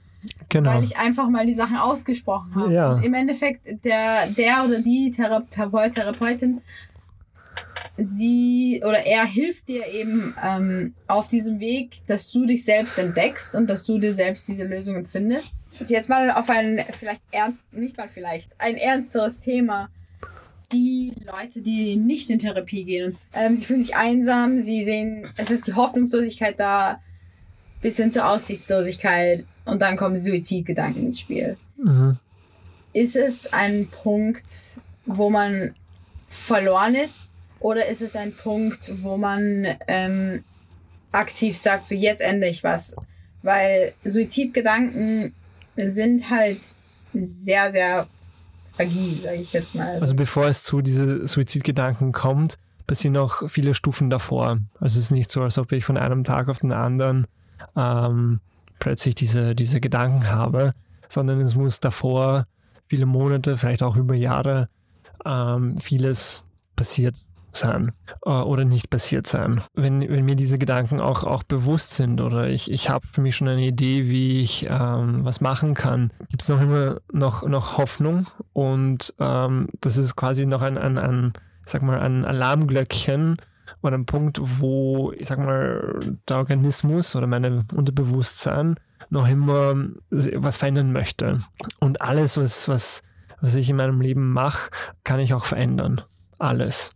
Genau. 0.50 0.70
weil 0.70 0.84
ich 0.84 0.98
einfach 0.98 1.28
mal 1.30 1.46
die 1.46 1.54
Sachen 1.54 1.76
ausgesprochen 1.78 2.56
habe. 2.56 2.74
Ja. 2.74 2.94
Und 2.94 3.04
im 3.04 3.13
Endeffekt, 3.13 3.84
der, 3.84 4.28
der 4.28 4.63
oder 4.66 4.80
die 4.80 5.12
Thera 5.12 5.42
Therapeut, 5.50 5.94
Therapeutin, 5.94 6.62
sie 7.98 8.82
oder 8.86 9.06
er 9.06 9.26
hilft 9.28 9.68
dir 9.68 9.88
eben 9.88 10.34
ähm, 10.42 10.94
auf 11.08 11.28
diesem 11.28 11.60
Weg, 11.60 12.02
dass 12.08 12.32
du 12.32 12.46
dich 12.46 12.66
selbst 12.66 12.98
entdeckst 12.98 13.56
und 13.56 13.70
dass 13.70 13.86
du 13.86 14.00
dir 14.00 14.12
selbst 14.12 14.48
diese 14.48 14.63
Lösungen 14.63 15.06
findest. 15.06 15.54
Das 15.72 15.82
ist 15.82 15.92
jetzt 15.92 16.10
mal 16.10 16.32
auf 16.32 16.50
ein 16.50 16.84
vielleicht 16.92 17.22
ernst, 17.32 17.62
nicht 17.74 17.98
mal 17.98 18.10
vielleicht, 18.10 18.50
ein 18.60 18.76
ernsteres 18.76 19.39
Thema. 19.39 19.89
Die 20.74 21.14
Leute, 21.26 21.62
die 21.62 21.96
nicht 21.96 22.30
in 22.30 22.40
Therapie 22.40 22.84
gehen 22.84 23.08
und 23.08 23.18
ähm, 23.34 23.56
sie 23.56 23.66
fühlen 23.66 23.82
sich 23.82 23.96
einsam, 23.96 24.62
sie 24.62 24.84
sehen, 24.84 25.30
es 25.38 25.52
ist 25.52 25.68
die 25.68 25.74
Hoffnungslosigkeit 25.74 26.60
da, 26.60 27.00
bis 27.82 27.98
hin 27.98 28.12
zur 28.12 28.28
Aussichtslosigkeit 28.28 29.46
und 29.66 29.82
dann 29.82 29.98
kommen 29.98 30.18
Suizidgedanken 30.18 31.06
ins 31.06 31.20
Spiel. 31.20 31.58
Mhm. 31.78 32.18
Ist 32.94 33.16
es 33.16 33.52
ein 33.52 33.88
Punkt, 33.88 34.82
wo 35.06 35.30
man 35.30 35.76
verloren 36.28 36.96
ist? 36.96 37.30
Oder 37.60 37.88
ist 37.88 38.02
es 38.02 38.16
ein 38.16 38.34
Punkt, 38.34 38.92
wo 39.04 39.18
man 39.18 39.68
ähm, 39.88 40.44
aktiv 41.12 41.58
sagt, 41.58 41.86
so 41.86 41.96
jetzt 41.96 42.22
ändere 42.22 42.50
ich 42.50 42.64
was? 42.64 42.96
Weil 43.42 43.94
Suizidgedanken 44.04 45.34
sind 45.76 46.30
halt 46.30 46.60
sehr, 47.14 47.72
sehr 47.72 48.08
fragil, 48.74 49.22
sage 49.22 49.38
ich 49.38 49.54
jetzt 49.54 49.76
mal. 49.76 50.00
Also 50.00 50.16
bevor 50.16 50.46
es 50.48 50.64
zu 50.64 50.82
diesen 50.82 51.26
Suizidgedanken 51.26 52.12
kommt, 52.12 52.58
passieren 52.88 53.14
noch 53.14 53.50
viele 53.50 53.74
Stufen 53.74 54.10
davor. 54.10 54.60
Also 54.80 55.00
es 55.00 55.06
ist 55.06 55.12
nicht 55.12 55.32
so, 55.32 55.42
als 55.42 55.58
ob 55.58 55.72
ich 55.72 55.86
von 55.86 55.98
einem 55.98 56.24
Tag 56.24 56.50
auf 56.50 56.60
den 56.60 56.74
anderen 56.74 57.28
ähm, 57.76 58.40
plötzlich 58.80 59.16
diese, 59.16 59.56
diese 59.56 59.80
Gedanken 59.80 60.30
habe, 60.30 60.74
sondern 61.08 61.40
es 61.40 61.56
muss 61.56 61.80
davor 61.80 62.46
viele 62.88 63.06
Monate, 63.06 63.58
vielleicht 63.58 63.84
auch 63.84 63.96
über 63.96 64.16
Jahre, 64.16 64.68
ähm, 65.26 65.78
vieles 65.80 66.44
passiert 66.76 67.16
sein 67.58 67.92
äh, 68.26 68.30
oder 68.30 68.66
nicht 68.66 68.89
passiert 68.89 69.28
sein. 69.28 69.62
Wenn, 69.74 70.02
wenn 70.02 70.26
mir 70.26 70.36
diese 70.36 70.58
Gedanken 70.58 71.00
auch, 71.00 71.24
auch 71.24 71.44
bewusst 71.44 71.96
sind 71.96 72.22
oder 72.22 72.50
ich, 72.50 72.72
ich 72.72 72.89
habe 72.89 73.08
für 73.12 73.22
mich 73.22 73.36
schon 73.36 73.48
eine 73.48 73.66
Idee, 73.66 74.10
wie 74.10 74.42
ich 74.42 74.68
ähm, 74.70 75.24
was 75.24 75.42
machen 75.42 75.74
kann, 75.74 76.12
gibt 76.30 76.42
es 76.42 76.50
noch 76.50 76.62
immer 76.62 76.98
noch, 77.12 77.48
noch 77.48 77.78
Hoffnung 77.78 78.28
und 78.54 79.13
ähm, 79.20 79.68
das 79.82 79.98
ist 79.98 80.16
quasi 80.16 80.46
noch 80.46 80.62
ein, 80.62 80.78
ein, 80.78 80.98
ein, 80.98 81.34
sag 81.66 81.82
mal, 81.82 82.00
ein 82.00 82.26
Alarmglöckchen 82.26 83.38
oder 83.82 83.98
ein 83.98 84.06
Punkt, 84.06 84.39
wo, 84.42 85.12
ich 85.12 85.28
sag 85.28 85.39
mal, 85.39 86.00
der 86.28 86.38
Organismus 86.38 87.16
oder 87.16 87.28
mein 87.28 87.66
Unterbewusstsein 87.74 88.76
noch 89.10 89.28
immer 89.28 89.76
was 90.10 90.58
verändern 90.58 90.92
möchte. 90.92 91.42
Und 91.80 92.02
alles, 92.02 92.38
was, 92.38 92.68
was, 92.70 93.04
was 93.42 93.56
ich 93.56 93.70
in 93.70 93.76
meinem 93.76 94.02
Leben 94.02 94.32
mache, 94.32 94.72
kann 95.04 95.20
ich 95.20 95.34
auch 95.34 95.46
verändern. 95.46 96.02
Alles. 96.39 96.92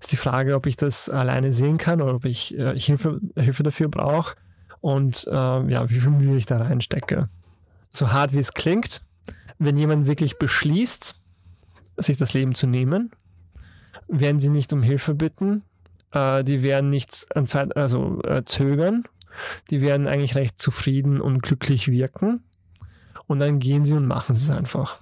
Ist 0.00 0.12
die 0.12 0.16
Frage, 0.16 0.54
ob 0.54 0.66
ich 0.66 0.76
das 0.76 1.08
alleine 1.08 1.52
sehen 1.52 1.78
kann 1.78 2.00
oder 2.00 2.14
ob 2.14 2.24
ich, 2.24 2.56
äh, 2.56 2.78
Hilfe, 2.78 3.20
Hilfe 3.36 3.62
dafür 3.62 3.88
brauche 3.88 4.36
und 4.80 5.26
äh, 5.28 5.32
ja, 5.32 5.90
wie 5.90 6.00
viel 6.00 6.10
Mühe 6.10 6.36
ich 6.36 6.46
da 6.46 6.58
reinstecke. 6.58 7.28
So 7.90 8.12
hart 8.12 8.32
wie 8.32 8.38
es 8.38 8.52
klingt, 8.52 9.02
wenn 9.58 9.76
jemand 9.76 10.06
wirklich 10.06 10.38
beschließt, 10.38 11.18
sich 11.96 12.16
das 12.16 12.34
Leben 12.34 12.54
zu 12.54 12.66
nehmen, 12.66 13.10
werden 14.06 14.40
sie 14.40 14.50
nicht 14.50 14.72
um 14.72 14.82
Hilfe 14.82 15.14
bitten, 15.14 15.62
äh, 16.12 16.44
die 16.44 16.62
werden 16.62 16.90
nichts 16.90 17.30
an 17.32 17.46
Zeit, 17.46 17.76
also 17.76 18.22
äh, 18.22 18.44
zögern, 18.44 19.04
die 19.70 19.80
werden 19.80 20.06
eigentlich 20.06 20.36
recht 20.36 20.58
zufrieden 20.58 21.20
und 21.20 21.42
glücklich 21.42 21.88
wirken 21.88 22.42
und 23.26 23.40
dann 23.40 23.58
gehen 23.58 23.84
sie 23.84 23.94
und 23.94 24.06
machen 24.06 24.34
es 24.34 24.50
einfach. 24.50 25.00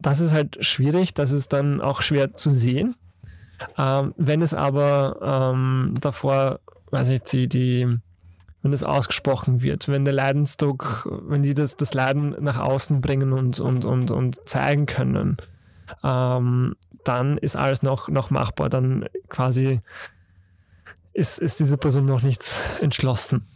Das 0.00 0.20
ist 0.20 0.32
halt 0.32 0.64
schwierig, 0.64 1.14
das 1.14 1.32
ist 1.32 1.52
dann 1.52 1.80
auch 1.80 2.02
schwer 2.02 2.34
zu 2.34 2.50
sehen. 2.50 2.94
Ähm, 3.76 4.14
wenn 4.16 4.42
es 4.42 4.54
aber 4.54 5.52
ähm, 5.52 5.94
davor, 6.00 6.60
weiß 6.90 7.10
ich, 7.10 7.22
die, 7.22 7.48
die, 7.48 7.98
wenn 8.62 8.72
es 8.72 8.84
ausgesprochen 8.84 9.62
wird, 9.62 9.88
wenn 9.88 10.04
der 10.04 10.14
Leidensdruck, 10.14 11.08
wenn 11.26 11.42
die 11.42 11.54
das, 11.54 11.76
das 11.76 11.94
Leiden 11.94 12.36
nach 12.40 12.58
außen 12.58 13.00
bringen 13.00 13.32
und, 13.32 13.60
und, 13.60 13.84
und, 13.84 14.10
und 14.10 14.48
zeigen 14.48 14.86
können, 14.86 15.38
ähm, 16.04 16.76
dann 17.04 17.38
ist 17.38 17.56
alles 17.56 17.82
noch, 17.82 18.08
noch 18.08 18.30
machbar. 18.30 18.68
Dann 18.68 19.06
quasi, 19.28 19.80
ist, 21.12 21.38
ist 21.40 21.60
diese 21.60 21.76
Person 21.76 22.04
noch 22.04 22.22
nicht 22.22 22.44
entschlossen. 22.80 23.46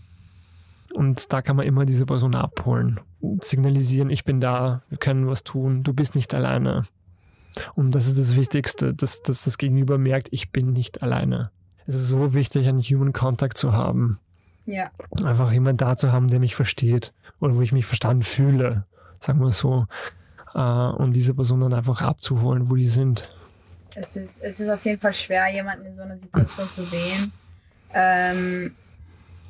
Und 0.95 1.33
da 1.33 1.43
kann 1.43 1.57
man 1.57 1.67
immer 1.67 1.87
diese 1.87 2.07
Person 2.07 2.35
abholen, 2.35 3.01
signalisieren, 3.43 4.11
ich 4.11 4.25
bin 4.25 4.41
da, 4.41 4.83
wir 4.91 4.99
können 4.99 5.27
was 5.27 5.43
tun, 5.43 5.83
du 5.83 5.95
bist 5.95 6.15
nicht 6.15 6.35
alleine. 6.35 6.83
Und 7.75 7.95
das 7.95 8.07
ist 8.07 8.19
das 8.19 8.37
Wichtigste, 8.37 8.95
dass, 8.95 9.23
dass 9.23 9.45
das 9.45 9.59
Gegenüber 9.59 9.99
merkt, 9.99 10.29
ich 10.31 10.51
bin 10.51 10.73
nicht 10.73 11.03
alleine. 11.03 11.51
Es 11.87 11.95
ist 11.95 12.09
so 12.09 12.35
wichtig, 12.35 12.69
einen 12.69 12.81
Human 12.81 13.13
Contact 13.13 13.59
zu 13.59 13.73
haben. 13.73 14.19
Ja. 14.67 14.91
Einfach 15.25 15.53
jemand 15.53 15.81
da 15.81 15.97
zu 15.97 16.13
haben, 16.13 16.29
der 16.29 16.41
mich 16.41 16.55
versteht 16.55 17.13
oder 17.41 17.57
wo 17.57 17.63
ich 17.63 17.73
mich 17.73 17.87
verstanden 17.87 18.23
fühle, 18.23 18.87
sagen 19.19 19.41
wir 19.41 19.51
so. 19.51 19.87
Äh, 20.55 20.59
und 20.59 21.13
diese 21.13 21.35
Person 21.35 21.61
dann 21.61 21.75
einfach 21.75 22.03
abzuholen, 22.03 22.71
wo 22.71 22.77
die 22.77 22.89
sind. 22.89 23.29
Es 23.95 24.17
ist, 24.17 24.43
es 24.43 24.61
ist 24.61 24.69
auf 24.69 24.85
jeden 24.85 25.01
Fall 25.01 25.13
schwer, 25.13 25.53
jemanden 25.53 25.87
in 25.87 25.95
so 25.95 26.03
einer 26.03 26.17
Situation 26.17 26.69
zu 26.71 26.83
sehen. 26.83 27.33
Ähm, 27.93 28.75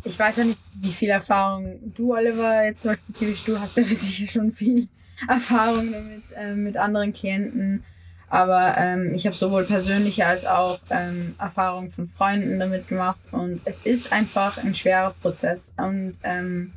ich 0.04 0.18
weiß 0.18 0.38
ja 0.38 0.44
nicht, 0.44 0.58
wie 0.80 0.90
viel 0.90 1.10
Erfahrung 1.10 1.78
du, 1.94 2.14
Oliver, 2.14 2.64
jetzt 2.64 2.82
spezifisch 2.82 3.44
du 3.44 3.60
hast 3.60 3.76
ja 3.76 3.84
sicher 3.84 4.26
schon 4.26 4.52
viel 4.52 4.88
Erfahrung 5.28 5.92
damit 5.92 6.22
äh, 6.34 6.54
mit 6.54 6.76
anderen 6.76 7.12
Klienten. 7.12 7.84
Aber 8.32 8.78
ähm, 8.78 9.12
ich 9.12 9.26
habe 9.26 9.36
sowohl 9.36 9.64
persönliche 9.64 10.24
als 10.24 10.46
auch 10.46 10.80
ähm, 10.88 11.34
Erfahrungen 11.38 11.90
von 11.90 12.08
Freunden 12.08 12.58
damit 12.58 12.88
gemacht. 12.88 13.20
Und 13.30 13.60
es 13.66 13.80
ist 13.80 14.10
einfach 14.10 14.56
ein 14.56 14.74
schwerer 14.74 15.14
Prozess. 15.20 15.74
Und 15.76 16.16
ähm, 16.22 16.72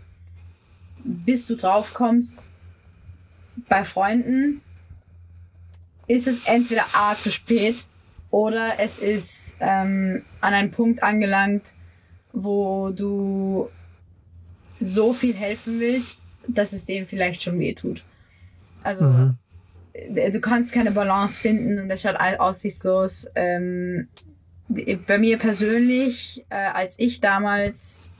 bis 1.06 1.48
du 1.48 1.56
drauf 1.56 1.94
kommst, 1.94 2.52
bei 3.70 3.86
Freunden 3.86 4.60
ist 6.08 6.28
es 6.28 6.42
entweder 6.44 6.88
A 6.92 7.16
zu 7.18 7.32
spät 7.32 7.86
oder 8.32 8.78
es 8.80 9.00
ist 9.00 9.56
ähm, 9.62 10.26
an 10.42 10.54
einen 10.54 10.72
Punkt 10.72 11.04
angelangt, 11.04 11.74
wo 12.34 12.90
du 12.90 13.70
so 14.82 15.14
viel 15.14 15.34
helfen 15.34 15.80
willst, 15.80 16.20
dass 16.50 16.74
es 16.74 16.84
denen 16.84 17.08
vielleicht 17.08 17.42
schon 17.42 17.58
weh 17.60 17.74
tut. 17.74 18.04
Also 18.84 19.06
mhm. 19.06 19.38
Du 20.10 20.40
kannst 20.40 20.74
keine 20.74 20.92
Balance 20.92 21.40
finden 21.40 21.80
und 21.80 21.90
das 21.90 22.02
schaut 22.02 22.18
aussichtslos. 22.18 23.28
Ähm, 23.36 24.08
bei 24.68 25.20
mir 25.20 25.38
persönlich, 25.38 26.44
äh, 26.50 26.56
als 26.56 26.98
ich 26.98 27.22
damals 27.22 28.12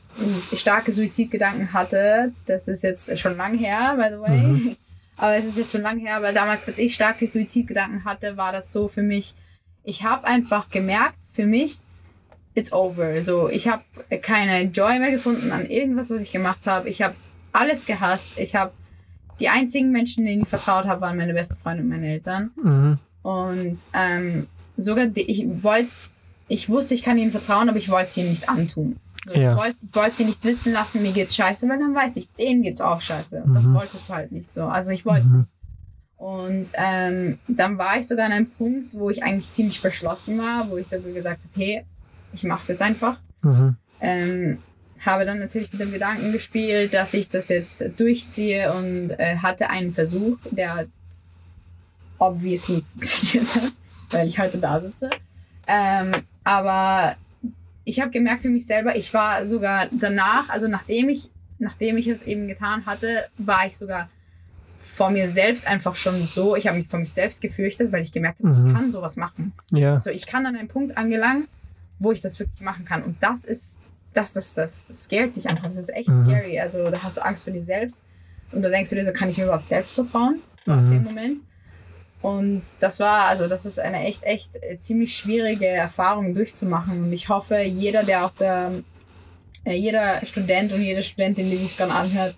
starke 0.54 0.92
Suizidgedanken 0.92 1.74
hatte, 1.74 2.32
das 2.46 2.68
ist 2.68 2.84
jetzt 2.84 3.18
schon 3.18 3.36
lang 3.36 3.58
her, 3.58 3.96
by 3.98 4.14
the 4.14 4.22
way, 4.22 4.38
mhm. 4.38 4.76
aber 5.18 5.36
es 5.36 5.46
ist 5.46 5.58
jetzt 5.58 5.72
schon 5.72 5.82
lang 5.82 6.00
her, 6.00 6.22
weil 6.22 6.34
damals, 6.34 6.68
als 6.68 6.78
ich 6.78 6.94
starke 6.94 7.28
Suizidgedanken 7.28 8.06
hatte, 8.06 8.38
war 8.38 8.52
das 8.52 8.72
so 8.72 8.88
für 8.88 9.04
mich, 9.04 9.36
ich 9.84 10.04
habe 10.04 10.26
einfach 10.26 10.70
gemerkt, 10.70 11.18
für 11.34 11.46
mich, 11.46 11.80
it's 12.56 12.72
over. 12.72 13.22
So, 13.22 13.50
ich 13.50 13.68
habe 13.68 13.84
keine 14.22 14.64
Joy 14.64 15.00
mehr 15.00 15.12
gefunden 15.12 15.52
an 15.52 15.66
irgendwas, 15.66 16.10
was 16.10 16.22
ich 16.22 16.32
gemacht 16.32 16.66
habe. 16.66 16.90
Ich 16.90 17.02
habe 17.02 17.16
alles 17.52 17.86
gehasst. 17.86 18.40
Ich 18.40 18.56
habe 18.56 18.72
die 19.40 19.50
einzigen 19.50 19.92
Menschen, 19.92 20.26
denen 20.26 20.44
ich 20.44 20.48
vertraut 20.48 20.86
habe, 20.86 21.02
waren 21.02 21.18
meine 21.18 21.34
besten 21.34 21.56
Freunde 21.58 21.84
und 21.84 21.90
meine 21.90 22.08
Eltern. 22.08 22.52
Mhm. 22.62 23.00
Und 23.22 23.78
ähm, 23.94 24.48
sogar 24.78 25.08
die, 25.08 25.22
ich 25.22 25.64
wollte 25.64 25.90
ich 26.48 26.70
wusste, 26.70 26.94
ich 26.94 27.04
kann 27.04 27.18
ihnen 27.18 27.32
vertrauen, 27.32 27.70
aber 27.70 27.78
ich 27.78 27.90
wollte 27.90 28.12
sie 28.12 28.24
nicht 28.24 28.50
antun. 28.50 28.98
So, 29.26 29.34
ja. 29.34 29.52
Ich 29.52 29.58
wollte 29.58 29.78
wollt 29.94 30.16
sie 30.16 30.26
nicht 30.26 30.44
wissen 30.44 30.72
lassen, 30.72 31.02
mir 31.02 31.12
geht's 31.12 31.36
scheiße, 31.36 31.68
weil 31.68 31.80
dann 31.80 31.96
weiß 31.96 32.18
ich, 32.18 32.30
denen 32.34 32.62
geht's 32.62 32.82
auch 32.82 33.02
scheiße. 33.02 33.44
Mhm. 33.46 33.56
das 33.56 33.74
wolltest 33.74 34.10
du 34.10 34.14
halt 34.14 34.32
nicht 34.32 34.54
so. 34.54 34.64
Also 34.64 34.92
ich 34.92 35.06
wollte 35.06 35.22
es 35.22 35.30
mhm. 35.32 35.40
nicht. 35.40 35.50
Und 36.18 36.68
ähm, 36.76 37.40
dann 37.48 37.78
war 37.78 37.98
ich 37.98 38.08
sogar 38.08 38.28
an 38.28 38.32
einem 38.32 38.50
Punkt, 38.50 38.98
wo 38.98 39.10
ich 39.10 39.24
eigentlich 39.24 39.50
ziemlich 39.50 39.82
beschlossen 39.82 40.38
war, 40.38 40.70
wo 40.70 40.78
ich 40.78 40.88
sogar 40.88 41.12
gesagt 41.12 41.40
habe, 41.44 41.66
hey, 41.66 41.86
ich 42.34 42.44
mache 42.44 42.62
es 42.62 42.68
jetzt 42.68 42.82
einfach. 42.82 43.20
Mhm. 43.42 43.76
Ähm, 44.00 44.58
habe 45.06 45.26
dann 45.26 45.40
natürlich 45.40 45.72
mit 45.72 45.82
dem 45.82 45.92
Gedanken 45.92 46.32
gespielt, 46.32 46.94
dass 46.94 47.14
ich 47.14 47.30
das 47.30 47.50
jetzt 47.50 47.84
durchziehe 47.98 48.74
und 48.74 49.12
äh, 49.12 49.38
hatte 49.38 49.70
einen 49.70 49.94
Versuch, 49.94 50.38
der 50.52 50.88
obviously 52.18 52.84
funktioniert 52.94 53.56
hat, 53.56 53.72
weil 54.12 54.28
ich 54.28 54.40
heute 54.40 54.58
da 54.58 54.80
sitze. 54.80 55.10
Ähm, 55.68 56.12
aber 56.44 57.16
ich 57.84 58.00
habe 58.00 58.12
gemerkt 58.12 58.44
für 58.44 58.50
mich 58.50 58.66
selber, 58.66 58.96
ich 58.96 59.14
war 59.14 59.48
sogar 59.48 59.88
danach, 59.92 60.50
also 60.50 60.68
nachdem 60.68 61.10
ich, 61.10 61.30
nachdem 61.60 61.98
ich 61.98 62.08
es 62.08 62.24
eben 62.24 62.48
getan 62.48 62.86
hatte, 62.86 63.26
war 63.38 63.68
ich 63.68 63.78
sogar 63.78 64.10
vor 64.80 65.10
mir 65.10 65.28
selbst 65.28 65.68
einfach 65.68 65.96
schon 65.96 66.24
so, 66.24 66.56
ich 66.56 66.68
habe 66.68 66.78
mich 66.78 66.88
vor 66.88 67.00
mich 67.00 67.12
selbst 67.12 67.42
gefürchtet, 67.42 67.92
weil 67.92 68.02
ich 68.02 68.12
gemerkt 68.12 68.40
habe, 68.40 68.50
mhm. 68.50 68.68
ich 68.68 68.74
kann 68.74 68.92
sowas 68.92 69.18
machen. 69.18 69.54
Ja. 69.72 70.00
So, 70.00 70.10
ich 70.10 70.28
kann 70.28 70.46
an 70.46 70.56
einen 70.56 70.68
Punkt 70.68 70.98
angelangen, 70.98 71.48
wo 72.00 72.12
ich 72.12 72.22
das 72.22 72.40
wirklich 72.40 72.62
machen 72.62 72.86
kann. 72.86 73.04
Und 73.04 73.22
das 73.22 73.46
ist, 73.46 73.82
das, 74.16 74.34
das, 74.34 74.54
das 74.54 74.88
scared 75.04 75.36
dich 75.36 75.48
einfach. 75.50 75.66
Das 75.66 75.78
ist 75.78 75.94
echt 75.94 76.10
mhm. 76.10 76.26
scary. 76.26 76.60
Also 76.60 76.90
da 76.90 77.04
hast 77.04 77.18
du 77.18 77.26
Angst 77.26 77.44
vor 77.44 77.54
dir 77.54 77.62
selbst. 77.62 78.06
Und 78.52 78.62
da 78.62 78.70
denkst 78.70 78.90
du 78.90 78.96
dir 78.96 79.04
so, 79.04 79.12
kann 79.12 79.30
ich 79.30 79.38
mir 79.38 79.46
überhaupt 79.46 79.68
selbst 79.68 79.96
vertrauen? 79.96 80.42
So 80.64 80.72
mhm. 80.72 80.78
ab 80.78 80.92
dem 80.92 81.04
Moment. 81.04 81.40
Und 82.22 82.64
das 82.80 83.00
war, 83.00 83.26
also 83.26 83.48
das 83.48 83.66
ist 83.66 83.80
eine 83.80 84.00
echt, 84.00 84.24
echt 84.24 84.56
äh, 84.56 84.80
ziemlich 84.80 85.16
schwierige 85.16 85.68
Erfahrung 85.68 86.34
durchzumachen. 86.34 87.04
Und 87.04 87.14
ich 87.14 87.30
hoffe, 87.30 87.60
jeder, 87.60 88.04
der 88.04 88.26
auch 88.26 88.32
da, 88.32 88.72
äh, 89.64 89.74
jeder 89.74 90.26
Student 90.26 90.72
und 90.72 90.82
jede 90.82 91.04
Studentin, 91.04 91.50
die 91.50 91.58
sich 91.58 91.78
gerade 91.78 91.94
anhört, 91.94 92.36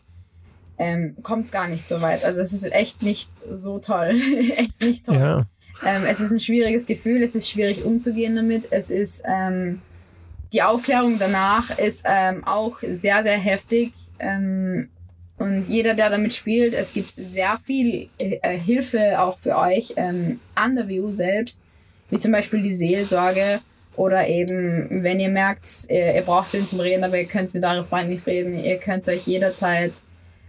ähm, 0.78 1.16
kommt 1.24 1.46
es 1.46 1.52
gar 1.52 1.68
nicht 1.68 1.88
so 1.88 2.02
weit. 2.02 2.24
Also 2.24 2.42
es 2.42 2.54
ist 2.54 2.72
echt 2.72 3.02
nicht 3.02 3.32
so 3.46 3.80
toll. 3.80 4.10
echt 4.58 4.82
nicht 4.82 5.06
toll. 5.06 5.16
Ja. 5.16 5.46
Ähm, 5.86 6.06
es 6.06 6.20
ist 6.20 6.32
ein 6.32 6.40
schwieriges 6.40 6.86
Gefühl, 6.86 7.22
es 7.22 7.36
ist 7.36 7.50
schwierig 7.50 7.86
umzugehen 7.86 8.36
damit. 8.36 8.72
Es 8.72 8.90
ist 8.90 9.24
ähm, 9.26 9.82
die 10.54 10.62
Aufklärung 10.62 11.20
danach 11.20 11.78
ist 11.78 12.06
ähm, 12.08 12.44
auch 12.46 12.80
sehr, 12.82 13.24
sehr 13.24 13.38
heftig. 13.38 13.94
Ähm, 14.20 14.90
und 15.38 15.68
jeder, 15.68 15.94
der 15.94 16.10
damit 16.10 16.34
spielt, 16.34 16.74
es 16.74 16.94
gibt 16.94 17.14
sehr 17.16 17.60
viel 17.64 18.10
äh, 18.20 18.58
Hilfe 18.58 19.20
auch 19.22 19.38
für 19.38 19.56
euch 19.56 19.94
ähm, 19.96 20.40
an 20.56 20.76
der 20.76 20.90
WU 20.90 21.12
selbst, 21.12 21.64
wie 22.10 22.18
zum 22.18 22.32
Beispiel 22.32 22.62
die 22.62 22.74
Seelsorge 22.74 23.62
oder 23.96 24.28
eben, 24.28 25.04
wenn 25.04 25.20
ihr 25.20 25.30
merkt, 25.30 25.68
ihr, 25.90 26.16
ihr 26.16 26.22
braucht 26.24 26.52
sie 26.52 26.66
zum 26.66 26.80
Reden, 26.80 27.04
aber 27.04 27.20
ihr 27.20 27.28
könnt 27.28 27.54
mit 27.54 27.64
euren 27.64 27.86
Freunden 27.86 28.10
nicht 28.10 28.26
reden, 28.26 28.58
ihr 28.58 28.78
könnt 28.78 29.08
euch 29.08 29.28
jederzeit 29.28 29.94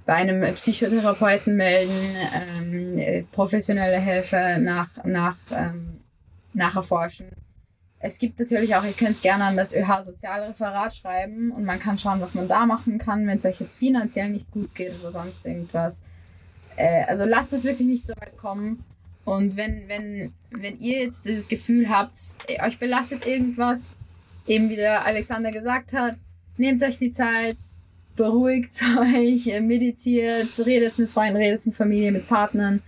bei 0.07 0.15
einem 0.15 0.55
Psychotherapeuten 0.55 1.55
melden, 1.55 2.17
ähm, 2.35 3.27
professionelle 3.31 4.01
Hilfe 4.01 4.57
nach, 4.59 4.89
nach, 5.05 5.37
ähm, 5.51 6.01
nacherforschen. 6.55 7.27
Es 8.01 8.19
gibt 8.19 8.39
natürlich 8.39 8.77
auch, 8.77 8.85
ihr 8.85 8.93
könnt 8.93 9.13
es 9.13 9.23
gerne 9.23 9.45
an 9.45 9.57
das 9.57 9.75
ÖH-Sozialreferat 9.75 10.95
schreiben 10.95 11.51
und 11.51 11.65
man 11.65 11.81
kann 11.81 11.99
schauen, 11.99 12.21
was 12.21 12.35
man 12.35 12.47
da 12.47 12.65
machen 12.65 12.99
kann, 12.99 13.27
wenn 13.27 13.39
es 13.39 13.45
euch 13.45 13.61
jetzt 13.61 13.77
finanziell 13.77 14.29
nicht 14.29 14.51
gut 14.53 14.75
geht 14.75 14.99
oder 15.01 15.11
sonst 15.11 15.45
irgendwas. 15.45 16.03
Äh, 16.77 17.05
also 17.07 17.25
lasst 17.25 17.53
es 17.53 17.65
wirklich 17.65 17.89
nicht 17.89 18.07
so 18.07 18.15
weit 18.21 18.37
kommen. 18.37 18.85
Und 19.25 19.57
wenn, 19.57 19.89
wenn, 19.89 20.33
wenn 20.51 20.79
ihr 20.79 21.03
jetzt 21.03 21.27
dieses 21.27 21.49
Gefühl 21.49 21.91
habt, 21.91 22.17
euch 22.65 22.79
belastet 22.79 23.27
irgendwas, 23.27 23.99
eben 24.47 24.71
wie 24.71 24.77
der 24.77 25.05
Alexander 25.05 25.51
gesagt 25.51 25.93
hat, 25.93 26.15
nehmt 26.57 26.83
euch 26.83 26.99
die 26.99 27.11
Zeit, 27.11 27.57
beruhigt 28.17 28.81
euch, 28.99 29.47
meditiert, 29.61 30.57
redet 30.65 30.99
mit 30.99 31.11
Freunden, 31.11 31.37
redet 31.37 31.67
mit 31.67 31.75
Familie, 31.75 32.13
mit 32.13 32.29
Partnern, 32.29 32.81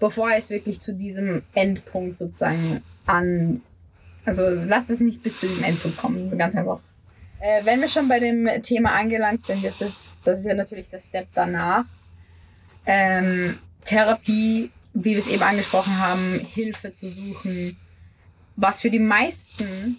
bevor 0.00 0.30
es 0.32 0.48
wirklich 0.48 0.80
zu 0.80 0.94
diesem 0.94 1.42
Endpunkt 1.54 2.16
sozusagen 2.16 2.82
an. 3.06 3.62
Also 4.26 4.42
lasst 4.48 4.90
es 4.90 5.00
nicht 5.00 5.22
bis 5.22 5.38
zu 5.38 5.46
diesem 5.48 5.64
Endpunkt 5.64 5.96
kommen. 5.96 6.38
Ganz 6.38 6.56
einfach. 6.56 6.80
Äh, 7.40 7.64
wenn 7.64 7.80
wir 7.80 7.88
schon 7.88 8.08
bei 8.08 8.20
dem 8.20 8.48
Thema 8.62 8.92
angelangt 8.92 9.46
sind, 9.46 9.62
jetzt 9.62 9.80
ist 9.80 10.20
das 10.24 10.40
ist 10.40 10.46
ja 10.46 10.54
natürlich 10.54 10.88
der 10.88 11.00
Step 11.00 11.28
danach. 11.34 11.84
Ähm, 12.86 13.58
Therapie, 13.84 14.70
wie 14.92 15.10
wir 15.12 15.18
es 15.18 15.26
eben 15.26 15.42
angesprochen 15.42 15.98
haben, 15.98 16.40
Hilfe 16.40 16.92
zu 16.92 17.08
suchen, 17.08 17.76
was 18.56 18.82
für 18.82 18.90
die 18.90 18.98
meisten, 18.98 19.98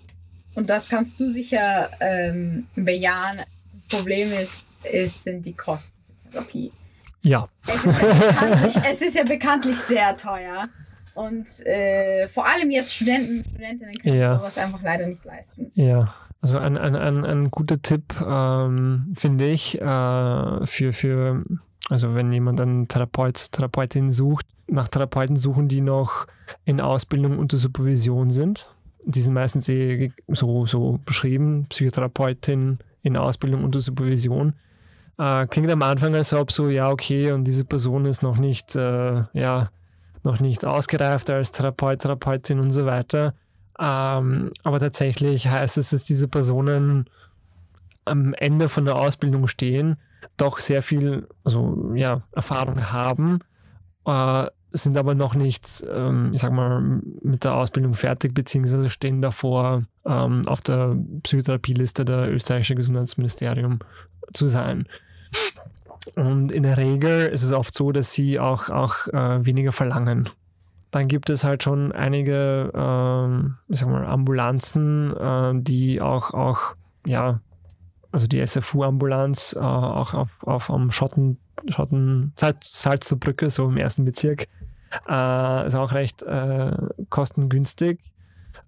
und 0.54 0.70
das 0.70 0.90
kannst 0.90 1.20
du 1.20 1.28
sicher 1.28 1.90
ähm, 2.00 2.68
bejahen, 2.76 3.42
Problem 3.90 4.32
ist, 4.32 4.68
ist 4.84 5.24
sind 5.24 5.46
die 5.46 5.54
Kosten 5.54 5.96
für 6.24 6.32
Therapie. 6.32 6.72
Ja. 7.22 7.48
Es 7.68 7.86
ist 7.86 8.02
ja, 8.76 8.84
es 8.90 9.02
ist 9.02 9.16
ja 9.16 9.24
bekanntlich 9.24 9.78
sehr 9.78 10.16
teuer. 10.16 10.70
Und 11.16 11.48
äh, 11.66 12.28
vor 12.28 12.48
allem 12.48 12.72
jetzt 12.72 12.94
Studenten 12.94 13.38
und 13.40 13.46
Studentinnen 13.46 13.96
können 13.96 14.18
ja. 14.18 14.38
sowas 14.38 14.58
einfach 14.58 14.82
leider 14.82 15.08
nicht 15.08 15.26
leisten. 15.26 15.72
Ja. 15.76 16.14
Also 16.42 16.58
ein, 16.58 16.78
ein, 16.78 16.96
ein, 16.96 17.24
ein 17.24 17.52
guter 17.52 17.82
Tipp, 17.82 18.16
ähm, 18.26 19.14
finde 19.14 19.48
ich, 19.48 19.80
äh, 19.80 20.66
für, 20.66 20.92
für, 20.92 21.44
also 21.90 22.16
wenn 22.16 22.32
jemand 22.32 22.60
einen 22.60 22.88
Therapeut, 22.88 23.52
Therapeutin 23.52 24.10
sucht, 24.10 24.48
nach 24.68 24.88
Therapeuten 24.88 25.36
suchen, 25.36 25.68
die 25.68 25.82
noch 25.82 26.26
in 26.66 26.82
Ausbildung 26.82 27.38
unter 27.38 27.58
Supervision 27.58 28.32
sind. 28.32 28.74
Die 29.04 29.22
sind 29.22 29.34
meistens 29.34 29.70
eh 29.70 30.12
so, 30.30 30.66
so 30.66 31.00
beschrieben, 31.06 31.68
Psychotherapeutin, 31.70 32.80
in 33.04 33.18
Ausbildung 33.18 33.64
unter 33.64 33.80
Supervision. 33.80 34.54
Äh, 35.20 35.46
klingt 35.48 35.70
am 35.70 35.84
Anfang, 35.84 36.16
als 36.16 36.34
ob 36.34 36.52
so, 36.52 36.70
ja, 36.70 36.90
okay, 36.90 37.32
und 37.32 37.44
diese 37.44 37.66
Person 37.66 38.06
ist 38.06 38.24
noch 38.24 38.38
nicht, 38.38 38.76
äh, 38.76 39.24
ja, 39.34 39.70
noch 40.24 40.40
nicht 40.40 40.66
ausgereift 40.66 41.30
als 41.30 41.52
Therapeut, 41.52 42.00
Therapeutin 42.00 42.60
und 42.60 42.72
so 42.72 42.86
weiter. 42.86 43.34
Ähm, 43.80 44.52
aber 44.64 44.80
tatsächlich 44.80 45.48
heißt 45.48 45.78
es, 45.78 45.90
dass 45.90 46.04
diese 46.04 46.28
Personen 46.28 47.10
am 48.06 48.34
Ende 48.34 48.70
von 48.70 48.86
der 48.86 48.96
Ausbildung 48.96 49.48
stehen, 49.48 49.98
doch 50.38 50.60
sehr 50.60 50.82
viel 50.82 51.28
also, 51.44 51.92
ja, 51.96 52.22
Erfahrung 52.32 52.92
haben, 52.92 53.40
äh, 54.06 54.46
sind 54.72 54.98
aber 54.98 55.16
noch 55.16 55.36
nicht, 55.36 55.84
ähm, 55.92 56.32
ich 56.34 56.40
sag 56.40 56.54
mal, 56.54 57.02
mit 57.22 57.44
der 57.44 57.56
Ausbildung 57.56 57.94
fertig, 57.94 58.34
beziehungsweise 58.34 58.90
stehen 58.90 59.22
davor, 59.22 59.84
ähm, 60.06 60.48
auf 60.48 60.62
der 60.62 60.96
Psychotherapieliste 61.24 62.06
der 62.06 62.32
österreichischen 62.32 62.78
Gesundheitsministerium 62.78 63.80
zu 64.34 64.48
sein. 64.48 64.88
Und 66.16 66.52
in 66.52 66.64
der 66.64 66.78
Regel 66.78 67.28
ist 67.28 67.44
es 67.44 67.52
oft 67.52 67.74
so, 67.74 67.92
dass 67.92 68.12
sie 68.14 68.40
auch, 68.40 68.70
auch 68.70 69.08
äh, 69.08 69.46
weniger 69.46 69.72
verlangen. 69.72 70.30
Dann 70.90 71.08
gibt 71.08 71.30
es 71.30 71.44
halt 71.44 71.64
schon 71.64 71.92
einige, 71.92 72.72
äh, 72.74 73.74
ich 73.74 73.80
sag 73.80 73.90
mal, 73.90 74.06
Ambulanzen, 74.06 75.16
äh, 75.16 75.54
die 75.56 76.02
auch, 76.02 76.34
auch, 76.34 76.76
ja, 77.06 77.40
also 78.12 78.28
die 78.28 78.46
SFU-Ambulanz, 78.46 79.56
äh, 79.56 79.60
auch 79.60 80.14
auf, 80.14 80.44
auf 80.44 80.70
am 80.70 80.92
Schotten, 80.92 81.38
Schotten 81.70 82.34
Salz, 82.36 82.82
Salzerbrücke, 82.82 83.50
so 83.50 83.68
im 83.70 83.78
ersten 83.78 84.04
Bezirk, 84.04 84.48
äh, 85.08 85.68
ist 85.68 85.76
auch 85.76 85.94
recht 85.94 86.24
äh, 86.24 86.76
kostengünstig. 87.10 88.00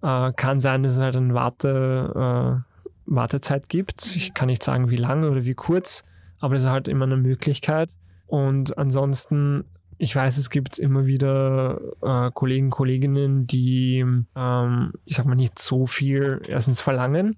kann 0.00 0.60
sein, 0.60 0.82
dass 0.82 0.96
es 0.96 1.02
halt 1.02 1.16
eine 1.16 1.32
Warte, 1.34 2.62
Wartezeit 3.06 3.68
gibt. 3.68 4.14
Ich 4.14 4.34
kann 4.34 4.48
nicht 4.48 4.62
sagen, 4.62 4.90
wie 4.90 4.96
lange 4.96 5.30
oder 5.30 5.44
wie 5.44 5.54
kurz 5.54 6.04
aber 6.44 6.56
das 6.56 6.64
ist 6.64 6.68
halt 6.68 6.88
immer 6.88 7.06
eine 7.06 7.16
Möglichkeit. 7.16 7.88
Und 8.26 8.76
ansonsten, 8.76 9.64
ich 9.96 10.14
weiß, 10.14 10.36
es 10.36 10.50
gibt 10.50 10.78
immer 10.78 11.06
wieder 11.06 11.80
äh, 12.02 12.30
Kollegen, 12.32 12.68
Kolleginnen, 12.68 13.46
die, 13.46 14.04
ähm, 14.36 14.92
ich 15.06 15.16
sag 15.16 15.24
mal, 15.24 15.36
nicht 15.36 15.58
so 15.58 15.86
viel 15.86 16.42
erstens 16.46 16.82
verlangen. 16.82 17.36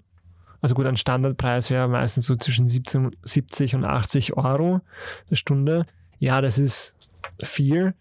Also 0.59 0.75
gut, 0.75 0.87
ein 0.87 0.97
Standardpreis 0.97 1.69
wäre 1.69 1.87
meistens 1.87 2.25
so 2.25 2.35
zwischen 2.35 2.67
17, 2.67 3.15
70 3.21 3.75
und 3.75 3.85
80 3.85 4.35
Euro 4.35 4.81
die 5.29 5.37
Stunde. 5.37 5.85
Ja, 6.19 6.41
das 6.41 6.59
ist 6.59 6.97
viel. 7.41 7.93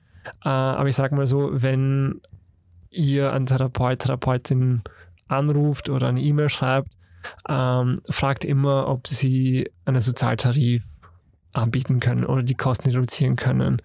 Äh, 0.44 0.48
aber 0.48 0.88
ich 0.88 0.96
sag 0.96 1.12
mal 1.12 1.28
so, 1.28 1.50
wenn 1.52 2.20
ihr 2.90 3.32
einen 3.32 3.46
Therapeut, 3.46 4.00
Therapeutin 4.00 4.82
anruft 5.28 5.88
oder 5.88 6.09
eine 6.09 6.20
E-Mail 6.20 6.48
schreibt, 6.48 6.90
ähm, 7.48 8.00
fragt 8.09 8.44
immer, 8.44 8.88
ob 8.88 9.07
sie 9.07 9.70
einen 9.84 10.00
Sozialtarif 10.00 10.82
anbieten 11.57 12.00
können 12.00 12.24
oder 12.24 12.42
die 12.42 12.54
Kosten 12.54 12.90
reduzieren 12.90 13.36
können. 13.36 13.82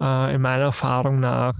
Äh, 0.00 0.34
in 0.34 0.40
meiner 0.40 0.64
Erfahrung 0.64 1.20
nach 1.20 1.54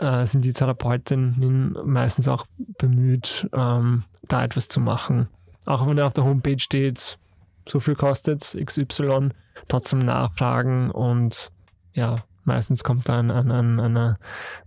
äh, 0.00 0.26
sind 0.26 0.44
die 0.44 0.52
Therapeutinnen 0.52 1.76
meistens 1.84 2.28
auch 2.28 2.46
bemüht, 2.78 3.48
ähm, 3.52 4.04
da 4.28 4.44
etwas 4.44 4.68
zu 4.68 4.80
machen. 4.80 5.28
Auch 5.66 5.86
wenn 5.86 5.98
er 5.98 6.06
auf 6.06 6.14
der 6.14 6.24
Homepage 6.24 6.58
steht, 6.58 7.18
so 7.66 7.80
viel 7.80 7.94
kostet 7.94 8.56
XY, 8.64 9.30
trotzdem 9.68 10.00
nachfragen 10.00 10.90
und 10.90 11.50
ja, 11.94 12.16
meistens 12.44 12.84
kommt 12.84 13.08
dann 13.08 13.30
ein, 13.30 13.50
ein, 13.50 13.80
eine 13.80 14.18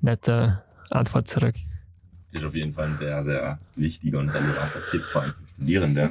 nette 0.02 0.64
Antwort 0.90 1.28
zurück. 1.28 1.56
Das 2.32 2.42
ist 2.42 2.48
auf 2.48 2.56
jeden 2.56 2.74
Fall 2.74 2.88
ein 2.88 2.96
sehr, 2.96 3.22
sehr 3.24 3.60
wichtiger 3.76 4.20
und 4.20 4.30
relevanter 4.30 4.86
Tipp, 4.90 5.04
vor 5.04 5.24
allem 5.24 5.34
für 5.34 5.48
Studierende. 5.56 6.10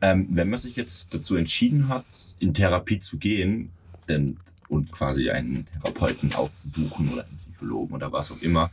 Ähm, 0.00 0.28
wenn 0.30 0.50
man 0.50 0.58
sich 0.58 0.76
jetzt 0.76 1.12
dazu 1.14 1.36
entschieden 1.36 1.88
hat, 1.88 2.04
in 2.38 2.52
Therapie 2.52 3.00
zu 3.00 3.16
gehen, 3.16 3.70
denn 4.08 4.36
und 4.68 4.90
quasi 4.90 5.30
einen 5.30 5.66
Therapeuten 5.66 6.34
aufzusuchen 6.34 7.12
oder 7.12 7.24
einen 7.24 7.38
Psychologen 7.38 7.94
oder 7.94 8.12
was 8.12 8.30
auch 8.30 8.40
immer, 8.42 8.70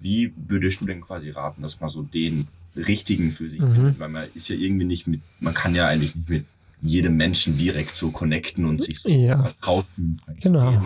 wie 0.00 0.32
würdest 0.36 0.80
du 0.80 0.86
denn 0.86 1.00
quasi 1.00 1.30
raten, 1.30 1.62
dass 1.62 1.80
man 1.80 1.90
so 1.90 2.02
den 2.02 2.48
richtigen 2.76 3.30
für 3.30 3.48
sich 3.48 3.60
mhm. 3.60 3.74
findet? 3.74 3.98
Weil 3.98 4.08
man 4.08 4.28
ist 4.34 4.48
ja 4.48 4.56
irgendwie 4.56 4.84
nicht 4.84 5.06
mit, 5.06 5.20
man 5.40 5.54
kann 5.54 5.74
ja 5.74 5.88
eigentlich 5.88 6.14
nicht 6.14 6.28
mit 6.28 6.46
jedem 6.80 7.16
Menschen 7.16 7.56
direkt 7.56 7.96
so 7.96 8.10
connecten 8.10 8.64
und 8.64 8.82
sich 8.82 8.98
so 8.98 9.08
ja. 9.08 9.40
vertraut 9.40 9.86
fühlen. 9.94 10.20
Genau. 10.40 10.82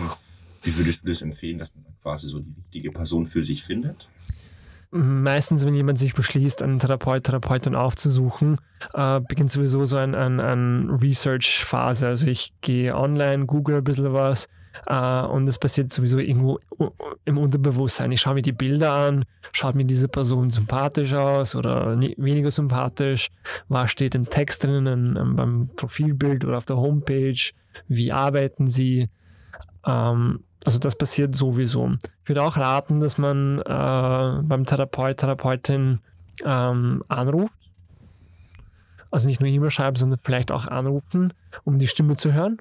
Wie 0.63 0.77
würdest 0.77 1.03
du 1.03 1.07
das 1.07 1.21
empfehlen, 1.21 1.57
dass 1.57 1.69
man 1.73 1.85
quasi 2.01 2.27
so 2.27 2.39
die 2.39 2.53
richtige 2.61 2.91
Person 2.91 3.25
für 3.25 3.43
sich 3.43 3.63
findet? 3.63 4.07
Meistens, 4.91 5.65
wenn 5.65 5.75
jemand 5.75 5.99
sich 5.99 6.13
beschließt, 6.13 6.61
einen 6.61 6.79
Therapeut, 6.79 7.23
Therapeutin 7.23 7.75
aufzusuchen, 7.75 8.57
äh, 8.93 9.19
beginnt 9.19 9.51
sowieso 9.51 9.85
so 9.85 9.97
eine 9.97 10.17
ein, 10.17 10.39
ein 10.39 10.89
Research-Phase. 10.89 12.07
Also 12.07 12.27
ich 12.27 12.53
gehe 12.61 12.95
online, 12.95 13.45
google 13.45 13.77
ein 13.77 13.83
bisschen 13.83 14.13
was 14.13 14.47
äh, 14.85 15.21
und 15.21 15.47
es 15.47 15.59
passiert 15.59 15.91
sowieso 15.91 16.19
irgendwo 16.19 16.59
im 17.25 17.37
Unterbewusstsein. 17.37 18.11
Ich 18.11 18.21
schaue 18.21 18.35
mir 18.35 18.41
die 18.41 18.51
Bilder 18.51 18.93
an, 18.93 19.25
schaut 19.51 19.75
mir 19.75 19.85
diese 19.85 20.07
Person 20.07 20.51
sympathisch 20.51 21.13
aus 21.13 21.55
oder 21.55 21.99
weniger 21.99 22.51
sympathisch, 22.51 23.27
was 23.67 23.91
steht 23.91 24.15
im 24.15 24.29
Text 24.29 24.63
drinnen, 24.63 25.35
beim 25.35 25.69
Profilbild 25.75 26.45
oder 26.45 26.57
auf 26.57 26.65
der 26.65 26.77
Homepage, 26.77 27.51
wie 27.87 28.11
arbeiten 28.11 28.67
sie. 28.67 29.09
Ähm, 29.85 30.43
also 30.67 30.79
das 30.79 30.97
passiert 30.97 31.33
sowieso. 31.33 31.93
Ich 32.23 32.29
würde 32.29 32.43
auch 32.43 32.57
raten, 32.57 32.99
dass 32.99 33.17
man 33.17 33.59
äh, 33.59 34.41
beim 34.43 34.65
Therapeut, 34.65 35.15
Therapeutin 35.15 35.99
ähm, 36.43 37.05
anruft. 37.07 37.53
Also 39.09 39.29
nicht 39.29 39.39
nur 39.39 39.49
E-Mail 39.49 39.69
schreiben, 39.69 39.95
sondern 39.95 40.19
vielleicht 40.21 40.51
auch 40.51 40.67
anrufen, 40.67 41.33
um 41.63 41.79
die 41.79 41.87
Stimme 41.87 42.17
zu 42.17 42.33
hören. 42.33 42.57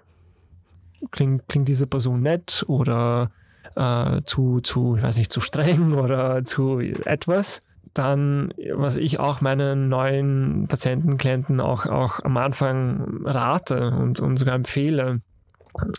Klingt, 1.11 1.49
klingt 1.49 1.67
diese 1.67 1.89
Person 1.89 2.21
nett 2.23 2.65
oder 2.69 3.29
äh, 3.75 4.23
zu, 4.23 4.61
zu, 4.61 4.95
ich 4.95 5.03
weiß 5.03 5.19
nicht, 5.19 5.33
zu 5.33 5.41
streng 5.41 5.95
oder 5.99 6.45
zu 6.45 6.79
etwas. 6.79 7.61
Dann, 7.93 8.55
was 8.73 8.99
ich 8.99 9.19
auch 9.19 9.41
meinen 9.41 9.89
neuen 9.89 10.69
Patienten, 10.69 11.19
Klienten 11.19 11.61
auch, 11.61 11.87
auch 11.87 12.21
am 12.23 12.37
Anfang 12.37 13.23
rate 13.25 13.91
und, 13.91 14.21
und 14.21 14.37
sogar 14.37 14.55
empfehle, 14.55 15.23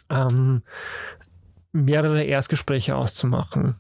ähm, 0.10 0.62
mehrere 1.86 2.24
Erstgespräche 2.24 2.96
auszumachen. 2.96 3.76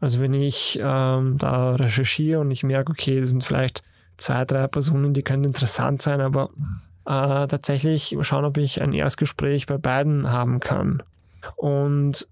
Also 0.00 0.20
wenn 0.20 0.34
ich 0.34 0.78
ähm, 0.82 1.36
da 1.38 1.74
recherchiere 1.74 2.40
und 2.40 2.50
ich 2.50 2.62
merke, 2.62 2.92
okay, 2.92 3.18
es 3.18 3.30
sind 3.30 3.44
vielleicht 3.44 3.82
zwei, 4.16 4.44
drei 4.44 4.66
Personen, 4.66 5.14
die 5.14 5.22
können 5.22 5.44
interessant 5.44 6.02
sein, 6.02 6.20
aber 6.20 6.50
äh, 7.04 7.46
tatsächlich 7.46 8.16
schauen, 8.22 8.44
ob 8.44 8.56
ich 8.56 8.80
ein 8.80 8.92
Erstgespräch 8.92 9.66
bei 9.66 9.78
beiden 9.78 10.30
haben 10.30 10.60
kann. 10.60 11.02
Und 11.56 12.28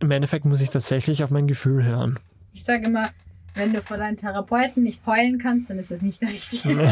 im 0.00 0.10
Endeffekt 0.10 0.44
muss 0.44 0.60
ich 0.60 0.70
tatsächlich 0.70 1.22
auf 1.22 1.30
mein 1.30 1.46
Gefühl 1.46 1.84
hören. 1.84 2.18
Ich 2.52 2.64
sage 2.64 2.86
immer, 2.86 3.10
wenn 3.54 3.72
du 3.72 3.82
vor 3.82 3.96
deinen 3.96 4.16
Therapeuten 4.16 4.82
nicht 4.82 5.06
heulen 5.06 5.38
kannst, 5.38 5.70
dann 5.70 5.78
ist 5.78 5.90
das 5.90 6.02
nicht 6.02 6.22
der 6.22 6.28
richtige. 6.30 6.88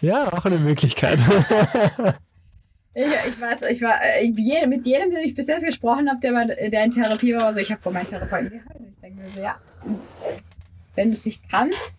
ja, 0.00 0.32
auch 0.32 0.44
eine 0.44 0.58
Möglichkeit. 0.58 1.20
Ich, 2.92 3.04
ich 3.04 3.40
weiß, 3.40 3.62
ich 3.70 3.82
war 3.82 4.00
äh, 4.02 4.24
ich, 4.24 4.66
mit 4.66 4.84
jedem, 4.84 5.10
der 5.10 5.22
ich 5.22 5.34
bis 5.34 5.46
jetzt 5.46 5.64
gesprochen 5.64 6.08
habe, 6.10 6.18
der, 6.20 6.70
der 6.70 6.84
in 6.84 6.90
Therapie 6.90 7.34
war, 7.34 7.42
war 7.42 7.54
so, 7.54 7.60
ich 7.60 7.70
habe 7.70 7.80
vor 7.80 7.92
meinen 7.92 8.08
Therapeuten 8.08 8.50
geheult. 8.50 8.88
Ich 8.90 8.98
denke 8.98 9.22
mir 9.22 9.30
so, 9.30 9.40
ja, 9.40 9.60
wenn 10.96 11.08
du 11.08 11.12
es 11.12 11.24
nicht 11.24 11.48
kannst, 11.48 11.94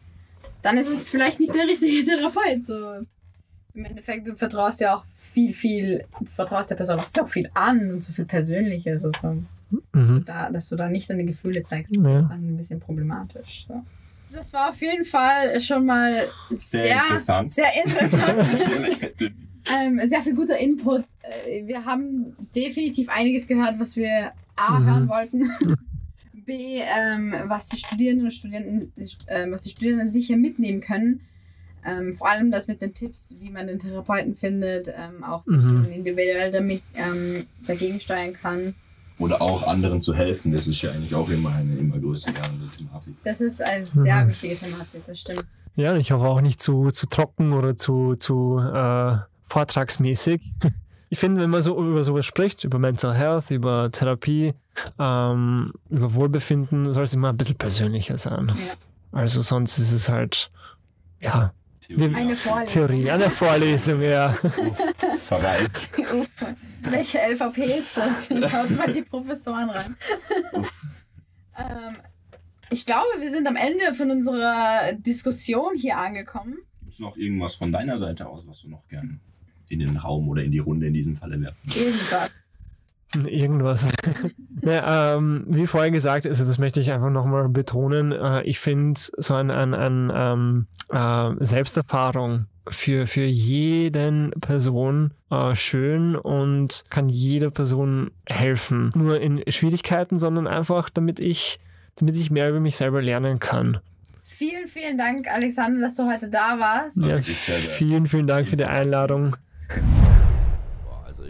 dann 0.61 0.77
ist 0.77 0.89
es 0.89 1.09
vielleicht 1.09 1.39
nicht 1.39 1.55
der 1.55 1.63
richtige 1.63 2.03
Therapeut. 2.17 2.65
So. 2.65 3.05
Im 3.73 3.85
Endeffekt, 3.85 4.27
du 4.27 4.35
vertraust 4.35 4.81
ja 4.81 4.95
auch 4.95 5.05
viel, 5.15 5.53
viel, 5.53 6.03
du 6.19 6.25
vertraust 6.25 6.71
der 6.71 6.75
Person 6.75 6.99
auch 6.99 7.07
so 7.07 7.25
viel 7.25 7.49
an 7.53 7.93
und 7.93 8.03
so 8.03 8.11
viel 8.11 8.25
Persönliches. 8.25 9.05
Also, 9.05 9.29
mhm. 9.69 9.83
dass, 9.93 10.07
du 10.07 10.19
da, 10.19 10.49
dass 10.49 10.69
du 10.69 10.75
da 10.75 10.89
nicht 10.89 11.09
deine 11.09 11.23
Gefühle 11.23 11.63
zeigst, 11.63 11.95
das 11.95 12.03
ja. 12.03 12.19
ist 12.19 12.27
dann 12.27 12.53
ein 12.53 12.57
bisschen 12.57 12.81
problematisch. 12.81 13.65
So. 13.65 13.81
Das 14.33 14.51
war 14.51 14.69
auf 14.69 14.81
jeden 14.81 15.05
Fall 15.05 15.57
schon 15.61 15.85
mal 15.85 16.27
sehr, 16.49 16.81
sehr 16.81 17.01
interessant. 17.01 17.51
Sehr 17.53 17.71
interessant. 17.81 19.13
Ähm, 19.69 19.99
sehr 20.07 20.21
viel 20.21 20.35
guter 20.35 20.57
Input. 20.57 21.03
Äh, 21.21 21.67
wir 21.67 21.85
haben 21.85 22.35
definitiv 22.55 23.09
einiges 23.09 23.47
gehört, 23.47 23.79
was 23.79 23.95
wir 23.95 24.31
A 24.55 24.79
mhm. 24.79 24.85
hören 24.85 25.09
wollten. 25.09 25.51
B, 26.45 26.79
ähm, 26.79 27.33
was 27.45 27.69
die 27.69 27.77
Studierenden 27.77 28.25
und 28.25 28.31
Studenten, 28.31 28.91
äh, 29.27 29.51
was 29.51 29.61
die 29.63 29.69
Studierenden 29.69 30.09
sicher 30.09 30.37
mitnehmen 30.37 30.81
können. 30.81 31.21
Ähm, 31.85 32.15
vor 32.15 32.29
allem 32.29 32.51
das 32.51 32.67
mit 32.67 32.81
den 32.81 32.93
Tipps, 32.93 33.35
wie 33.39 33.49
man 33.49 33.67
den 33.67 33.79
Therapeuten 33.79 34.35
findet, 34.35 34.87
ähm, 34.87 35.23
auch 35.23 35.43
Tipps, 35.45 35.65
mhm. 35.65 35.69
wie 35.69 35.81
man 35.81 35.91
individuell 35.91 36.51
damit 36.51 36.83
ähm, 36.95 37.45
dagegen 37.65 37.99
steuern 37.99 38.33
kann. 38.33 38.75
Oder 39.17 39.41
auch 39.41 39.67
anderen 39.67 40.01
zu 40.01 40.15
helfen, 40.15 40.51
das 40.51 40.67
ist 40.67 40.81
ja 40.81 40.91
eigentlich 40.91 41.13
auch 41.13 41.29
immer 41.29 41.53
eine 41.53 41.75
immer 41.75 41.99
größere 41.99 42.33
Thematik. 42.33 43.13
Das 43.23 43.41
ist 43.41 43.61
eine 43.63 43.85
sehr 43.85 44.23
mhm. 44.23 44.29
wichtige 44.29 44.55
Thematik, 44.55 45.05
das 45.05 45.19
stimmt. 45.19 45.45
Ja, 45.75 45.95
ich 45.95 46.11
hoffe 46.11 46.25
auch 46.25 46.41
nicht 46.41 46.59
zu, 46.59 46.89
zu 46.91 47.07
trocken 47.07 47.53
oder 47.53 47.75
zu, 47.75 48.15
zu 48.15 48.59
äh 48.59 49.17
vortragsmäßig. 49.51 50.41
Ich 51.13 51.19
finde, 51.19 51.41
wenn 51.41 51.49
man 51.49 51.61
so 51.61 51.77
über 51.77 52.05
sowas 52.05 52.25
spricht, 52.25 52.63
über 52.63 52.79
Mental 52.79 53.13
Health, 53.13 53.51
über 53.51 53.91
Therapie, 53.91 54.53
ähm, 54.97 55.69
über 55.89 56.13
Wohlbefinden, 56.13 56.93
soll 56.93 57.03
es 57.03 57.13
immer 57.13 57.27
ein 57.33 57.35
bisschen 57.35 57.57
persönlicher 57.57 58.17
sein. 58.17 58.47
Ja. 58.47 58.75
Also 59.11 59.41
sonst 59.41 59.77
ist 59.77 59.91
es 59.91 60.07
halt, 60.07 60.49
ja. 61.19 61.53
Theorie. 61.81 62.15
Eine 62.15 62.33
Vorlesung. 62.37 62.73
Theorie, 62.87 63.11
eine 63.11 63.29
Vorlesung, 63.29 64.01
ja. 64.01 64.33
Verreist. 65.19 65.91
Welche 66.83 67.17
LVP 67.19 67.77
ist 67.77 67.97
das? 67.97 68.27
Schaut 68.49 68.71
mal 68.77 68.93
die 68.93 69.01
Professoren 69.01 69.69
rein. 69.69 69.97
ähm, 71.57 71.97
Ich 72.69 72.85
glaube, 72.85 73.09
wir 73.19 73.29
sind 73.29 73.49
am 73.49 73.57
Ende 73.57 73.93
von 73.93 74.11
unserer 74.11 74.93
Diskussion 74.93 75.75
hier 75.75 75.97
angekommen. 75.97 76.55
Gibt 76.79 76.93
es 76.93 76.99
noch 76.99 77.17
irgendwas 77.17 77.55
von 77.55 77.73
deiner 77.73 77.97
Seite 77.97 78.27
aus, 78.29 78.47
was 78.47 78.61
du 78.61 78.69
noch 78.69 78.87
gern 78.87 79.19
in 79.71 79.79
den 79.79 79.97
Raum 79.97 80.27
oder 80.29 80.43
in 80.43 80.51
die 80.51 80.59
Runde 80.59 80.87
in 80.87 80.93
diesem 80.93 81.15
Falle 81.15 81.39
werfen 81.39 81.57
Irgendwas. 81.73 82.31
Irgendwas. 83.25 83.87
naja, 84.61 85.15
ähm, 85.17 85.43
wie 85.47 85.67
vorher 85.67 85.91
gesagt, 85.91 86.25
also 86.25 86.45
das 86.45 86.57
möchte 86.59 86.79
ich 86.79 86.91
einfach 86.91 87.09
nochmal 87.09 87.49
betonen. 87.49 88.11
Äh, 88.11 88.43
ich 88.43 88.59
finde 88.59 88.99
so 88.99 89.33
ein, 89.33 89.51
ein, 89.51 89.73
ein 89.73 90.11
ähm, 90.13 90.67
äh, 90.89 91.43
Selbsterfahrung 91.43 92.45
für, 92.69 93.07
für 93.07 93.25
jeden 93.25 94.31
Person 94.39 95.13
äh, 95.29 95.55
schön 95.55 96.15
und 96.15 96.83
kann 96.89 97.09
jeder 97.09 97.51
Person 97.51 98.11
helfen. 98.25 98.91
Nur 98.95 99.19
in 99.19 99.43
Schwierigkeiten, 99.47 100.17
sondern 100.17 100.47
einfach, 100.47 100.89
damit 100.89 101.19
ich, 101.19 101.59
damit 101.95 102.15
ich 102.15 102.31
mehr 102.31 102.49
über 102.49 102.61
mich 102.61 102.77
selber 102.77 103.01
lernen 103.01 103.39
kann. 103.39 103.79
Vielen, 104.23 104.67
vielen 104.67 104.97
Dank, 104.97 105.27
Alexander, 105.27 105.81
dass 105.81 105.97
du 105.97 106.09
heute 106.09 106.29
da 106.29 106.57
warst. 106.57 107.05
Ja, 107.05 107.17
vielen, 107.17 108.07
vielen 108.07 108.27
Dank 108.27 108.47
für 108.47 108.55
die 108.55 108.65
Einladung 108.65 109.35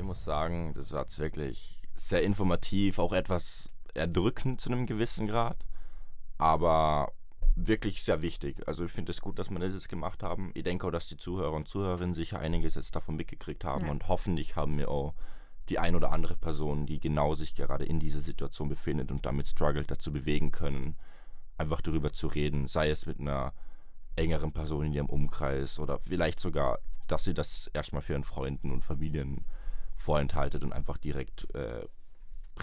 ich 0.02 0.04
muss 0.04 0.24
sagen, 0.24 0.74
das 0.74 0.92
war 0.92 1.02
jetzt 1.02 1.20
wirklich 1.20 1.82
sehr 1.96 2.24
informativ, 2.24 2.98
auch 2.98 3.14
etwas 3.14 3.70
erdrückend 3.94 4.60
zu 4.60 4.72
einem 4.72 4.86
gewissen 4.86 5.28
Grad, 5.28 5.66
aber 6.38 7.12
wirklich 7.56 8.04
sehr 8.04 8.22
wichtig. 8.22 8.68
Also 8.68 8.86
ich 8.86 8.92
finde 8.92 9.12
es 9.12 9.22
gut, 9.22 9.38
dass 9.38 9.50
wir 9.50 9.60
das 9.60 9.74
jetzt 9.74 9.89
gemacht 9.89 10.24
haben. 10.24 10.52
Ich 10.54 10.64
denke 10.64 10.88
auch, 10.88 10.92
dass 10.92 11.08
die 11.08 11.18
Zuhörer 11.18 11.54
und 11.54 11.68
Zuhörerinnen 11.68 12.16
sicher 12.16 12.39
einiges 12.39 12.76
jetzt 12.76 12.96
davon 12.96 13.16
mitgekriegt 13.16 13.64
haben 13.64 13.86
ja. 13.86 13.92
und 13.92 14.08
hoffentlich 14.08 14.56
haben 14.56 14.78
wir 14.78 14.89
auch 14.89 15.14
die 15.70 15.78
ein 15.78 15.96
oder 15.96 16.12
andere 16.12 16.36
Person, 16.36 16.86
die 16.86 17.00
genau 17.00 17.36
sich 17.36 17.54
gerade 17.54 17.86
in 17.86 18.00
dieser 18.00 18.22
Situation 18.22 18.70
befindet 18.70 19.12
und 19.12 19.26
damit 19.26 19.48
struggelt, 19.48 19.92
dazu 19.92 20.12
bewegen 20.12 20.52
können, 20.52 20.96
einfach 21.58 21.82
darüber 21.82 22.12
zu 22.12 22.28
reden, 22.28 22.68
sei 22.68 22.89
es 22.89 23.06
mit 23.06 23.20
einer 23.20 23.54
engeren 24.16 24.52
Person 24.52 24.88
in 24.88 24.94
ihrem 24.94 25.06
Umkreis 25.10 25.80
oder 25.80 26.00
vielleicht 26.00 26.39
sogar, 26.39 26.80
dass 27.12 27.24
sie 27.26 27.34
das 27.34 27.70
erstmal 27.74 28.01
für 28.01 28.14
ihren 28.14 28.24
Freunden 28.24 28.72
und 28.72 28.84
Familien 28.84 29.45
vorenthaltet 29.95 30.64
und 30.64 30.74
einfach 30.74 30.97
direkt 30.97 31.53
äh, 31.53 31.86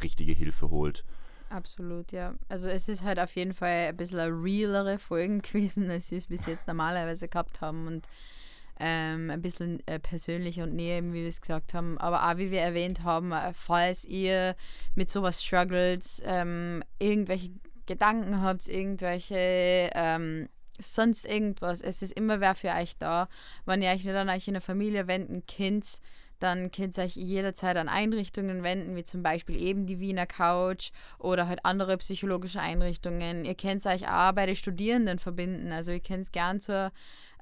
richtige 0.02 0.32
Hilfe 0.32 0.70
holt. 0.70 1.04
Absolut, 1.50 2.12
ja. 2.12 2.34
Also 2.48 2.68
es 2.68 2.88
ist 2.88 3.04
halt 3.04 3.18
auf 3.18 3.34
jeden 3.36 3.54
Fall 3.54 3.88
ein 3.88 3.96
bisschen 3.96 4.42
realere 4.42 4.98
Folgen 4.98 5.40
gewesen, 5.42 5.90
als 5.90 6.10
wir 6.10 6.18
es 6.18 6.26
bis 6.26 6.46
jetzt 6.46 6.66
normalerweise 6.66 7.28
gehabt 7.28 7.60
haben 7.60 7.86
und 7.86 8.06
ähm, 8.80 9.30
ein 9.30 9.42
bisschen 9.42 9.86
äh, 9.86 9.98
persönlicher 9.98 10.62
und 10.62 10.74
näher, 10.74 11.02
wie 11.02 11.12
wir 11.12 11.28
es 11.28 11.40
gesagt 11.40 11.74
haben. 11.74 11.98
Aber 11.98 12.28
auch 12.28 12.36
wie 12.36 12.50
wir 12.50 12.60
erwähnt 12.60 13.02
haben, 13.02 13.32
äh, 13.32 13.52
falls 13.52 14.04
ihr 14.04 14.56
mit 14.94 15.08
sowas 15.08 15.42
struggelt, 15.42 16.06
ähm, 16.24 16.82
irgendwelche 16.98 17.50
Gedanken 17.86 18.40
habt, 18.42 18.68
irgendwelche 18.68 19.90
ähm, 19.94 20.48
sonst 20.78 21.26
irgendwas, 21.26 21.80
es 21.82 22.02
ist 22.02 22.12
immer 22.12 22.40
wer 22.40 22.54
für 22.54 22.70
euch 22.70 22.96
da. 22.98 23.28
Wenn 23.66 23.82
ihr 23.82 23.90
euch 23.90 24.04
nicht 24.04 24.14
an 24.14 24.28
euch 24.28 24.48
in 24.48 24.54
der 24.54 24.62
Familie 24.62 25.06
wenden 25.06 25.44
könnt, 25.46 26.00
dann 26.38 26.70
könnt 26.70 26.96
ihr 26.96 27.04
euch 27.04 27.16
jederzeit 27.16 27.76
an 27.76 27.88
Einrichtungen 27.88 28.62
wenden, 28.62 28.94
wie 28.96 29.02
zum 29.02 29.22
Beispiel 29.22 29.60
eben 29.60 29.86
die 29.86 29.98
Wiener 29.98 30.26
Couch 30.26 30.90
oder 31.18 31.48
halt 31.48 31.64
andere 31.64 31.96
psychologische 31.98 32.60
Einrichtungen. 32.60 33.44
Ihr 33.44 33.54
könnt 33.54 33.84
euch 33.86 34.08
auch 34.08 34.32
bei 34.32 34.46
den 34.46 34.56
Studierenden 34.56 35.18
verbinden. 35.18 35.72
Also 35.72 35.92
ihr 35.92 36.00
könnt 36.00 36.32
gern 36.32 36.60
zur, 36.60 36.92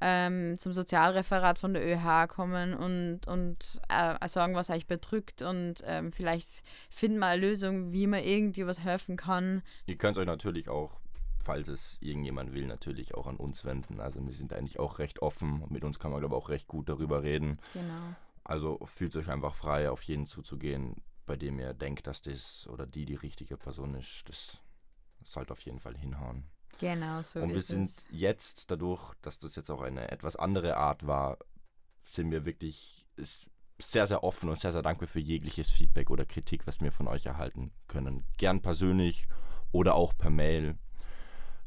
ähm, 0.01 0.59
zum 0.59 0.73
Sozialreferat 0.73 1.59
von 1.59 1.75
der 1.75 1.87
ÖH 1.87 2.29
kommen 2.29 2.75
und, 2.75 3.27
und 3.27 3.81
äh, 3.89 4.29
sagen, 4.29 4.55
was 4.55 4.71
euch 4.71 4.87
bedrückt 4.87 5.43
und 5.43 5.83
ähm, 5.87 6.13
vielleicht 6.13 6.63
finden 6.91 7.19
wir 7.19 7.27
eine 7.27 7.41
Lösung, 7.41 7.93
wie 7.93 8.07
man 8.07 8.23
irgendwie 8.23 8.67
was 8.67 8.83
helfen 8.83 9.17
kann. 9.17 9.63
Ihr 9.87 9.97
könnt 9.97 10.19
euch 10.19 10.27
natürlich 10.27 10.69
auch 10.69 11.01
falls 11.47 11.69
es 11.69 11.97
irgendjemand 12.01 12.53
will, 12.53 12.67
natürlich 12.67 13.15
auch 13.15 13.29
an 13.29 13.37
uns 13.37 13.65
wenden. 13.65 14.01
Also 14.01 14.25
wir 14.27 14.35
sind 14.35 14.53
eigentlich 14.53 14.81
auch 14.81 14.99
recht 14.99 15.23
offen 15.23 15.63
und 15.63 15.71
mit 15.71 15.85
uns 15.85 16.01
kann 16.01 16.11
man, 16.11 16.19
glaube 16.21 16.35
ich, 16.35 16.43
auch 16.43 16.49
recht 16.49 16.67
gut 16.67 16.89
darüber 16.89 17.23
reden. 17.23 17.59
Genau. 17.73 18.15
Also 18.43 18.79
fühlt 18.85 19.15
euch 19.15 19.31
einfach 19.31 19.55
frei, 19.55 19.89
auf 19.91 20.03
jeden 20.03 20.27
zuzugehen, 20.27 20.97
bei 21.25 21.37
dem 21.37 21.59
ihr 21.61 21.73
denkt, 21.73 22.09
dass 22.09 22.21
das 22.21 22.67
oder 22.69 22.85
die 22.85 23.05
die 23.05 23.15
richtige 23.15 23.57
Person 23.57 23.95
ist. 23.95 24.25
Das 24.29 24.61
sollte 25.23 25.53
auf 25.53 25.61
jeden 25.61 25.79
Fall 25.79 25.97
hinhauen. 25.97 26.45
Genau, 26.79 27.23
so 27.23 27.41
Und 27.41 27.51
wir 27.51 27.61
sind 27.61 27.83
es. 27.83 28.09
jetzt, 28.11 28.71
dadurch, 28.71 29.15
dass 29.23 29.39
das 29.39 29.55
jetzt 29.57 29.71
auch 29.71 29.83
eine 29.83 30.11
etwas 30.11 30.35
andere 30.37 30.77
Art 30.77 31.07
war, 31.07 31.39
sind 32.05 32.31
wir 32.33 32.45
wirklich 32.45 33.07
sehr, 33.79 34.07
sehr 34.07 34.25
offen 34.25 34.49
und 34.49 34.59
sehr, 34.59 34.73
sehr 34.73 34.83
dankbar 34.83 35.09
für 35.09 35.21
jegliches 35.21 35.71
Feedback 35.71 36.11
oder 36.11 36.27
Kritik, 36.27 36.67
was 36.67 36.81
wir 36.81 36.93
von 36.93 37.07
euch 37.09 37.25
erhalten 37.25 37.73
können. 37.87 38.25
Gern 38.37 38.63
persönlich 38.63 39.29
oder 39.73 39.95
auch 39.95 40.13
per 40.17 40.31
Mail. 40.31 40.77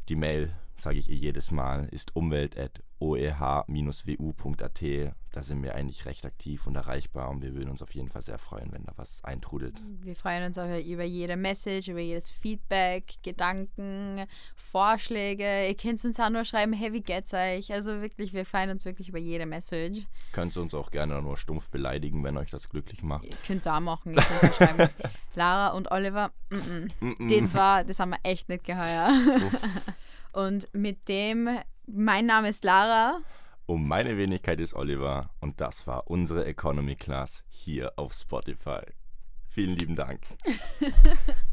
Die 0.09 0.15
Mail, 0.15 0.51
sage 0.77 0.97
ich 0.97 1.07
ihr 1.07 1.15
jedes 1.15 1.51
Mal, 1.51 1.87
ist 1.91 2.15
umwelt.umwelt 2.15 2.83
oeh-wu.at. 2.99 4.83
Da 5.31 5.43
sind 5.43 5.61
wir 5.61 5.75
eigentlich 5.75 6.05
recht 6.05 6.25
aktiv 6.25 6.65
und 6.65 6.75
erreichbar 6.75 7.29
und 7.29 7.41
wir 7.43 7.53
würden 7.53 7.69
uns 7.69 7.83
auf 7.83 7.93
jeden 7.93 8.09
Fall 8.09 8.23
sehr 8.23 8.39
freuen, 8.39 8.71
wenn 8.71 8.83
da 8.83 8.93
was 8.95 9.23
eintrudelt. 9.23 9.79
Wir 10.01 10.15
freuen 10.15 10.43
uns 10.43 10.57
auch 10.57 10.67
über 10.79 11.03
jede 11.03 11.37
Message, 11.37 11.87
über 11.87 11.99
jedes 11.99 12.31
Feedback, 12.31 13.13
Gedanken, 13.21 14.25
Vorschläge. 14.55 15.67
Ihr 15.67 15.75
könnt 15.75 16.03
uns 16.03 16.19
auch 16.19 16.29
nur 16.29 16.45
schreiben, 16.45 16.73
hey, 16.73 16.93
wie 16.93 17.01
geht's 17.01 17.33
euch? 17.33 17.71
Also 17.71 18.01
wirklich, 18.01 18.33
wir 18.33 18.45
freuen 18.45 18.71
uns 18.71 18.85
wirklich 18.85 19.09
über 19.09 19.19
jede 19.19 19.45
Message. 19.45 20.07
Könnt 20.31 20.57
ihr 20.57 20.61
uns 20.61 20.73
auch 20.73 20.89
gerne 20.89 21.21
nur 21.21 21.37
stumpf 21.37 21.69
beleidigen, 21.69 22.23
wenn 22.23 22.37
euch 22.37 22.49
das 22.49 22.69
glücklich 22.69 23.03
macht. 23.03 23.25
Ihr 23.25 23.35
könnt 23.45 23.61
es 23.61 23.67
auch 23.67 23.79
machen. 23.79 24.13
Ihr 24.13 24.21
könnt 24.21 24.55
schreiben, 24.55 24.89
Lara 25.35 25.75
und 25.77 25.91
Oliver, 25.91 26.31
mm 26.49 26.55
-mm. 26.55 26.91
Mm 26.99 27.27
die 27.27 27.45
zwei, 27.45 27.83
das 27.83 27.99
haben 27.99 28.09
wir 28.09 28.19
echt 28.23 28.49
nicht 28.49 28.63
geheuer. 28.63 29.11
und 30.33 30.67
mit 30.73 31.07
dem 31.07 31.59
mein 31.93 32.25
Name 32.25 32.49
ist 32.49 32.63
Lara. 32.63 33.19
Und 33.65 33.87
meine 33.87 34.17
Wenigkeit 34.17 34.59
ist 34.59 34.73
Oliver. 34.73 35.29
Und 35.39 35.61
das 35.61 35.85
war 35.85 36.09
unsere 36.09 36.45
Economy 36.45 36.95
Class 36.95 37.43
hier 37.49 37.93
auf 37.97 38.13
Spotify. 38.13 38.81
Vielen 39.47 39.75
lieben 39.75 39.95
Dank. 39.95 40.21